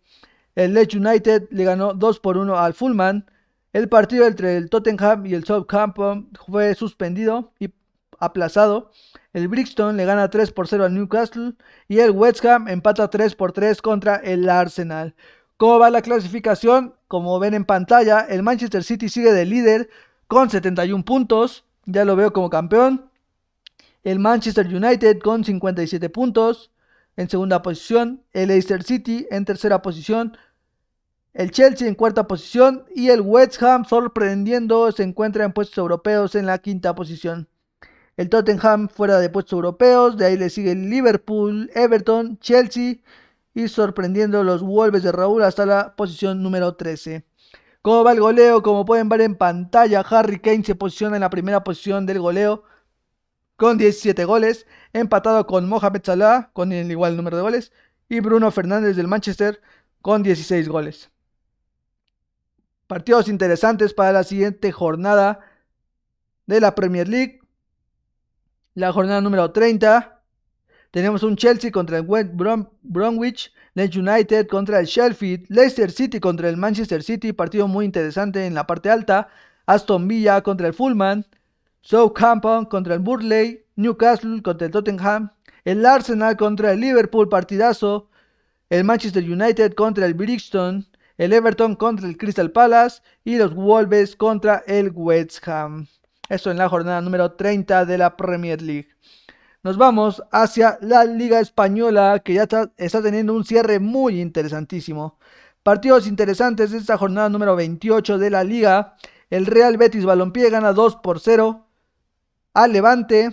El 0.54 0.74
Leeds 0.74 0.94
United 0.94 1.48
le 1.50 1.64
ganó 1.64 1.94
2 1.94 2.20
por 2.20 2.36
1 2.36 2.58
al 2.58 2.74
Fulham. 2.74 3.24
El 3.72 3.88
partido 3.88 4.26
entre 4.26 4.56
el 4.56 4.70
Tottenham 4.70 5.26
y 5.26 5.34
el 5.34 5.44
Southampton 5.44 6.30
fue 6.46 6.74
suspendido 6.74 7.52
y 7.58 7.70
aplazado. 8.20 8.90
El 9.32 9.48
Brixton 9.48 9.96
le 9.96 10.04
gana 10.04 10.30
3 10.30 10.52
por 10.52 10.68
0 10.68 10.84
al 10.84 10.94
Newcastle 10.94 11.54
y 11.88 11.98
el 11.98 12.12
West 12.12 12.44
Ham 12.44 12.68
empata 12.68 13.10
3 13.10 13.34
por 13.34 13.52
3 13.52 13.82
contra 13.82 14.16
el 14.16 14.48
Arsenal. 14.48 15.14
¿Cómo 15.56 15.78
va 15.78 15.90
la 15.90 16.02
clasificación? 16.02 16.94
Como 17.08 17.38
ven 17.38 17.54
en 17.54 17.64
pantalla, 17.64 18.20
el 18.20 18.42
Manchester 18.42 18.84
City 18.84 19.08
sigue 19.08 19.32
de 19.32 19.44
líder 19.44 19.88
con 20.28 20.50
71 20.50 21.04
puntos, 21.04 21.64
ya 21.84 22.04
lo 22.04 22.16
veo 22.16 22.32
como 22.32 22.50
campeón. 22.50 23.10
El 24.04 24.18
Manchester 24.18 24.66
United 24.66 25.18
con 25.18 25.44
57 25.44 26.10
puntos 26.10 26.70
en 27.16 27.28
segunda 27.28 27.62
posición, 27.62 28.24
el 28.32 28.48
Leicester 28.48 28.82
City 28.82 29.26
en 29.30 29.44
tercera 29.44 29.82
posición, 29.82 30.36
el 31.32 31.50
Chelsea 31.50 31.88
en 31.88 31.94
cuarta 31.94 32.28
posición 32.28 32.84
y 32.94 33.08
el 33.08 33.20
West 33.20 33.60
Ham 33.62 33.84
sorprendiendo 33.84 34.90
se 34.92 35.02
encuentra 35.02 35.44
en 35.44 35.52
puestos 35.52 35.78
europeos 35.78 36.34
en 36.34 36.46
la 36.46 36.58
quinta 36.58 36.94
posición. 36.94 37.48
El 38.16 38.28
Tottenham 38.28 38.88
fuera 38.88 39.18
de 39.18 39.28
puestos 39.28 39.54
europeos, 39.54 40.16
de 40.16 40.26
ahí 40.26 40.36
le 40.36 40.48
sigue 40.48 40.74
Liverpool, 40.76 41.70
Everton, 41.74 42.38
Chelsea 42.38 42.98
y 43.52 43.68
sorprendiendo 43.68 44.44
los 44.44 44.62
Wolves 44.62 45.02
de 45.02 45.10
Raúl 45.10 45.42
hasta 45.42 45.66
la 45.66 45.96
posición 45.96 46.42
número 46.42 46.76
13. 46.76 47.24
¿Cómo 47.82 48.04
va 48.04 48.12
el 48.12 48.20
goleo? 48.20 48.62
Como 48.62 48.84
pueden 48.84 49.08
ver 49.08 49.20
en 49.20 49.34
pantalla, 49.34 50.00
Harry 50.08 50.38
Kane 50.38 50.64
se 50.64 50.76
posiciona 50.76 51.16
en 51.16 51.22
la 51.22 51.30
primera 51.30 51.64
posición 51.64 52.06
del 52.06 52.20
goleo 52.20 52.62
con 53.56 53.78
17 53.78 54.24
goles, 54.24 54.66
empatado 54.92 55.46
con 55.46 55.68
Mohamed 55.68 56.02
Salah 56.04 56.50
con 56.52 56.72
el 56.72 56.90
igual 56.90 57.16
número 57.16 57.36
de 57.36 57.42
goles 57.42 57.72
y 58.08 58.20
Bruno 58.20 58.50
Fernández 58.50 58.96
del 58.96 59.08
Manchester 59.08 59.60
con 60.02 60.22
16 60.22 60.68
goles. 60.68 61.10
Partidos 62.86 63.28
interesantes 63.28 63.94
para 63.94 64.12
la 64.12 64.24
siguiente 64.24 64.70
jornada 64.70 65.40
de 66.46 66.60
la 66.60 66.74
Premier 66.74 67.08
League. 67.08 67.40
La 68.74 68.92
jornada 68.92 69.20
número 69.20 69.50
30. 69.52 70.22
Tenemos 70.90 71.22
un 71.22 71.36
Chelsea 71.36 71.72
contra 71.72 71.98
el 71.98 72.04
West 72.06 72.30
Bromwich, 72.82 73.52
Leeds 73.74 73.96
United 73.96 74.46
contra 74.46 74.78
el 74.78 74.86
Sheffield, 74.86 75.46
Leicester 75.48 75.90
City 75.90 76.20
contra 76.20 76.48
el 76.48 76.56
Manchester 76.56 77.02
City, 77.02 77.32
partido 77.32 77.66
muy 77.66 77.84
interesante 77.84 78.46
en 78.46 78.54
la 78.54 78.66
parte 78.66 78.90
alta, 78.90 79.28
Aston 79.66 80.06
Villa 80.06 80.42
contra 80.42 80.68
el 80.68 80.74
Fulham, 80.74 81.24
Southampton 81.84 82.64
contra 82.64 82.94
el 82.94 83.00
Burley, 83.00 83.66
Newcastle 83.76 84.40
contra 84.40 84.66
el 84.66 84.72
Tottenham, 84.72 85.30
el 85.66 85.84
Arsenal 85.84 86.34
contra 86.34 86.72
el 86.72 86.80
Liverpool, 86.80 87.28
partidazo, 87.28 88.08
el 88.70 88.84
Manchester 88.84 89.22
United 89.22 89.74
contra 89.74 90.06
el 90.06 90.14
Brixton, 90.14 90.86
el 91.18 91.34
Everton 91.34 91.76
contra 91.76 92.08
el 92.08 92.16
Crystal 92.16 92.50
Palace 92.50 93.02
y 93.22 93.36
los 93.36 93.54
Wolves 93.54 94.16
contra 94.16 94.64
el 94.66 94.92
West 94.94 95.46
Ham. 95.46 95.86
Esto 96.30 96.50
en 96.50 96.56
la 96.56 96.70
jornada 96.70 97.02
número 97.02 97.32
30 97.32 97.84
de 97.84 97.98
la 97.98 98.16
Premier 98.16 98.62
League. 98.62 98.88
Nos 99.62 99.76
vamos 99.76 100.22
hacia 100.32 100.78
la 100.80 101.04
Liga 101.04 101.38
Española 101.38 102.22
que 102.24 102.32
ya 102.32 102.44
está, 102.44 102.72
está 102.78 103.02
teniendo 103.02 103.34
un 103.34 103.44
cierre 103.44 103.78
muy 103.78 104.22
interesantísimo. 104.22 105.18
Partidos 105.62 106.06
interesantes 106.06 106.70
de 106.70 106.78
esta 106.78 106.96
jornada 106.96 107.28
número 107.28 107.54
28 107.56 108.16
de 108.16 108.30
la 108.30 108.42
Liga. 108.42 108.96
El 109.28 109.44
Real 109.44 109.76
Betis 109.76 110.06
Balompié 110.06 110.48
gana 110.48 110.72
2 110.72 110.96
por 110.96 111.20
0 111.20 111.63
al 112.54 112.72
Levante. 112.72 113.30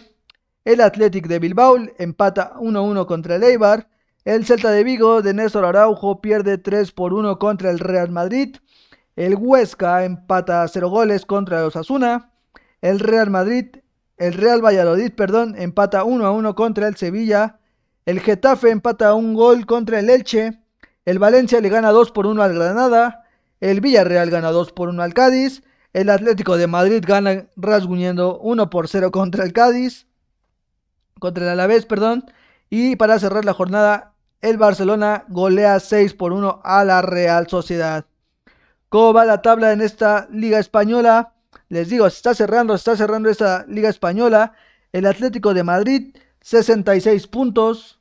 El 0.66 0.82
Athletic 0.82 1.28
de 1.28 1.40
Bilbao 1.40 1.78
empata 1.98 2.54
1-1 2.56 3.06
contra 3.06 3.36
el 3.36 3.44
Eibar. 3.44 3.88
El 4.26 4.46
Celta 4.46 4.70
de 4.72 4.84
Vigo 4.84 5.22
de 5.22 5.34
Néstor 5.34 5.66
Araujo 5.66 6.22
pierde 6.22 6.58
3 6.58 6.92
por 6.92 7.14
1 7.14 7.40
contra 7.40 7.72
el 7.72 7.80
Real 7.80 8.12
Madrid. 8.12 8.58
El 9.16 9.36
Huesca 9.36 10.04
empata 10.04 10.68
0 10.68 10.90
goles 10.90 11.26
contra 11.26 11.62
los 11.62 11.76
Asuna. 11.76 12.32
El 12.82 13.00
Real 13.00 13.30
Madrid, 13.30 13.78
el 14.18 14.34
Real 14.34 14.64
Valladolid, 14.64 15.12
perdón, 15.14 15.56
empata 15.58 16.04
1 16.04 16.26
a 16.26 16.32
1 16.32 16.56
contra 16.56 16.88
el 16.88 16.96
Sevilla. 16.96 17.60
El 18.06 18.20
Getafe 18.20 18.70
empata 18.70 19.14
un 19.14 19.34
gol 19.34 19.66
contra 19.66 20.00
el 20.00 20.10
Elche. 20.10 20.60
El 21.06 21.20
Valencia 21.20 21.62
le 21.62 21.70
gana 21.70 21.92
2 21.92 22.12
por 22.12 22.28
1 22.28 22.42
al 22.42 22.54
Granada. 22.54 23.26
El 23.60 23.82
Villarreal 23.82 24.30
gana 24.30 24.52
2 24.52 24.72
por 24.74 24.90
1 24.90 25.02
al 25.02 25.14
Cádiz. 25.14 25.64
El 25.94 26.10
Atlético 26.10 26.56
de 26.56 26.68
Madrid 26.68 27.04
gana 27.06 27.48
rasguñando 27.58 28.40
1 28.40 28.70
por 28.70 28.88
0 28.88 29.12
contra 29.12 29.44
el 29.44 29.52
Cádiz. 29.52 30.08
Contra 31.20 31.44
el 31.44 31.50
Alavés, 31.50 31.86
perdón. 31.86 32.26
Y 32.70 32.96
para 32.96 33.20
cerrar 33.20 33.44
la 33.44 33.54
jornada, 33.54 34.14
el 34.40 34.58
Barcelona 34.58 35.26
golea 35.28 35.80
6 35.82 36.14
por 36.14 36.32
1 36.32 36.62
a 36.64 36.86
la 36.86 37.02
Real 37.02 37.48
Sociedad. 37.48 38.06
¿Cómo 38.88 39.14
va 39.14 39.26
la 39.26 39.42
tabla 39.42 39.74
en 39.74 39.82
esta 39.82 40.28
liga 40.32 40.60
española? 40.60 41.34
Les 41.68 41.90
digo, 41.90 42.10
se 42.10 42.16
está 42.16 42.34
cerrando, 42.36 42.74
se 42.78 42.82
está 42.82 42.96
cerrando 42.96 43.30
esta 43.30 43.66
liga 43.68 43.90
española. 43.90 44.54
El 44.94 45.06
Atlético 45.06 45.54
de 45.54 45.64
Madrid, 45.64 46.16
66 46.40 47.28
puntos, 47.28 48.00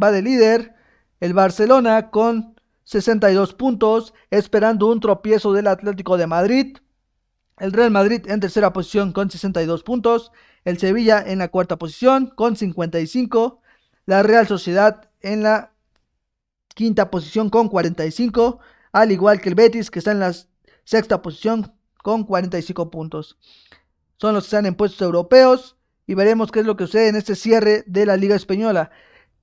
va 0.00 0.12
de 0.12 0.22
líder. 0.22 0.74
El 1.18 1.34
Barcelona 1.34 2.10
con 2.10 2.54
62 2.84 3.54
puntos, 3.54 4.14
esperando 4.30 4.86
un 4.86 5.00
tropiezo 5.00 5.52
del 5.52 5.66
Atlético 5.66 6.16
de 6.16 6.26
Madrid. 6.28 6.78
El 7.58 7.72
Real 7.72 7.90
Madrid 7.90 8.28
en 8.28 8.40
tercera 8.40 8.72
posición 8.72 9.12
con 9.12 9.30
62 9.30 9.82
puntos. 9.82 10.32
El 10.64 10.78
Sevilla 10.78 11.22
en 11.24 11.38
la 11.38 11.48
cuarta 11.48 11.76
posición 11.76 12.26
con 12.34 12.56
55. 12.56 13.60
La 14.06 14.22
Real 14.22 14.46
Sociedad 14.46 15.08
en 15.20 15.42
la 15.42 15.72
quinta 16.74 17.10
posición 17.10 17.50
con 17.50 17.68
45, 17.68 18.58
al 18.92 19.12
igual 19.12 19.40
que 19.40 19.48
el 19.48 19.54
Betis 19.54 19.90
que 19.90 20.00
está 20.00 20.10
en 20.10 20.20
la 20.20 20.34
sexta 20.84 21.22
posición 21.22 21.72
con 22.02 22.24
45 22.24 22.90
puntos. 22.90 23.38
Son 24.18 24.34
los 24.34 24.44
que 24.44 24.48
están 24.48 24.66
en 24.66 24.74
puestos 24.74 25.00
europeos 25.00 25.76
y 26.06 26.14
veremos 26.14 26.50
qué 26.50 26.60
es 26.60 26.66
lo 26.66 26.76
que 26.76 26.86
sucede 26.86 27.08
en 27.08 27.16
este 27.16 27.36
cierre 27.36 27.84
de 27.86 28.04
la 28.04 28.16
Liga 28.16 28.34
Española. 28.34 28.90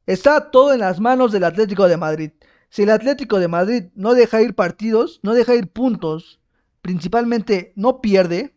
Está 0.05 0.51
todo 0.51 0.73
en 0.73 0.81
las 0.81 0.99
manos 0.99 1.31
del 1.31 1.45
Atlético 1.45 1.87
de 1.87 1.97
Madrid. 1.97 2.31
Si 2.69 2.83
el 2.83 2.89
Atlético 2.89 3.39
de 3.39 3.47
Madrid 3.47 3.85
no 3.95 4.13
deja 4.13 4.41
ir 4.41 4.53
partidos, 4.53 5.19
no 5.23 5.33
deja 5.33 5.55
ir 5.55 5.71
puntos, 5.71 6.40
principalmente 6.81 7.73
no 7.75 8.01
pierde, 8.01 8.53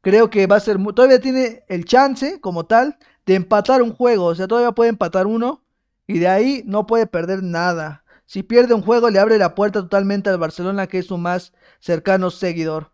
creo 0.00 0.30
que 0.30 0.46
va 0.46 0.56
a 0.56 0.60
ser, 0.60 0.78
todavía 0.94 1.20
tiene 1.20 1.64
el 1.68 1.84
chance 1.84 2.40
como 2.40 2.66
tal 2.66 2.98
de 3.26 3.34
empatar 3.34 3.82
un 3.82 3.94
juego, 3.94 4.26
o 4.26 4.34
sea, 4.34 4.46
todavía 4.46 4.72
puede 4.72 4.90
empatar 4.90 5.26
uno 5.26 5.64
y 6.06 6.18
de 6.18 6.28
ahí 6.28 6.62
no 6.66 6.86
puede 6.86 7.06
perder 7.06 7.42
nada. 7.42 8.04
Si 8.26 8.42
pierde 8.42 8.74
un 8.74 8.82
juego 8.82 9.10
le 9.10 9.18
abre 9.18 9.38
la 9.38 9.54
puerta 9.54 9.80
totalmente 9.80 10.30
al 10.30 10.38
Barcelona 10.38 10.86
que 10.86 10.98
es 10.98 11.06
su 11.06 11.18
más 11.18 11.52
cercano 11.80 12.30
seguidor. 12.30 12.90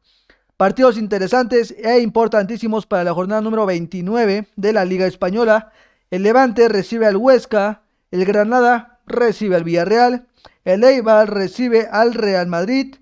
Partidos 0.56 0.98
interesantes 0.98 1.74
e 1.78 2.00
importantísimos 2.00 2.86
para 2.86 3.04
la 3.04 3.14
jornada 3.14 3.40
número 3.40 3.64
29 3.64 4.48
de 4.56 4.72
la 4.72 4.84
Liga 4.84 5.06
Española. 5.06 5.72
El 6.10 6.22
Levante 6.22 6.68
recibe 6.68 7.06
al 7.06 7.16
Huesca, 7.16 7.82
el 8.10 8.24
Granada 8.26 9.00
recibe 9.06 9.56
al 9.56 9.64
Villarreal, 9.64 10.26
el 10.64 10.84
Eibar 10.84 11.32
recibe 11.32 11.88
al 11.90 12.12
Real 12.12 12.46
Madrid, 12.46 12.96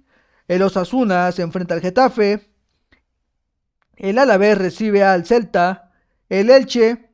el 0.49 0.63
Osasuna 0.63 1.31
se 1.33 1.43
enfrenta 1.43 1.75
al 1.75 1.81
Getafe, 1.81 2.51
el 3.97 4.19
Alavés 4.19 4.59
recibe 4.59 5.05
al 5.05 5.25
Celta, 5.27 5.93
el 6.29 6.51
Elche 6.51 7.11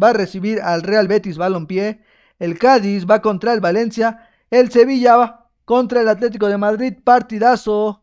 va 0.00 0.10
a 0.10 0.12
recibir 0.12 0.60
al 0.60 0.82
Real 0.82 1.08
Betis 1.08 1.38
Balompié, 1.38 2.02
el 2.38 2.58
Cádiz 2.58 3.06
va 3.08 3.20
contra 3.20 3.52
el 3.52 3.60
Valencia, 3.60 4.28
el 4.50 4.70
Sevilla 4.70 5.16
va 5.16 5.50
contra 5.64 6.00
el 6.00 6.08
Atlético 6.08 6.46
de 6.48 6.58
Madrid, 6.58 6.94
partidazo 7.02 8.02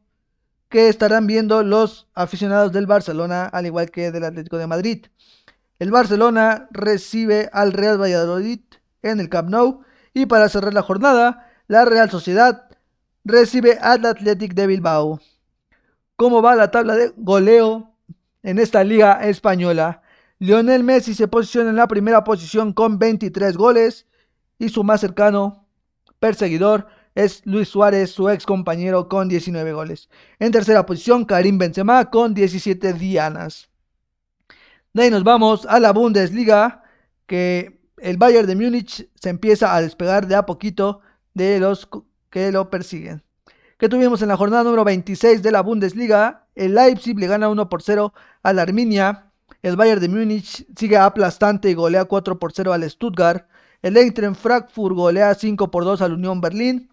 que 0.69 0.89
estarán 0.89 1.27
viendo 1.27 1.61
los 1.61 2.07
aficionados 2.15 2.71
del 2.71 2.87
Barcelona, 2.87 3.45
al 3.45 3.67
igual 3.67 3.91
que 3.91 4.11
del 4.11 4.23
Atlético 4.23 4.57
de 4.57 4.67
Madrid. 4.67 5.05
El 5.77 5.91
Barcelona 5.91 6.67
recibe 6.71 7.49
al 7.53 7.73
Real 7.73 8.01
Valladolid 8.01 8.61
en 9.03 9.19
el 9.19 9.29
Camp 9.29 9.49
Nou. 9.49 9.81
Y 10.13 10.25
para 10.25 10.49
cerrar 10.49 10.73
la 10.73 10.81
jornada, 10.81 11.51
la 11.67 11.85
Real 11.85 12.09
Sociedad 12.09 12.69
recibe 13.23 13.77
al 13.79 14.05
Athletic 14.05 14.53
de 14.53 14.67
Bilbao. 14.67 15.19
¿Cómo 16.15 16.41
va 16.41 16.55
la 16.55 16.71
tabla 16.71 16.95
de 16.95 17.13
goleo 17.17 17.95
en 18.43 18.59
esta 18.59 18.83
liga 18.83 19.25
española? 19.25 20.01
Lionel 20.39 20.83
Messi 20.83 21.13
se 21.13 21.27
posiciona 21.27 21.69
en 21.69 21.77
la 21.77 21.87
primera 21.87 22.23
posición 22.23 22.73
con 22.73 22.99
23 22.99 23.55
goles 23.55 24.07
y 24.59 24.69
su 24.69 24.83
más 24.83 25.01
cercano 25.01 25.67
perseguidor 26.19 26.87
es 27.15 27.45
Luis 27.45 27.69
Suárez, 27.69 28.11
su 28.11 28.29
ex 28.29 28.45
compañero 28.45 29.07
con 29.07 29.29
19 29.29 29.73
goles. 29.73 30.09
En 30.39 30.51
tercera 30.51 30.85
posición, 30.85 31.25
Karim 31.25 31.57
Benzema 31.57 32.09
con 32.09 32.33
17 32.33 32.93
dianas. 32.93 33.69
De 34.93 35.03
ahí 35.03 35.09
nos 35.09 35.23
vamos 35.23 35.65
a 35.65 35.79
la 35.79 35.91
Bundesliga, 35.91 36.83
que 37.25 37.81
el 37.97 38.17
Bayern 38.17 38.47
de 38.47 38.55
Múnich 38.55 39.09
se 39.15 39.29
empieza 39.29 39.75
a 39.75 39.81
despegar 39.81 40.27
de 40.27 40.35
a 40.35 40.45
poquito 40.45 41.01
de 41.33 41.59
los 41.59 41.87
que 42.33 42.51
lo 42.51 42.71
persiguen. 42.71 43.21
Que 43.77 43.87
tuvimos 43.87 44.23
en 44.23 44.29
la 44.29 44.37
jornada 44.37 44.63
número 44.63 44.83
26 44.83 45.43
de 45.43 45.51
la 45.51 45.61
Bundesliga, 45.61 46.47
el 46.55 46.73
Leipzig 46.73 47.15
le 47.19 47.27
gana 47.27 47.47
1 47.47 47.69
por 47.69 47.83
0 47.83 48.11
al 48.41 48.57
Arminia, 48.57 49.31
el 49.61 49.75
Bayern 49.75 50.01
de 50.01 50.09
Múnich 50.09 50.65
sigue 50.75 50.97
aplastante 50.97 51.69
y 51.69 51.75
golea 51.75 52.05
4 52.05 52.39
por 52.39 52.51
0 52.51 52.73
al 52.73 52.89
Stuttgart, 52.89 53.45
el 53.83 53.97
Eintracht 53.97 54.35
Frankfurt 54.35 54.95
golea 54.95 55.35
5 55.35 55.69
por 55.69 55.85
2 55.85 56.01
al 56.01 56.13
Unión 56.13 56.41
Berlín, 56.41 56.89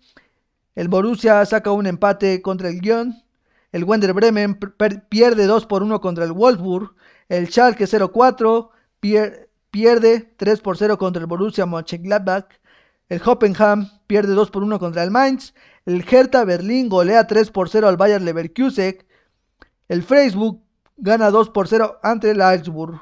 el 0.75 0.89
Borussia 0.89 1.43
saca 1.47 1.73
un 1.73 1.87
empate 1.87 2.43
contra 2.43 2.69
el 2.69 2.81
Lyon, 2.81 3.15
el 3.73 3.85
Wender 3.85 4.13
Bremen 4.13 4.59
pierde 5.09 5.47
2 5.47 5.65
por 5.65 5.83
1 5.83 6.03
contra 6.03 6.25
el 6.25 6.33
Wolfsburg, 6.33 6.95
el 7.31 7.49
Schalke 7.49 7.87
0-4 7.87 8.69
pierde 9.71 10.35
3 10.37 10.61
por 10.61 10.77
0 10.77 10.99
contra 10.99 11.21
el 11.23 11.27
Borussia 11.27 11.65
Mönchengladbach, 11.65 12.60
el 13.11 13.21
Hoppenham 13.25 13.91
pierde 14.07 14.33
2 14.33 14.51
por 14.51 14.63
1 14.63 14.79
contra 14.79 15.03
el 15.03 15.11
Mainz. 15.11 15.53
El 15.85 16.05
Hertha 16.09 16.45
Berlín 16.45 16.89
golea 16.89 17.27
3 17.27 17.51
por 17.51 17.69
0 17.69 17.89
al 17.89 17.97
Bayern 17.97 18.25
Leverkusen. 18.25 19.05
El 19.89 20.05
Facebook 20.05 20.63
gana 20.97 21.31
2 21.31 21.51
por 21.51 21.67
0 21.67 21.99
ante 22.05 22.31
el 22.31 22.41
Augsburg. 22.41 23.01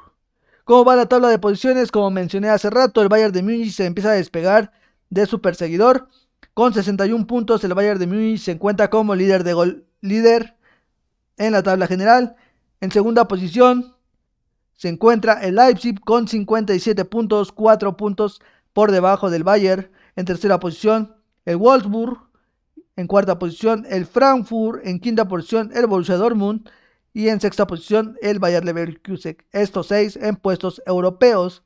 ¿Cómo 0.64 0.84
va 0.84 0.96
la 0.96 1.06
tabla 1.06 1.28
de 1.28 1.38
posiciones? 1.38 1.92
Como 1.92 2.10
mencioné 2.10 2.48
hace 2.48 2.70
rato, 2.70 3.02
el 3.02 3.08
Bayern 3.08 3.32
de 3.32 3.42
Múnich 3.42 3.74
se 3.74 3.84
empieza 3.84 4.10
a 4.10 4.14
despegar 4.14 4.72
de 5.10 5.26
su 5.26 5.42
perseguidor. 5.42 6.08
Con 6.54 6.72
61 6.72 7.26
puntos, 7.26 7.62
el 7.64 7.74
Bayern 7.74 7.98
de 7.98 8.06
Múnich 8.06 8.40
se 8.40 8.52
encuentra 8.52 8.88
como 8.88 9.14
líder, 9.14 9.44
de 9.44 9.52
gol, 9.52 9.86
líder 10.00 10.56
en 11.36 11.52
la 11.52 11.62
tabla 11.62 11.86
general. 11.86 12.36
En 12.80 12.90
segunda 12.90 13.28
posición 13.28 13.94
se 14.72 14.88
encuentra 14.88 15.34
el 15.42 15.56
Leipzig 15.56 16.00
con 16.00 16.28
57 16.28 17.04
puntos, 17.04 17.52
4 17.52 17.96
puntos 17.98 18.40
por 18.72 18.90
debajo 18.90 19.28
del 19.28 19.44
Bayern. 19.44 19.90
En 20.18 20.24
tercera 20.24 20.58
posición, 20.58 21.14
el 21.44 21.58
Wolfsburg. 21.58 22.18
En 22.96 23.06
cuarta 23.06 23.38
posición, 23.38 23.86
el 23.88 24.04
Frankfurt. 24.04 24.84
En 24.84 24.98
quinta 24.98 25.28
posición, 25.28 25.70
el 25.72 25.86
Borussia 25.86 26.16
Dortmund. 26.16 26.68
Y 27.12 27.28
en 27.28 27.40
sexta 27.40 27.68
posición, 27.68 28.18
el 28.20 28.40
Bayern 28.40 28.66
Leverkusen. 28.66 29.36
Estos 29.52 29.86
seis 29.86 30.16
en 30.16 30.34
puestos 30.34 30.82
europeos. 30.86 31.62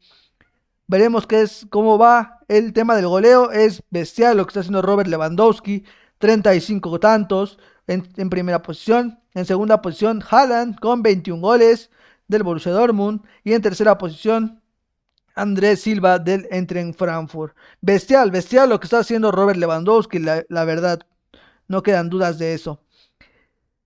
Veremos 0.86 1.26
qué 1.26 1.40
es, 1.40 1.66
cómo 1.70 1.96
va 1.96 2.40
el 2.46 2.74
tema 2.74 2.94
del 2.94 3.06
goleo. 3.06 3.50
Es 3.50 3.82
bestial 3.88 4.36
lo 4.36 4.44
que 4.44 4.50
está 4.50 4.60
haciendo 4.60 4.82
Robert 4.82 5.08
Lewandowski. 5.08 5.84
35 6.18 7.00
tantos 7.00 7.58
en, 7.86 8.06
en 8.18 8.28
primera 8.28 8.60
posición. 8.60 9.18
En 9.32 9.46
segunda 9.46 9.80
posición, 9.80 10.22
Haaland 10.30 10.78
con 10.78 11.02
21 11.02 11.40
goles 11.40 11.90
del 12.28 12.42
Borussia 12.42 12.72
Dortmund. 12.72 13.22
Y 13.44 13.54
en 13.54 13.62
tercera 13.62 13.96
posición, 13.96 14.61
Andrés 15.34 15.80
Silva 15.80 16.18
del 16.18 16.46
en 16.50 16.94
Frankfurt. 16.94 17.56
Bestial, 17.80 18.30
bestial 18.30 18.68
lo 18.68 18.80
que 18.80 18.86
está 18.86 18.98
haciendo 18.98 19.32
Robert 19.32 19.58
Lewandowski, 19.58 20.18
la, 20.18 20.44
la, 20.48 20.64
verdad. 20.64 21.00
No 21.68 21.82
quedan 21.82 22.10
dudas 22.10 22.38
de 22.38 22.54
eso. 22.54 22.80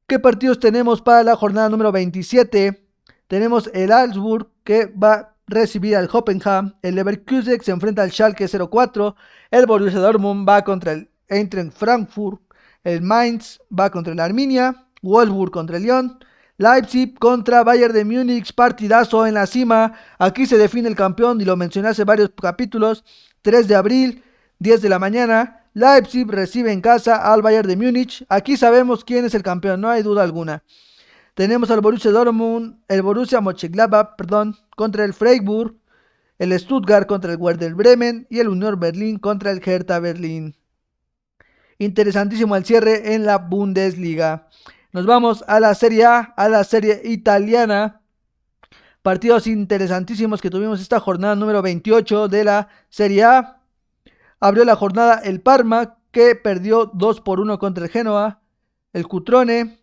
¿Qué 0.07 0.19
partidos 0.19 0.61
tenemos 0.61 1.03
para 1.03 1.23
la 1.23 1.37
jornada 1.37 1.69
número 1.69 1.93
27? 1.93 2.89
Tenemos 3.27 3.71
el 3.75 3.93
Augsburg 3.93 4.49
que 4.65 4.87
va 4.87 5.15
a 5.15 5.35
recibir 5.47 5.97
al 5.97 6.09
Hoppenham. 6.13 6.77
El 6.83 6.95
Leverkusen 6.95 7.61
se 7.61 7.73
enfrenta 7.73 8.03
al 8.03 8.13
Schalke 8.13 8.47
04. 8.49 9.17
El 9.51 9.67
Borussia 9.67 10.01
Dortmund 10.01 10.49
va 10.49 10.63
contra 10.63 10.93
el 10.93 11.11
Eintracht 11.29 11.73
Frankfurt. 11.73 12.41
El 12.85 13.03
Mainz 13.03 13.61
va 13.77 13.91
contra 13.91 14.13
el 14.13 14.21
Arminia. 14.21 14.87
Wolfsburg 15.03 15.51
contra 15.51 15.77
el 15.77 15.83
Lyon. 15.85 16.19
Leipzig 16.59 17.19
contra 17.19 17.63
Bayern 17.65 17.93
de 17.93 18.05
Múnich, 18.05 18.55
partidazo 18.55 19.27
en 19.27 19.35
la 19.35 19.47
cima. 19.47 19.93
Aquí 20.19 20.47
se 20.47 20.57
define 20.57 20.89
el 20.89 20.97
campeón 20.97 21.41
y 21.41 21.45
lo 21.45 21.57
mencioné 21.57 21.89
hace 21.89 22.05
varios 22.05 22.31
capítulos. 22.41 23.05
3 23.43 23.69
de 23.69 23.75
abril, 23.75 24.25
10 24.59 24.81
de 24.81 24.89
la 24.89 24.99
mañana. 24.99 25.65
Leipzig 25.75 26.27
recibe 26.27 26.73
en 26.73 26.81
casa 26.81 27.33
al 27.33 27.43
Bayern 27.43 27.69
de 27.69 27.77
Múnich. 27.77 28.25
Aquí 28.31 28.57
sabemos 28.57 29.05
quién 29.05 29.27
es 29.27 29.35
el 29.35 29.43
campeón, 29.43 29.83
no 29.83 29.91
hay 29.91 30.03
duda 30.03 30.23
alguna. 30.23 30.63
Tenemos 31.35 31.71
al 31.71 31.83
Borussia 31.83 32.11
Dortmund, 32.11 32.79
el 32.89 33.03
Borussia 33.03 33.43
Mönchengladbach, 33.43 34.17
perdón, 34.17 34.57
contra 34.75 35.05
el 35.05 35.13
Freiburg, 35.13 35.75
el 36.39 36.59
Stuttgart 36.59 37.07
contra 37.07 37.33
el 37.33 37.39
Werder 37.39 37.75
Bremen 37.75 38.27
y 38.31 38.39
el 38.39 38.49
Union 38.49 38.81
Berlin 38.81 39.19
contra 39.19 39.51
el 39.51 39.61
Hertha 39.63 39.99
Berlin. 39.99 40.57
Interesantísimo 41.79 42.57
el 42.57 42.65
cierre 42.65 43.15
en 43.15 43.27
la 43.27 43.37
Bundesliga. 43.37 44.49
Nos 44.97 45.05
vamos 45.05 45.45
a 45.47 45.61
la 45.61 45.75
Serie 45.75 46.07
A, 46.07 46.21
a 46.21 46.49
la 46.49 46.65
Serie 46.65 47.03
Italiana. 47.05 48.01
Partidos 49.03 49.47
interesantísimos 49.47 50.41
que 50.41 50.49
tuvimos 50.49 50.81
esta 50.81 51.01
jornada 51.01 51.37
número 51.37 51.61
28 51.61 52.29
de 52.29 52.45
la 52.45 52.69
Serie 52.89 53.25
A. 53.25 53.61
Abrió 54.41 54.65
la 54.65 54.75
jornada 54.75 55.21
el 55.23 55.43
Parma, 55.43 55.99
que 56.13 56.35
perdió 56.35 56.87
2 56.95 57.21
por 57.21 57.41
1 57.41 57.59
contra 57.59 57.85
el 57.85 57.91
Genoa. 57.91 58.41
El 58.95 59.07
Cutrone 59.07 59.83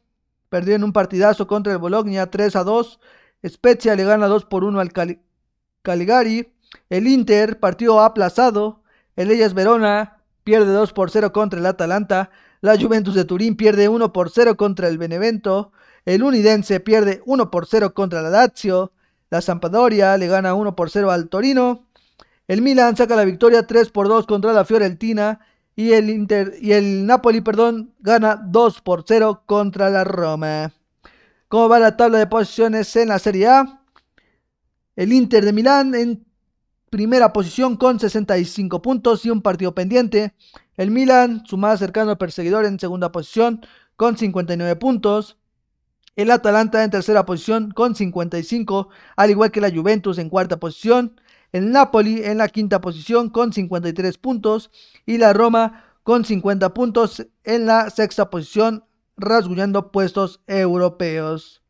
perdió 0.49 0.73
en 0.73 0.83
un 0.83 0.93
partidazo 0.93 1.45
contra 1.45 1.73
el 1.73 1.77
Bologna 1.77 2.25
3 2.31 2.55
a 2.55 2.63
2. 2.63 2.99
Spezia 3.47 3.93
le 3.93 4.05
gana 4.05 4.25
2 4.25 4.45
por 4.45 4.63
1 4.63 4.79
al 4.79 4.91
Caligari. 5.83 6.55
El 6.89 7.05
Inter, 7.05 7.59
partido 7.59 8.01
aplazado. 8.01 8.81
El 9.15 9.29
Ellas 9.29 9.53
Verona 9.53 10.23
pierde 10.43 10.73
2 10.73 10.91
por 10.91 11.11
0 11.11 11.31
contra 11.31 11.59
el 11.59 11.67
Atalanta. 11.67 12.31
La 12.63 12.79
Juventus 12.79 13.13
de 13.13 13.25
Turín 13.25 13.57
pierde 13.57 13.89
1 13.89 14.13
por 14.13 14.29
0 14.29 14.55
contra 14.55 14.87
el 14.87 14.97
Benevento. 14.97 15.73
El 16.05 16.23
Unidense 16.23 16.79
pierde 16.79 17.21
1 17.25 17.51
por 17.51 17.67
0 17.67 17.93
contra 17.93 18.21
la 18.21 18.29
Lazio. 18.29 18.93
La 19.29 19.41
Sampdoria 19.41 20.15
le 20.15 20.27
gana 20.27 20.53
1 20.53 20.73
por 20.73 20.89
0 20.89 21.11
al 21.11 21.27
Torino. 21.27 21.85
El 22.47 22.61
Milan 22.61 22.95
saca 22.95 23.17
la 23.17 23.25
victoria 23.25 23.67
3 23.67 23.89
por 23.89 24.07
2 24.07 24.25
contra 24.27 24.53
la 24.53 24.63
Fiorentina. 24.63 25.41
Y 25.75 25.91
el, 25.91 26.09
Inter, 26.09 26.53
y 26.61 26.71
el 26.71 27.05
Napoli 27.05 27.41
perdón, 27.41 27.95
gana 27.99 28.37
2 28.41 28.79
por 28.79 29.03
0 29.05 29.43
contra 29.45 29.89
la 29.89 30.05
Roma. 30.05 30.71
¿Cómo 31.49 31.67
va 31.67 31.79
la 31.79 31.97
tabla 31.97 32.19
de 32.19 32.27
posiciones 32.27 32.95
en 32.95 33.09
la 33.09 33.19
Serie 33.19 33.47
A? 33.47 33.81
El 34.95 35.11
Inter 35.11 35.43
de 35.43 35.51
Milán 35.51 35.95
en 35.95 36.25
primera 36.89 37.33
posición 37.33 37.75
con 37.75 37.99
65 37.99 38.81
puntos 38.81 39.25
y 39.25 39.31
un 39.31 39.41
partido 39.41 39.75
pendiente. 39.75 40.33
El 40.75 40.91
Milan, 40.91 41.43
su 41.45 41.57
más 41.57 41.79
cercano 41.79 42.17
perseguidor 42.17 42.65
en 42.65 42.79
segunda 42.79 43.11
posición 43.11 43.61
con 43.95 44.17
59 44.17 44.75
puntos. 44.77 45.37
El 46.15 46.31
Atalanta 46.31 46.83
en 46.83 46.91
tercera 46.91 47.25
posición 47.25 47.71
con 47.71 47.95
55, 47.95 48.89
al 49.15 49.29
igual 49.29 49.51
que 49.51 49.61
la 49.61 49.71
Juventus 49.71 50.17
en 50.17 50.29
cuarta 50.29 50.57
posición. 50.59 51.19
El 51.51 51.71
Napoli 51.71 52.23
en 52.23 52.39
la 52.39 52.49
quinta 52.49 52.81
posición 52.81 53.29
con 53.29 53.53
53 53.53 54.17
puntos 54.17 54.71
y 55.05 55.17
la 55.17 55.33
Roma 55.33 55.85
con 56.03 56.25
50 56.25 56.73
puntos 56.73 57.25
en 57.43 57.65
la 57.65 57.89
sexta 57.89 58.29
posición, 58.29 58.85
rasguñando 59.15 59.91
puestos 59.91 60.41
europeos. 60.47 61.61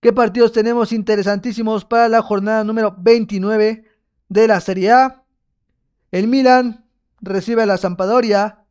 ¿Qué 0.00 0.12
partidos 0.12 0.52
tenemos 0.52 0.92
interesantísimos 0.92 1.84
para 1.84 2.08
la 2.08 2.22
jornada 2.22 2.62
número 2.62 2.94
29 2.98 3.84
de 4.28 4.46
la 4.46 4.60
Serie 4.60 4.92
A? 4.92 5.24
El 6.12 6.28
Milan 6.28 6.85
recibe 7.26 7.62
a 7.62 7.66
la 7.66 7.76
Sampadoria. 7.76 8.64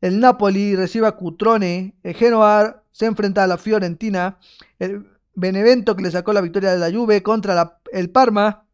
El 0.00 0.20
Napoli 0.20 0.76
recibe 0.76 1.06
a 1.06 1.12
Cutrone. 1.12 1.96
El 2.02 2.14
Genoa 2.14 2.82
se 2.90 3.06
enfrenta 3.06 3.44
a 3.44 3.46
la 3.46 3.58
Fiorentina. 3.58 4.38
El 4.78 5.06
Benevento 5.34 5.96
que 5.96 6.02
le 6.02 6.10
sacó 6.10 6.32
la 6.32 6.40
victoria 6.40 6.72
de 6.72 6.78
la 6.78 6.90
Juve 6.90 7.22
contra 7.22 7.80
el 7.92 8.10
Parma. 8.10 8.64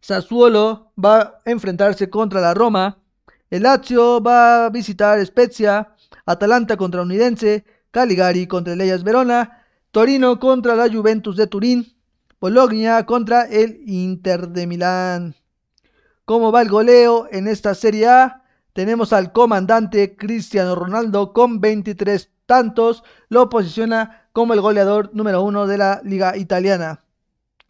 Sassuolo 0.00 0.92
va 1.02 1.20
a 1.20 1.40
enfrentarse 1.44 2.08
contra 2.08 2.40
la 2.40 2.54
Roma. 2.54 2.98
El 3.50 3.64
Lazio 3.64 4.22
va 4.22 4.66
a 4.66 4.70
visitar 4.70 5.24
Spezia. 5.24 5.94
Atalanta 6.24 6.76
contra 6.76 7.02
Unidense. 7.02 7.64
Caligari 7.90 8.46
contra 8.46 8.72
el 8.72 8.80
Ellas 8.80 9.04
Verona. 9.04 9.64
Torino 9.90 10.38
contra 10.40 10.74
la 10.74 10.90
Juventus 10.90 11.36
de 11.36 11.46
Turín. 11.46 11.94
Bologna 12.40 13.04
contra 13.06 13.42
el 13.44 13.82
Inter 13.86 14.48
de 14.48 14.66
Milán. 14.66 15.41
¿Cómo 16.24 16.52
va 16.52 16.62
el 16.62 16.68
goleo 16.68 17.26
en 17.30 17.48
esta 17.48 17.74
Serie 17.74 18.08
A? 18.08 18.44
Tenemos 18.72 19.12
al 19.12 19.32
comandante 19.32 20.16
Cristiano 20.16 20.74
Ronaldo 20.74 21.32
con 21.32 21.60
23 21.60 22.30
tantos. 22.46 23.02
Lo 23.28 23.48
posiciona 23.48 24.28
como 24.32 24.54
el 24.54 24.60
goleador 24.60 25.10
número 25.14 25.42
uno 25.42 25.66
de 25.66 25.78
la 25.78 26.00
liga 26.04 26.36
italiana. 26.36 27.04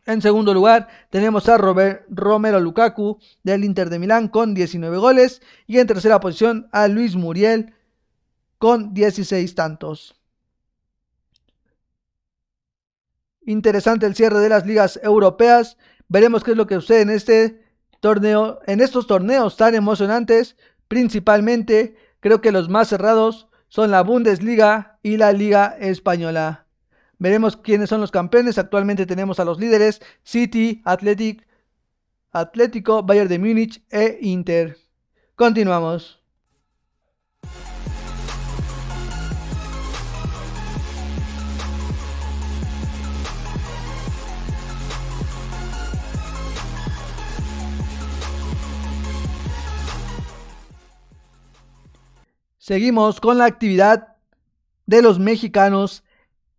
En 0.05 0.21
segundo 0.21 0.53
lugar, 0.53 0.89
tenemos 1.11 1.49
a 1.49 1.57
Robert, 1.57 2.05
Romero 2.11 2.61
Lukaku 2.61 3.19
del 3.43 3.65
Inter 3.65 3.89
de 3.89 3.99
Milán 3.99 4.29
con 4.29 4.53
19 4.53 4.99
goles. 4.99 5.41
Y 5.67 5.79
en 5.79 5.87
tercera 5.87 6.21
posición 6.21 6.69
a 6.73 6.89
Luis 6.89 7.17
Muriel 7.17 7.75
con 8.59 8.93
16 8.93 9.55
tantos. 9.55 10.15
interesante 13.45 14.07
el 14.07 14.15
cierre 14.15 14.39
de 14.39 14.49
las 14.49 14.67
ligas 14.67 15.01
europeas. 15.03 15.77
Veremos 16.09 16.45
qué 16.45 16.53
es 16.53 16.57
lo 16.57 16.67
que 16.67 16.77
sucede 16.77 17.01
en 17.01 17.11
este 17.11 17.62
torneo, 18.03 18.59
en 18.67 18.81
estos 18.81 19.07
torneos 19.07 19.57
tan 19.57 19.77
emocionantes. 19.77 20.57
Principalmente, 20.89 21.97
creo 22.19 22.41
que 22.43 22.53
los 22.53 22.69
más 22.69 22.89
cerrados 22.89 23.49
son 23.69 23.91
la 23.93 24.03
Bundesliga 24.03 24.99
y 25.03 25.17
la 25.17 25.33
Liga 25.33 25.77
Española. 25.79 26.67
Veremos 27.19 27.57
quiénes 27.57 27.89
son 27.89 28.01
los 28.01 28.11
campeones. 28.11 28.59
Actualmente 28.59 29.07
tenemos 29.07 29.39
a 29.39 29.45
los 29.45 29.61
líderes 29.61 30.03
City, 30.25 30.83
Atlético, 30.85 31.45
Bayern 33.05 33.29
de 33.29 33.39
Múnich 33.39 33.83
e 33.89 34.19
Inter. 34.21 34.77
Continuamos. 35.37 36.22
Seguimos 52.63 53.21
con 53.21 53.39
la 53.39 53.47
actividad 53.47 54.15
de 54.87 55.03
los 55.03 55.19
mexicanos 55.19 56.05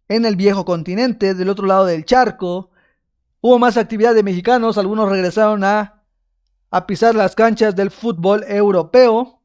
en 0.09 0.25
el 0.25 0.35
viejo 0.35 0.65
continente, 0.65 1.33
del 1.33 1.47
otro 1.47 1.65
lado 1.65 1.85
del 1.85 2.03
charco. 2.03 2.71
Hubo 3.39 3.57
más 3.57 3.77
actividad 3.77 4.13
de 4.13 4.21
mexicanos, 4.21 4.77
algunos 4.77 5.07
regresaron 5.07 5.63
a, 5.63 6.03
pisar 6.87 7.15
las 7.15 7.35
canchas 7.35 7.73
del 7.77 7.89
fútbol 7.89 8.43
europeo. 8.49 9.39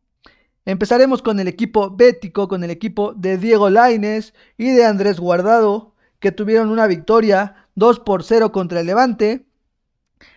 Empezaremos 0.65 1.23
con 1.23 1.39
el 1.39 1.47
equipo 1.47 1.95
bético, 1.95 2.49
con 2.49 2.65
el 2.65 2.71
equipo 2.71 3.13
de 3.15 3.39
Diego 3.39 3.71
Laines 3.71 4.35
y 4.57 4.73
de 4.73 4.85
Andrés 4.85 5.21
Guardado, 5.21 5.95
que 6.19 6.33
tuvieron 6.33 6.71
una 6.71 6.89
victoria 6.89 7.69
2 7.77 8.01
por 8.01 8.25
0 8.25 8.51
contra 8.51 8.81
el 8.81 8.87
Levante. 8.87 9.47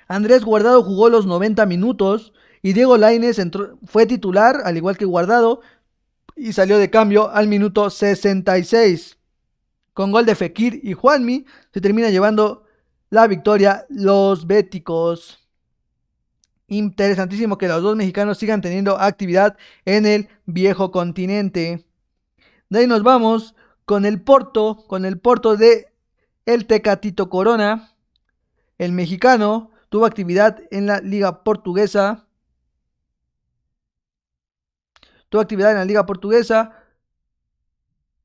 Andrés 0.08 0.46
Guardado 0.46 0.84
jugó 0.84 1.10
los 1.10 1.26
90 1.26 1.66
minutos 1.66 2.32
y 2.62 2.74
Diego 2.74 2.98
Laines 2.98 3.42
fue 3.88 4.06
titular, 4.06 4.62
al 4.66 4.78
igual 4.78 5.00
que 5.00 5.06
Guardado, 5.06 5.62
y 6.42 6.54
salió 6.54 6.80
de 6.80 6.90
cambio 6.90 7.30
al 7.30 7.48
minuto 7.48 7.92
66. 7.92 9.20
Con 9.94 10.12
gol 10.12 10.26
de 10.26 10.34
Fekir 10.34 10.80
y 10.82 10.94
Juanmi 10.94 11.46
se 11.72 11.82
termina 11.82 12.10
llevando 12.10 12.64
la 13.12 13.28
victoria 13.28 13.86
los 13.90 14.48
béticos. 14.48 15.48
Interesantísimo 16.66 17.60
que 17.60 17.68
los 17.68 17.84
dos 17.84 17.96
mexicanos 17.96 18.40
sigan 18.40 18.60
teniendo 18.60 18.98
actividad 18.98 19.56
en 19.86 20.08
el 20.08 20.30
viejo 20.48 20.90
continente. 20.90 21.86
De 22.70 22.80
ahí 22.80 22.88
nos 22.88 23.04
vamos 23.04 23.54
con 23.86 24.04
el 24.04 24.20
Porto, 24.20 24.84
con 24.88 25.06
el 25.06 25.20
Porto 25.20 25.58
de 25.58 25.94
el 26.48 26.66
Tecatito 26.66 27.30
Corona. 27.30 27.94
El 28.80 28.94
mexicano 28.94 29.70
tuvo 29.90 30.08
actividad 30.08 30.60
en 30.72 30.88
la 30.88 31.02
liga 31.02 31.44
portuguesa 31.44 32.26
tuvo 35.32 35.42
actividad 35.42 35.72
en 35.72 35.78
la 35.78 35.86
liga 35.86 36.06
portuguesa. 36.06 36.74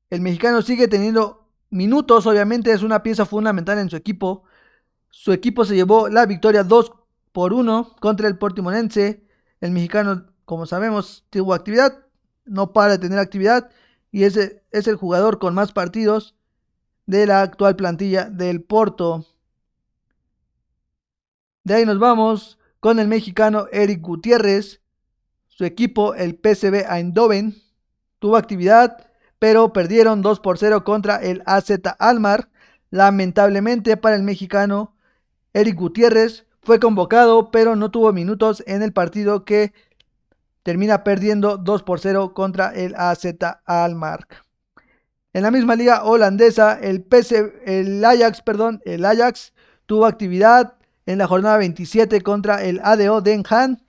El 0.09 0.19
mexicano 0.19 0.61
sigue 0.61 0.89
teniendo 0.89 1.47
minutos, 1.69 2.27
obviamente 2.27 2.73
es 2.73 2.83
una 2.83 3.01
pieza 3.01 3.25
fundamental 3.25 3.79
en 3.79 3.89
su 3.89 3.95
equipo. 3.95 4.43
Su 5.09 5.31
equipo 5.31 5.63
se 5.63 5.75
llevó 5.75 6.09
la 6.09 6.25
victoria 6.25 6.65
2 6.65 6.91
por 7.31 7.53
1 7.53 7.95
contra 8.01 8.27
el 8.27 8.37
Portimonense. 8.37 9.25
El 9.61 9.71
mexicano, 9.71 10.25
como 10.43 10.65
sabemos, 10.65 11.25
tuvo 11.29 11.53
actividad, 11.53 12.05
no 12.43 12.73
para 12.73 12.91
de 12.91 12.99
tener 12.99 13.19
actividad 13.19 13.69
y 14.11 14.25
ese 14.25 14.61
es 14.71 14.87
el 14.87 14.97
jugador 14.97 15.39
con 15.39 15.53
más 15.53 15.71
partidos 15.71 16.35
de 17.05 17.25
la 17.25 17.41
actual 17.41 17.77
plantilla 17.77 18.25
del 18.25 18.61
Porto. 18.63 19.25
De 21.63 21.73
ahí 21.73 21.85
nos 21.85 21.99
vamos 21.99 22.59
con 22.81 22.99
el 22.99 23.07
mexicano 23.07 23.67
Eric 23.71 24.01
Gutiérrez, 24.01 24.81
su 25.57 25.65
equipo, 25.65 26.13
el 26.13 26.39
PSV 26.39 26.85
Eindhoven, 26.87 27.55
tuvo 28.19 28.37
actividad, 28.37 29.09
pero 29.39 29.73
perdieron 29.73 30.21
2 30.21 30.39
por 30.39 30.59
0 30.59 30.83
contra 30.83 31.15
el 31.15 31.41
AZ 31.47 31.71
Almar. 31.97 32.49
Lamentablemente 32.91 33.97
para 33.97 34.15
el 34.15 34.21
mexicano, 34.21 34.95
Eric 35.53 35.75
Gutiérrez 35.75 36.45
fue 36.61 36.79
convocado, 36.79 37.49
pero 37.49 37.75
no 37.75 37.89
tuvo 37.89 38.13
minutos 38.13 38.63
en 38.67 38.83
el 38.83 38.93
partido 38.93 39.45
que 39.45 39.73
termina 40.61 41.03
perdiendo 41.03 41.57
2 41.57 41.81
por 41.81 41.99
0 41.99 42.35
contra 42.35 42.69
el 42.75 42.93
AZ 42.95 43.25
Almar. 43.65 44.27
En 45.33 45.41
la 45.41 45.49
misma 45.49 45.75
liga 45.75 46.03
holandesa, 46.03 46.79
el, 46.79 47.07
el 47.65 48.05
Ajax, 48.05 48.43
perdón, 48.43 48.79
el 48.85 49.03
Ajax 49.03 49.53
tuvo 49.87 50.05
actividad 50.05 50.75
en 51.07 51.17
la 51.17 51.25
jornada 51.25 51.57
27 51.57 52.21
contra 52.21 52.63
el 52.63 52.79
ADO 52.83 53.21
Den 53.21 53.43
Haag 53.49 53.79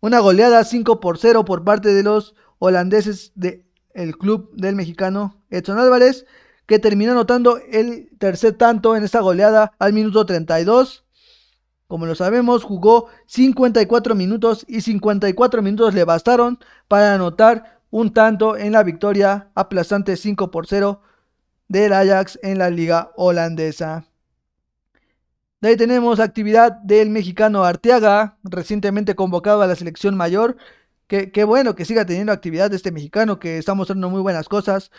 una 0.00 0.20
goleada 0.20 0.64
5 0.64 1.00
por 1.00 1.18
0 1.18 1.44
por 1.44 1.64
parte 1.64 1.92
de 1.92 2.02
los 2.02 2.34
holandeses 2.58 3.32
del 3.34 4.16
club 4.18 4.50
del 4.54 4.76
mexicano 4.76 5.36
Edson 5.50 5.78
Álvarez, 5.78 6.26
que 6.66 6.78
terminó 6.78 7.12
anotando 7.12 7.58
el 7.70 8.10
tercer 8.18 8.54
tanto 8.54 8.96
en 8.96 9.04
esta 9.04 9.20
goleada 9.20 9.72
al 9.78 9.92
minuto 9.92 10.24
32. 10.24 11.04
Como 11.88 12.06
lo 12.06 12.14
sabemos, 12.14 12.62
jugó 12.62 13.08
54 13.26 14.14
minutos 14.14 14.64
y 14.68 14.80
54 14.80 15.62
minutos 15.62 15.94
le 15.94 16.04
bastaron 16.04 16.60
para 16.86 17.14
anotar 17.14 17.80
un 17.90 18.12
tanto 18.12 18.56
en 18.56 18.72
la 18.72 18.84
victoria 18.84 19.50
aplastante 19.54 20.16
5 20.16 20.50
por 20.52 20.66
0 20.68 21.02
del 21.66 21.92
Ajax 21.92 22.38
en 22.42 22.58
la 22.58 22.70
liga 22.70 23.10
holandesa. 23.16 24.09
De 25.60 25.68
ahí 25.68 25.76
tenemos 25.76 26.20
actividad 26.20 26.72
del 26.72 27.10
mexicano 27.10 27.64
Arteaga, 27.64 28.38
recientemente 28.44 29.14
convocado 29.14 29.60
a 29.60 29.66
la 29.66 29.76
selección 29.76 30.16
mayor. 30.16 30.56
Qué 31.06 31.44
bueno 31.44 31.74
que 31.74 31.84
siga 31.84 32.06
teniendo 32.06 32.32
actividad 32.32 32.70
de 32.70 32.76
este 32.76 32.92
mexicano 32.92 33.38
que 33.38 33.58
está 33.58 33.74
mostrando 33.74 34.08
muy 34.08 34.22
buenas 34.22 34.48
cosas. 34.48 34.90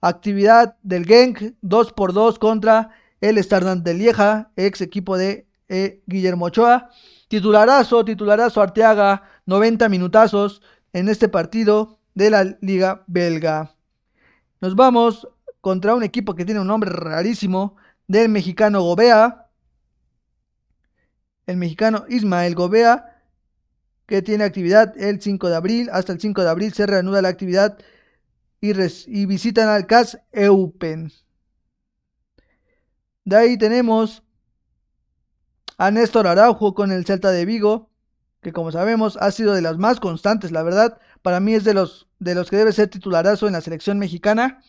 Actividad 0.00 0.76
del 0.82 1.06
Genk 1.06 1.54
2 1.60 1.92
por 1.92 2.12
2 2.12 2.38
contra 2.40 2.90
el 3.20 3.38
Stardust 3.38 3.84
de 3.84 3.94
Lieja, 3.94 4.50
ex 4.56 4.80
equipo 4.80 5.16
de 5.16 5.46
eh, 5.68 6.02
Guillermo 6.06 6.46
Ochoa. 6.46 6.90
Titularazo, 7.28 8.04
titularazo 8.04 8.60
Arteaga, 8.60 9.22
90 9.46 9.88
minutazos 9.88 10.62
en 10.94 11.08
este 11.08 11.28
partido 11.28 12.00
de 12.14 12.30
la 12.30 12.56
Liga 12.60 13.04
Belga. 13.06 13.74
Nos 14.60 14.74
vamos 14.74 15.28
contra 15.60 15.94
un 15.94 16.02
equipo 16.02 16.34
que 16.34 16.44
tiene 16.44 16.60
un 16.60 16.66
nombre 16.66 16.90
rarísimo 16.90 17.76
del 18.08 18.30
mexicano 18.30 18.82
Gobea, 18.82 19.47
el 21.48 21.56
mexicano 21.56 22.04
Ismael 22.10 22.54
Gobea, 22.54 23.22
que 24.06 24.20
tiene 24.20 24.44
actividad 24.44 24.94
el 24.98 25.20
5 25.20 25.48
de 25.48 25.56
abril. 25.56 25.88
Hasta 25.90 26.12
el 26.12 26.20
5 26.20 26.42
de 26.42 26.50
abril 26.50 26.74
se 26.74 26.86
reanuda 26.86 27.22
la 27.22 27.28
actividad 27.28 27.78
y, 28.60 28.72
y 29.06 29.26
visitan 29.26 29.68
al 29.68 29.86
CAS 29.86 30.20
Eupen. 30.30 31.10
De 33.24 33.36
ahí 33.36 33.56
tenemos 33.56 34.22
a 35.78 35.90
Néstor 35.90 36.26
Araujo 36.26 36.74
con 36.74 36.92
el 36.92 37.06
Celta 37.06 37.30
de 37.30 37.46
Vigo, 37.46 37.88
que 38.42 38.52
como 38.52 38.70
sabemos 38.70 39.16
ha 39.16 39.30
sido 39.30 39.54
de 39.54 39.62
las 39.62 39.78
más 39.78 40.00
constantes, 40.00 40.52
la 40.52 40.62
verdad. 40.62 40.98
Para 41.22 41.40
mí 41.40 41.54
es 41.54 41.64
de 41.64 41.72
los, 41.72 42.08
de 42.18 42.34
los 42.34 42.50
que 42.50 42.56
debe 42.56 42.72
ser 42.72 42.88
titularazo 42.88 43.46
en 43.46 43.54
la 43.54 43.62
selección 43.62 43.98
mexicana. 43.98 44.60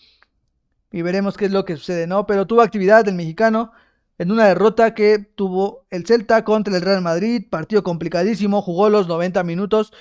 Y 0.94 1.02
veremos 1.02 1.36
qué 1.36 1.46
es 1.46 1.52
lo 1.52 1.66
que 1.66 1.76
sucede, 1.76 2.08
¿no? 2.08 2.26
Pero 2.26 2.48
tuvo 2.48 2.62
actividad 2.62 3.06
el 3.06 3.16
mexicano 3.16 3.74
en 4.20 4.32
una 4.32 4.46
derrota 4.48 4.94
que 4.94 5.18
tuvo 5.18 5.88
el 5.90 6.06
Celta 6.06 6.44
contra 6.44 6.76
el 6.76 6.84
Real 6.84 7.02
Madrid, 7.02 7.46
partido 7.50 7.84
complicadísimo, 7.84 8.62
jugó 8.62 8.90
los 8.90 9.08
90 9.08 9.44
minutos 9.44 9.92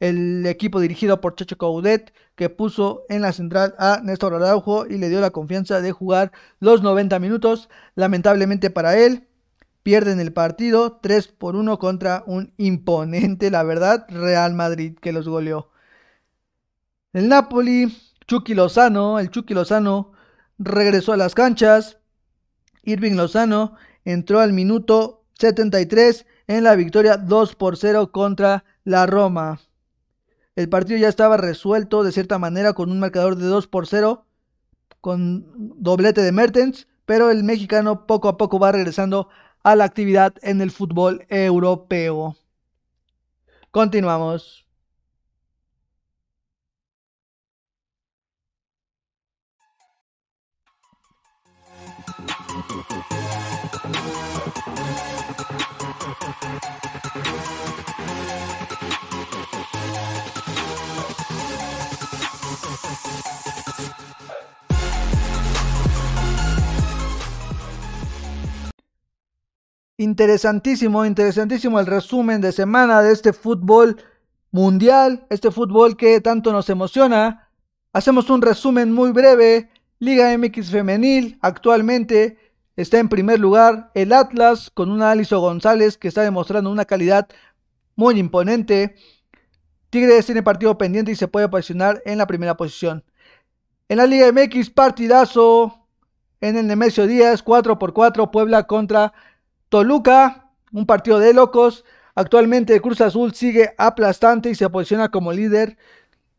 el 0.00 0.46
equipo 0.46 0.80
dirigido 0.80 1.20
por 1.20 1.34
Chacho 1.34 1.56
Caudet, 1.58 2.12
que 2.36 2.50
puso 2.50 3.04
en 3.08 3.22
la 3.22 3.32
central 3.32 3.74
a 3.78 4.00
Néstor 4.02 4.34
Araujo 4.34 4.86
y 4.86 4.98
le 4.98 5.08
dio 5.08 5.20
la 5.20 5.30
confianza 5.30 5.80
de 5.80 5.92
jugar 5.92 6.32
los 6.60 6.82
90 6.82 7.18
minutos. 7.18 7.68
Lamentablemente 7.94 8.70
para 8.70 8.96
él, 8.96 9.28
pierden 9.82 10.20
el 10.20 10.32
partido 10.32 10.98
3 11.02 11.28
por 11.28 11.56
1 11.56 11.78
contra 11.78 12.22
un 12.26 12.52
imponente, 12.58 13.50
la 13.50 13.62
verdad, 13.62 14.06
Real 14.08 14.54
Madrid 14.54 14.96
que 15.00 15.12
los 15.12 15.28
goleó. 15.28 15.70
El 17.12 17.28
Napoli, 17.28 17.96
Chucky 18.26 18.54
Lozano, 18.54 19.18
el 19.18 19.30
Chucky 19.30 19.54
Lozano 19.54 20.12
regresó 20.58 21.12
a 21.12 21.16
las 21.16 21.34
canchas. 21.34 21.98
Irving 22.88 23.16
Lozano 23.16 23.74
entró 24.04 24.40
al 24.40 24.54
minuto 24.54 25.22
73 25.38 26.24
en 26.46 26.64
la 26.64 26.74
victoria 26.74 27.18
2 27.18 27.54
por 27.54 27.76
0 27.76 28.10
contra 28.12 28.64
la 28.84 29.06
Roma. 29.06 29.60
El 30.56 30.70
partido 30.70 30.98
ya 30.98 31.08
estaba 31.08 31.36
resuelto 31.36 32.02
de 32.02 32.12
cierta 32.12 32.38
manera 32.38 32.72
con 32.72 32.90
un 32.90 32.98
marcador 32.98 33.36
de 33.36 33.46
2 33.46 33.66
por 33.68 33.86
0, 33.86 34.24
con 35.02 35.44
doblete 35.80 36.22
de 36.22 36.32
Mertens, 36.32 36.88
pero 37.04 37.30
el 37.30 37.44
mexicano 37.44 38.06
poco 38.06 38.28
a 38.28 38.38
poco 38.38 38.58
va 38.58 38.72
regresando 38.72 39.28
a 39.62 39.76
la 39.76 39.84
actividad 39.84 40.34
en 40.40 40.62
el 40.62 40.70
fútbol 40.70 41.26
europeo. 41.28 42.36
Continuamos. 43.70 44.67
Interesantísimo, 70.00 71.04
interesantísimo 71.04 71.80
el 71.80 71.86
resumen 71.86 72.40
de 72.40 72.52
semana 72.52 73.02
de 73.02 73.12
este 73.12 73.32
fútbol 73.32 74.00
mundial, 74.52 75.26
este 75.28 75.50
fútbol 75.50 75.96
que 75.96 76.20
tanto 76.20 76.52
nos 76.52 76.70
emociona. 76.70 77.50
Hacemos 77.92 78.30
un 78.30 78.40
resumen 78.40 78.92
muy 78.92 79.10
breve. 79.10 79.72
Liga 79.98 80.38
MX 80.38 80.70
femenil 80.70 81.36
actualmente 81.42 82.38
está 82.76 83.00
en 83.00 83.08
primer 83.08 83.40
lugar 83.40 83.90
el 83.94 84.12
Atlas 84.12 84.70
con 84.70 84.92
un 84.92 85.02
Aliso 85.02 85.40
González 85.40 85.98
que 85.98 86.06
está 86.06 86.22
demostrando 86.22 86.70
una 86.70 86.84
calidad 86.84 87.26
muy 87.96 88.20
imponente. 88.20 88.94
Tigres 89.90 90.26
tiene 90.26 90.44
partido 90.44 90.78
pendiente 90.78 91.10
y 91.10 91.16
se 91.16 91.26
puede 91.26 91.48
posicionar 91.48 92.00
en 92.06 92.18
la 92.18 92.28
primera 92.28 92.56
posición. 92.56 93.02
En 93.88 93.96
la 93.96 94.06
Liga 94.06 94.30
MX 94.30 94.70
partidazo 94.70 95.88
en 96.40 96.56
el 96.56 96.68
Nemesio 96.68 97.08
Díaz 97.08 97.42
4 97.42 97.80
por 97.80 97.92
4 97.92 98.30
Puebla 98.30 98.68
contra 98.68 99.12
Toluca, 99.68 100.50
un 100.72 100.86
partido 100.86 101.18
de 101.18 101.34
locos. 101.34 101.84
Actualmente 102.14 102.80
Cruz 102.80 103.00
Azul 103.00 103.34
sigue 103.34 103.74
aplastante 103.78 104.50
y 104.50 104.54
se 104.54 104.68
posiciona 104.70 105.10
como 105.10 105.32
líder 105.32 105.76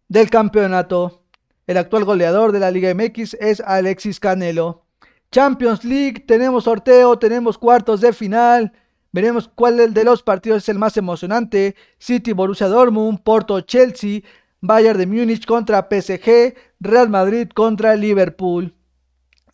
del 0.08 0.30
campeonato. 0.30 1.24
El 1.68 1.78
actual 1.78 2.04
goleador 2.04 2.52
de 2.52 2.60
la 2.60 2.72
Liga 2.72 2.94
MX 2.94 3.36
es 3.40 3.62
Alexis 3.62 4.20
Canelo. 4.20 4.86
Champions 5.32 5.86
League, 5.86 6.26
tenemos 6.28 6.64
sorteo, 6.64 7.20
tenemos 7.20 7.58
cuartos 7.60 8.02
de 8.02 8.14
final. 8.14 8.74
Veremos 9.12 9.48
cuál 9.54 9.94
de 9.94 10.04
los 10.04 10.24
partidos 10.24 10.64
es 10.64 10.70
el 10.70 10.80
más 10.80 10.98
emocionante. 10.98 11.76
City, 12.00 12.34
Borussia 12.34 12.68
Dortmund, 12.68 13.22
Porto, 13.22 13.62
Chelsea, 13.62 14.22
Bayern 14.62 14.98
de 14.98 15.06
Múnich 15.06 15.46
contra 15.46 15.88
PSG, 15.90 16.56
Real 16.80 17.10
Madrid 17.10 17.48
contra 17.54 17.96
Liverpool. 17.96 18.74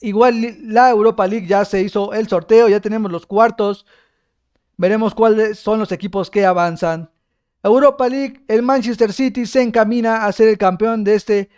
Igual 0.02 0.58
la 0.62 0.90
Europa 0.90 1.26
League 1.28 1.48
ya 1.48 1.66
se 1.66 1.82
hizo 1.82 2.14
el 2.14 2.28
sorteo, 2.28 2.68
ya 2.70 2.80
tenemos 2.80 3.12
los 3.12 3.26
cuartos. 3.26 3.86
Veremos 4.78 5.16
cuáles 5.16 5.60
son 5.60 5.80
los 5.80 5.92
equipos 5.92 6.30
que 6.30 6.46
avanzan. 6.46 7.10
Europa 7.64 8.08
League, 8.08 8.44
el 8.48 8.62
Manchester 8.62 9.12
City 9.12 9.46
se 9.46 9.62
encamina 9.62 10.26
a 10.26 10.32
ser 10.32 10.50
el 10.50 10.58
campeón 10.58 11.04
de 11.04 11.16
este 11.16 11.50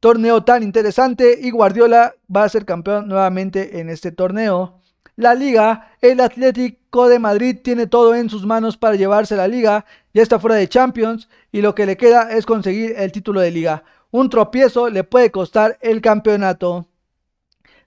torneo 0.00 0.42
tan 0.42 0.62
interesante 0.62 1.38
y 1.40 1.50
Guardiola 1.50 2.14
va 2.34 2.44
a 2.44 2.48
ser 2.48 2.64
campeón 2.64 3.06
nuevamente 3.08 3.80
en 3.80 3.90
este 3.90 4.12
torneo. 4.12 4.80
La 5.16 5.34
liga, 5.34 5.92
el 6.00 6.20
Atlético 6.20 7.08
de 7.08 7.18
Madrid 7.18 7.58
tiene 7.62 7.86
todo 7.86 8.14
en 8.14 8.30
sus 8.30 8.46
manos 8.46 8.78
para 8.78 8.96
llevarse 8.96 9.36
la 9.36 9.46
liga, 9.46 9.84
ya 10.14 10.22
está 10.22 10.38
fuera 10.38 10.56
de 10.56 10.68
Champions 10.68 11.28
y 11.52 11.60
lo 11.60 11.74
que 11.74 11.84
le 11.84 11.98
queda 11.98 12.30
es 12.30 12.46
conseguir 12.46 12.94
el 12.96 13.12
título 13.12 13.40
de 13.40 13.50
liga. 13.50 13.84
Un 14.10 14.30
tropiezo 14.30 14.88
le 14.88 15.04
puede 15.04 15.30
costar 15.30 15.76
el 15.82 16.00
campeonato. 16.00 16.86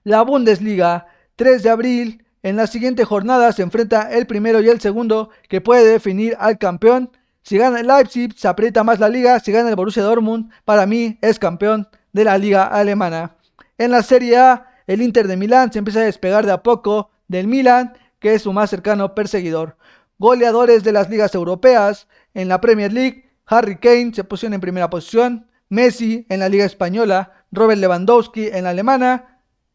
La 0.04 0.20
Bundesliga, 0.20 1.06
3 1.36 1.62
de 1.62 1.70
abril, 1.70 2.24
en 2.42 2.56
la 2.56 2.66
siguiente 2.66 3.06
jornada 3.06 3.50
se 3.52 3.62
enfrenta 3.62 4.12
el 4.12 4.26
primero 4.26 4.60
y 4.60 4.68
el 4.68 4.78
segundo 4.78 5.30
que 5.48 5.62
puede 5.62 5.86
definir 5.92 6.36
al 6.38 6.58
campeón. 6.58 7.10
Si 7.40 7.56
gana 7.56 7.80
el 7.80 7.86
Leipzig, 7.86 8.34
se 8.36 8.46
aprieta 8.46 8.84
más 8.84 9.00
la 9.00 9.08
liga. 9.08 9.40
Si 9.40 9.50
gana 9.50 9.70
el 9.70 9.76
Borussia 9.76 10.02
Dortmund, 10.02 10.50
para 10.66 10.84
mí 10.84 11.18
es 11.22 11.38
campeón 11.38 11.88
de 12.12 12.24
la 12.24 12.36
liga 12.36 12.64
alemana. 12.64 13.36
En 13.78 13.92
la 13.92 14.02
Serie 14.02 14.36
A, 14.36 14.66
el 14.86 15.00
Inter 15.00 15.26
de 15.26 15.38
Milán 15.38 15.72
se 15.72 15.78
empieza 15.78 16.00
a 16.00 16.04
despegar 16.04 16.44
de 16.44 16.52
a 16.52 16.62
poco 16.62 17.10
del 17.26 17.48
Milan, 17.48 17.94
que 18.18 18.34
es 18.34 18.42
su 18.42 18.52
más 18.52 18.68
cercano 18.68 19.14
perseguidor. 19.14 19.78
Goleadores 20.18 20.84
de 20.84 20.92
las 20.92 21.08
ligas 21.08 21.34
europeas, 21.34 22.08
en 22.34 22.48
la 22.48 22.60
Premier 22.60 22.92
League, 22.92 23.24
Harry 23.46 23.78
Kane 23.78 24.12
se 24.12 24.24
posiciona 24.24 24.56
en 24.56 24.60
primera 24.60 24.90
posición, 24.90 25.46
Messi 25.70 26.26
en 26.28 26.40
la 26.40 26.50
Liga 26.50 26.66
Española, 26.66 27.32
Robert 27.50 27.80
Lewandowski 27.80 28.48
en 28.48 28.64
la 28.64 28.70
alemana, 28.70 29.33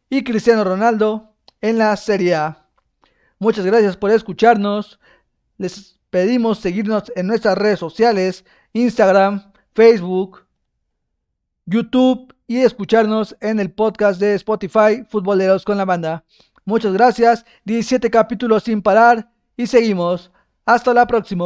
y 0.09 0.23
Cristiano 0.23 0.63
Ronaldo 0.63 1.35
en 1.61 1.77
la 1.77 1.95
Serie 1.95 2.35
A. 2.35 2.65
Muchas 3.37 3.65
gracias 3.65 3.95
por 3.95 4.11
escucharnos. 4.11 4.99
Les 5.57 5.99
pedimos 6.09 6.59
seguirnos 6.59 7.11
en 7.15 7.27
nuestras 7.27 7.57
redes 7.57 7.79
sociales, 7.79 8.45
Instagram, 8.73 9.51
Facebook, 9.73 10.45
YouTube 11.65 12.33
y 12.47 12.57
escucharnos 12.57 13.35
en 13.41 13.59
el 13.59 13.71
podcast 13.71 14.19
de 14.19 14.35
Spotify 14.35 15.03
Futboleros 15.07 15.63
con 15.63 15.77
la 15.77 15.85
Banda. 15.85 16.25
Muchas 16.65 16.93
gracias, 16.93 17.45
17 17.65 18.09
capítulos 18.09 18.63
sin 18.63 18.81
parar 18.81 19.31
y 19.55 19.67
seguimos. 19.67 20.31
Hasta 20.65 20.93
la 20.93 21.07
próxima. 21.07 21.45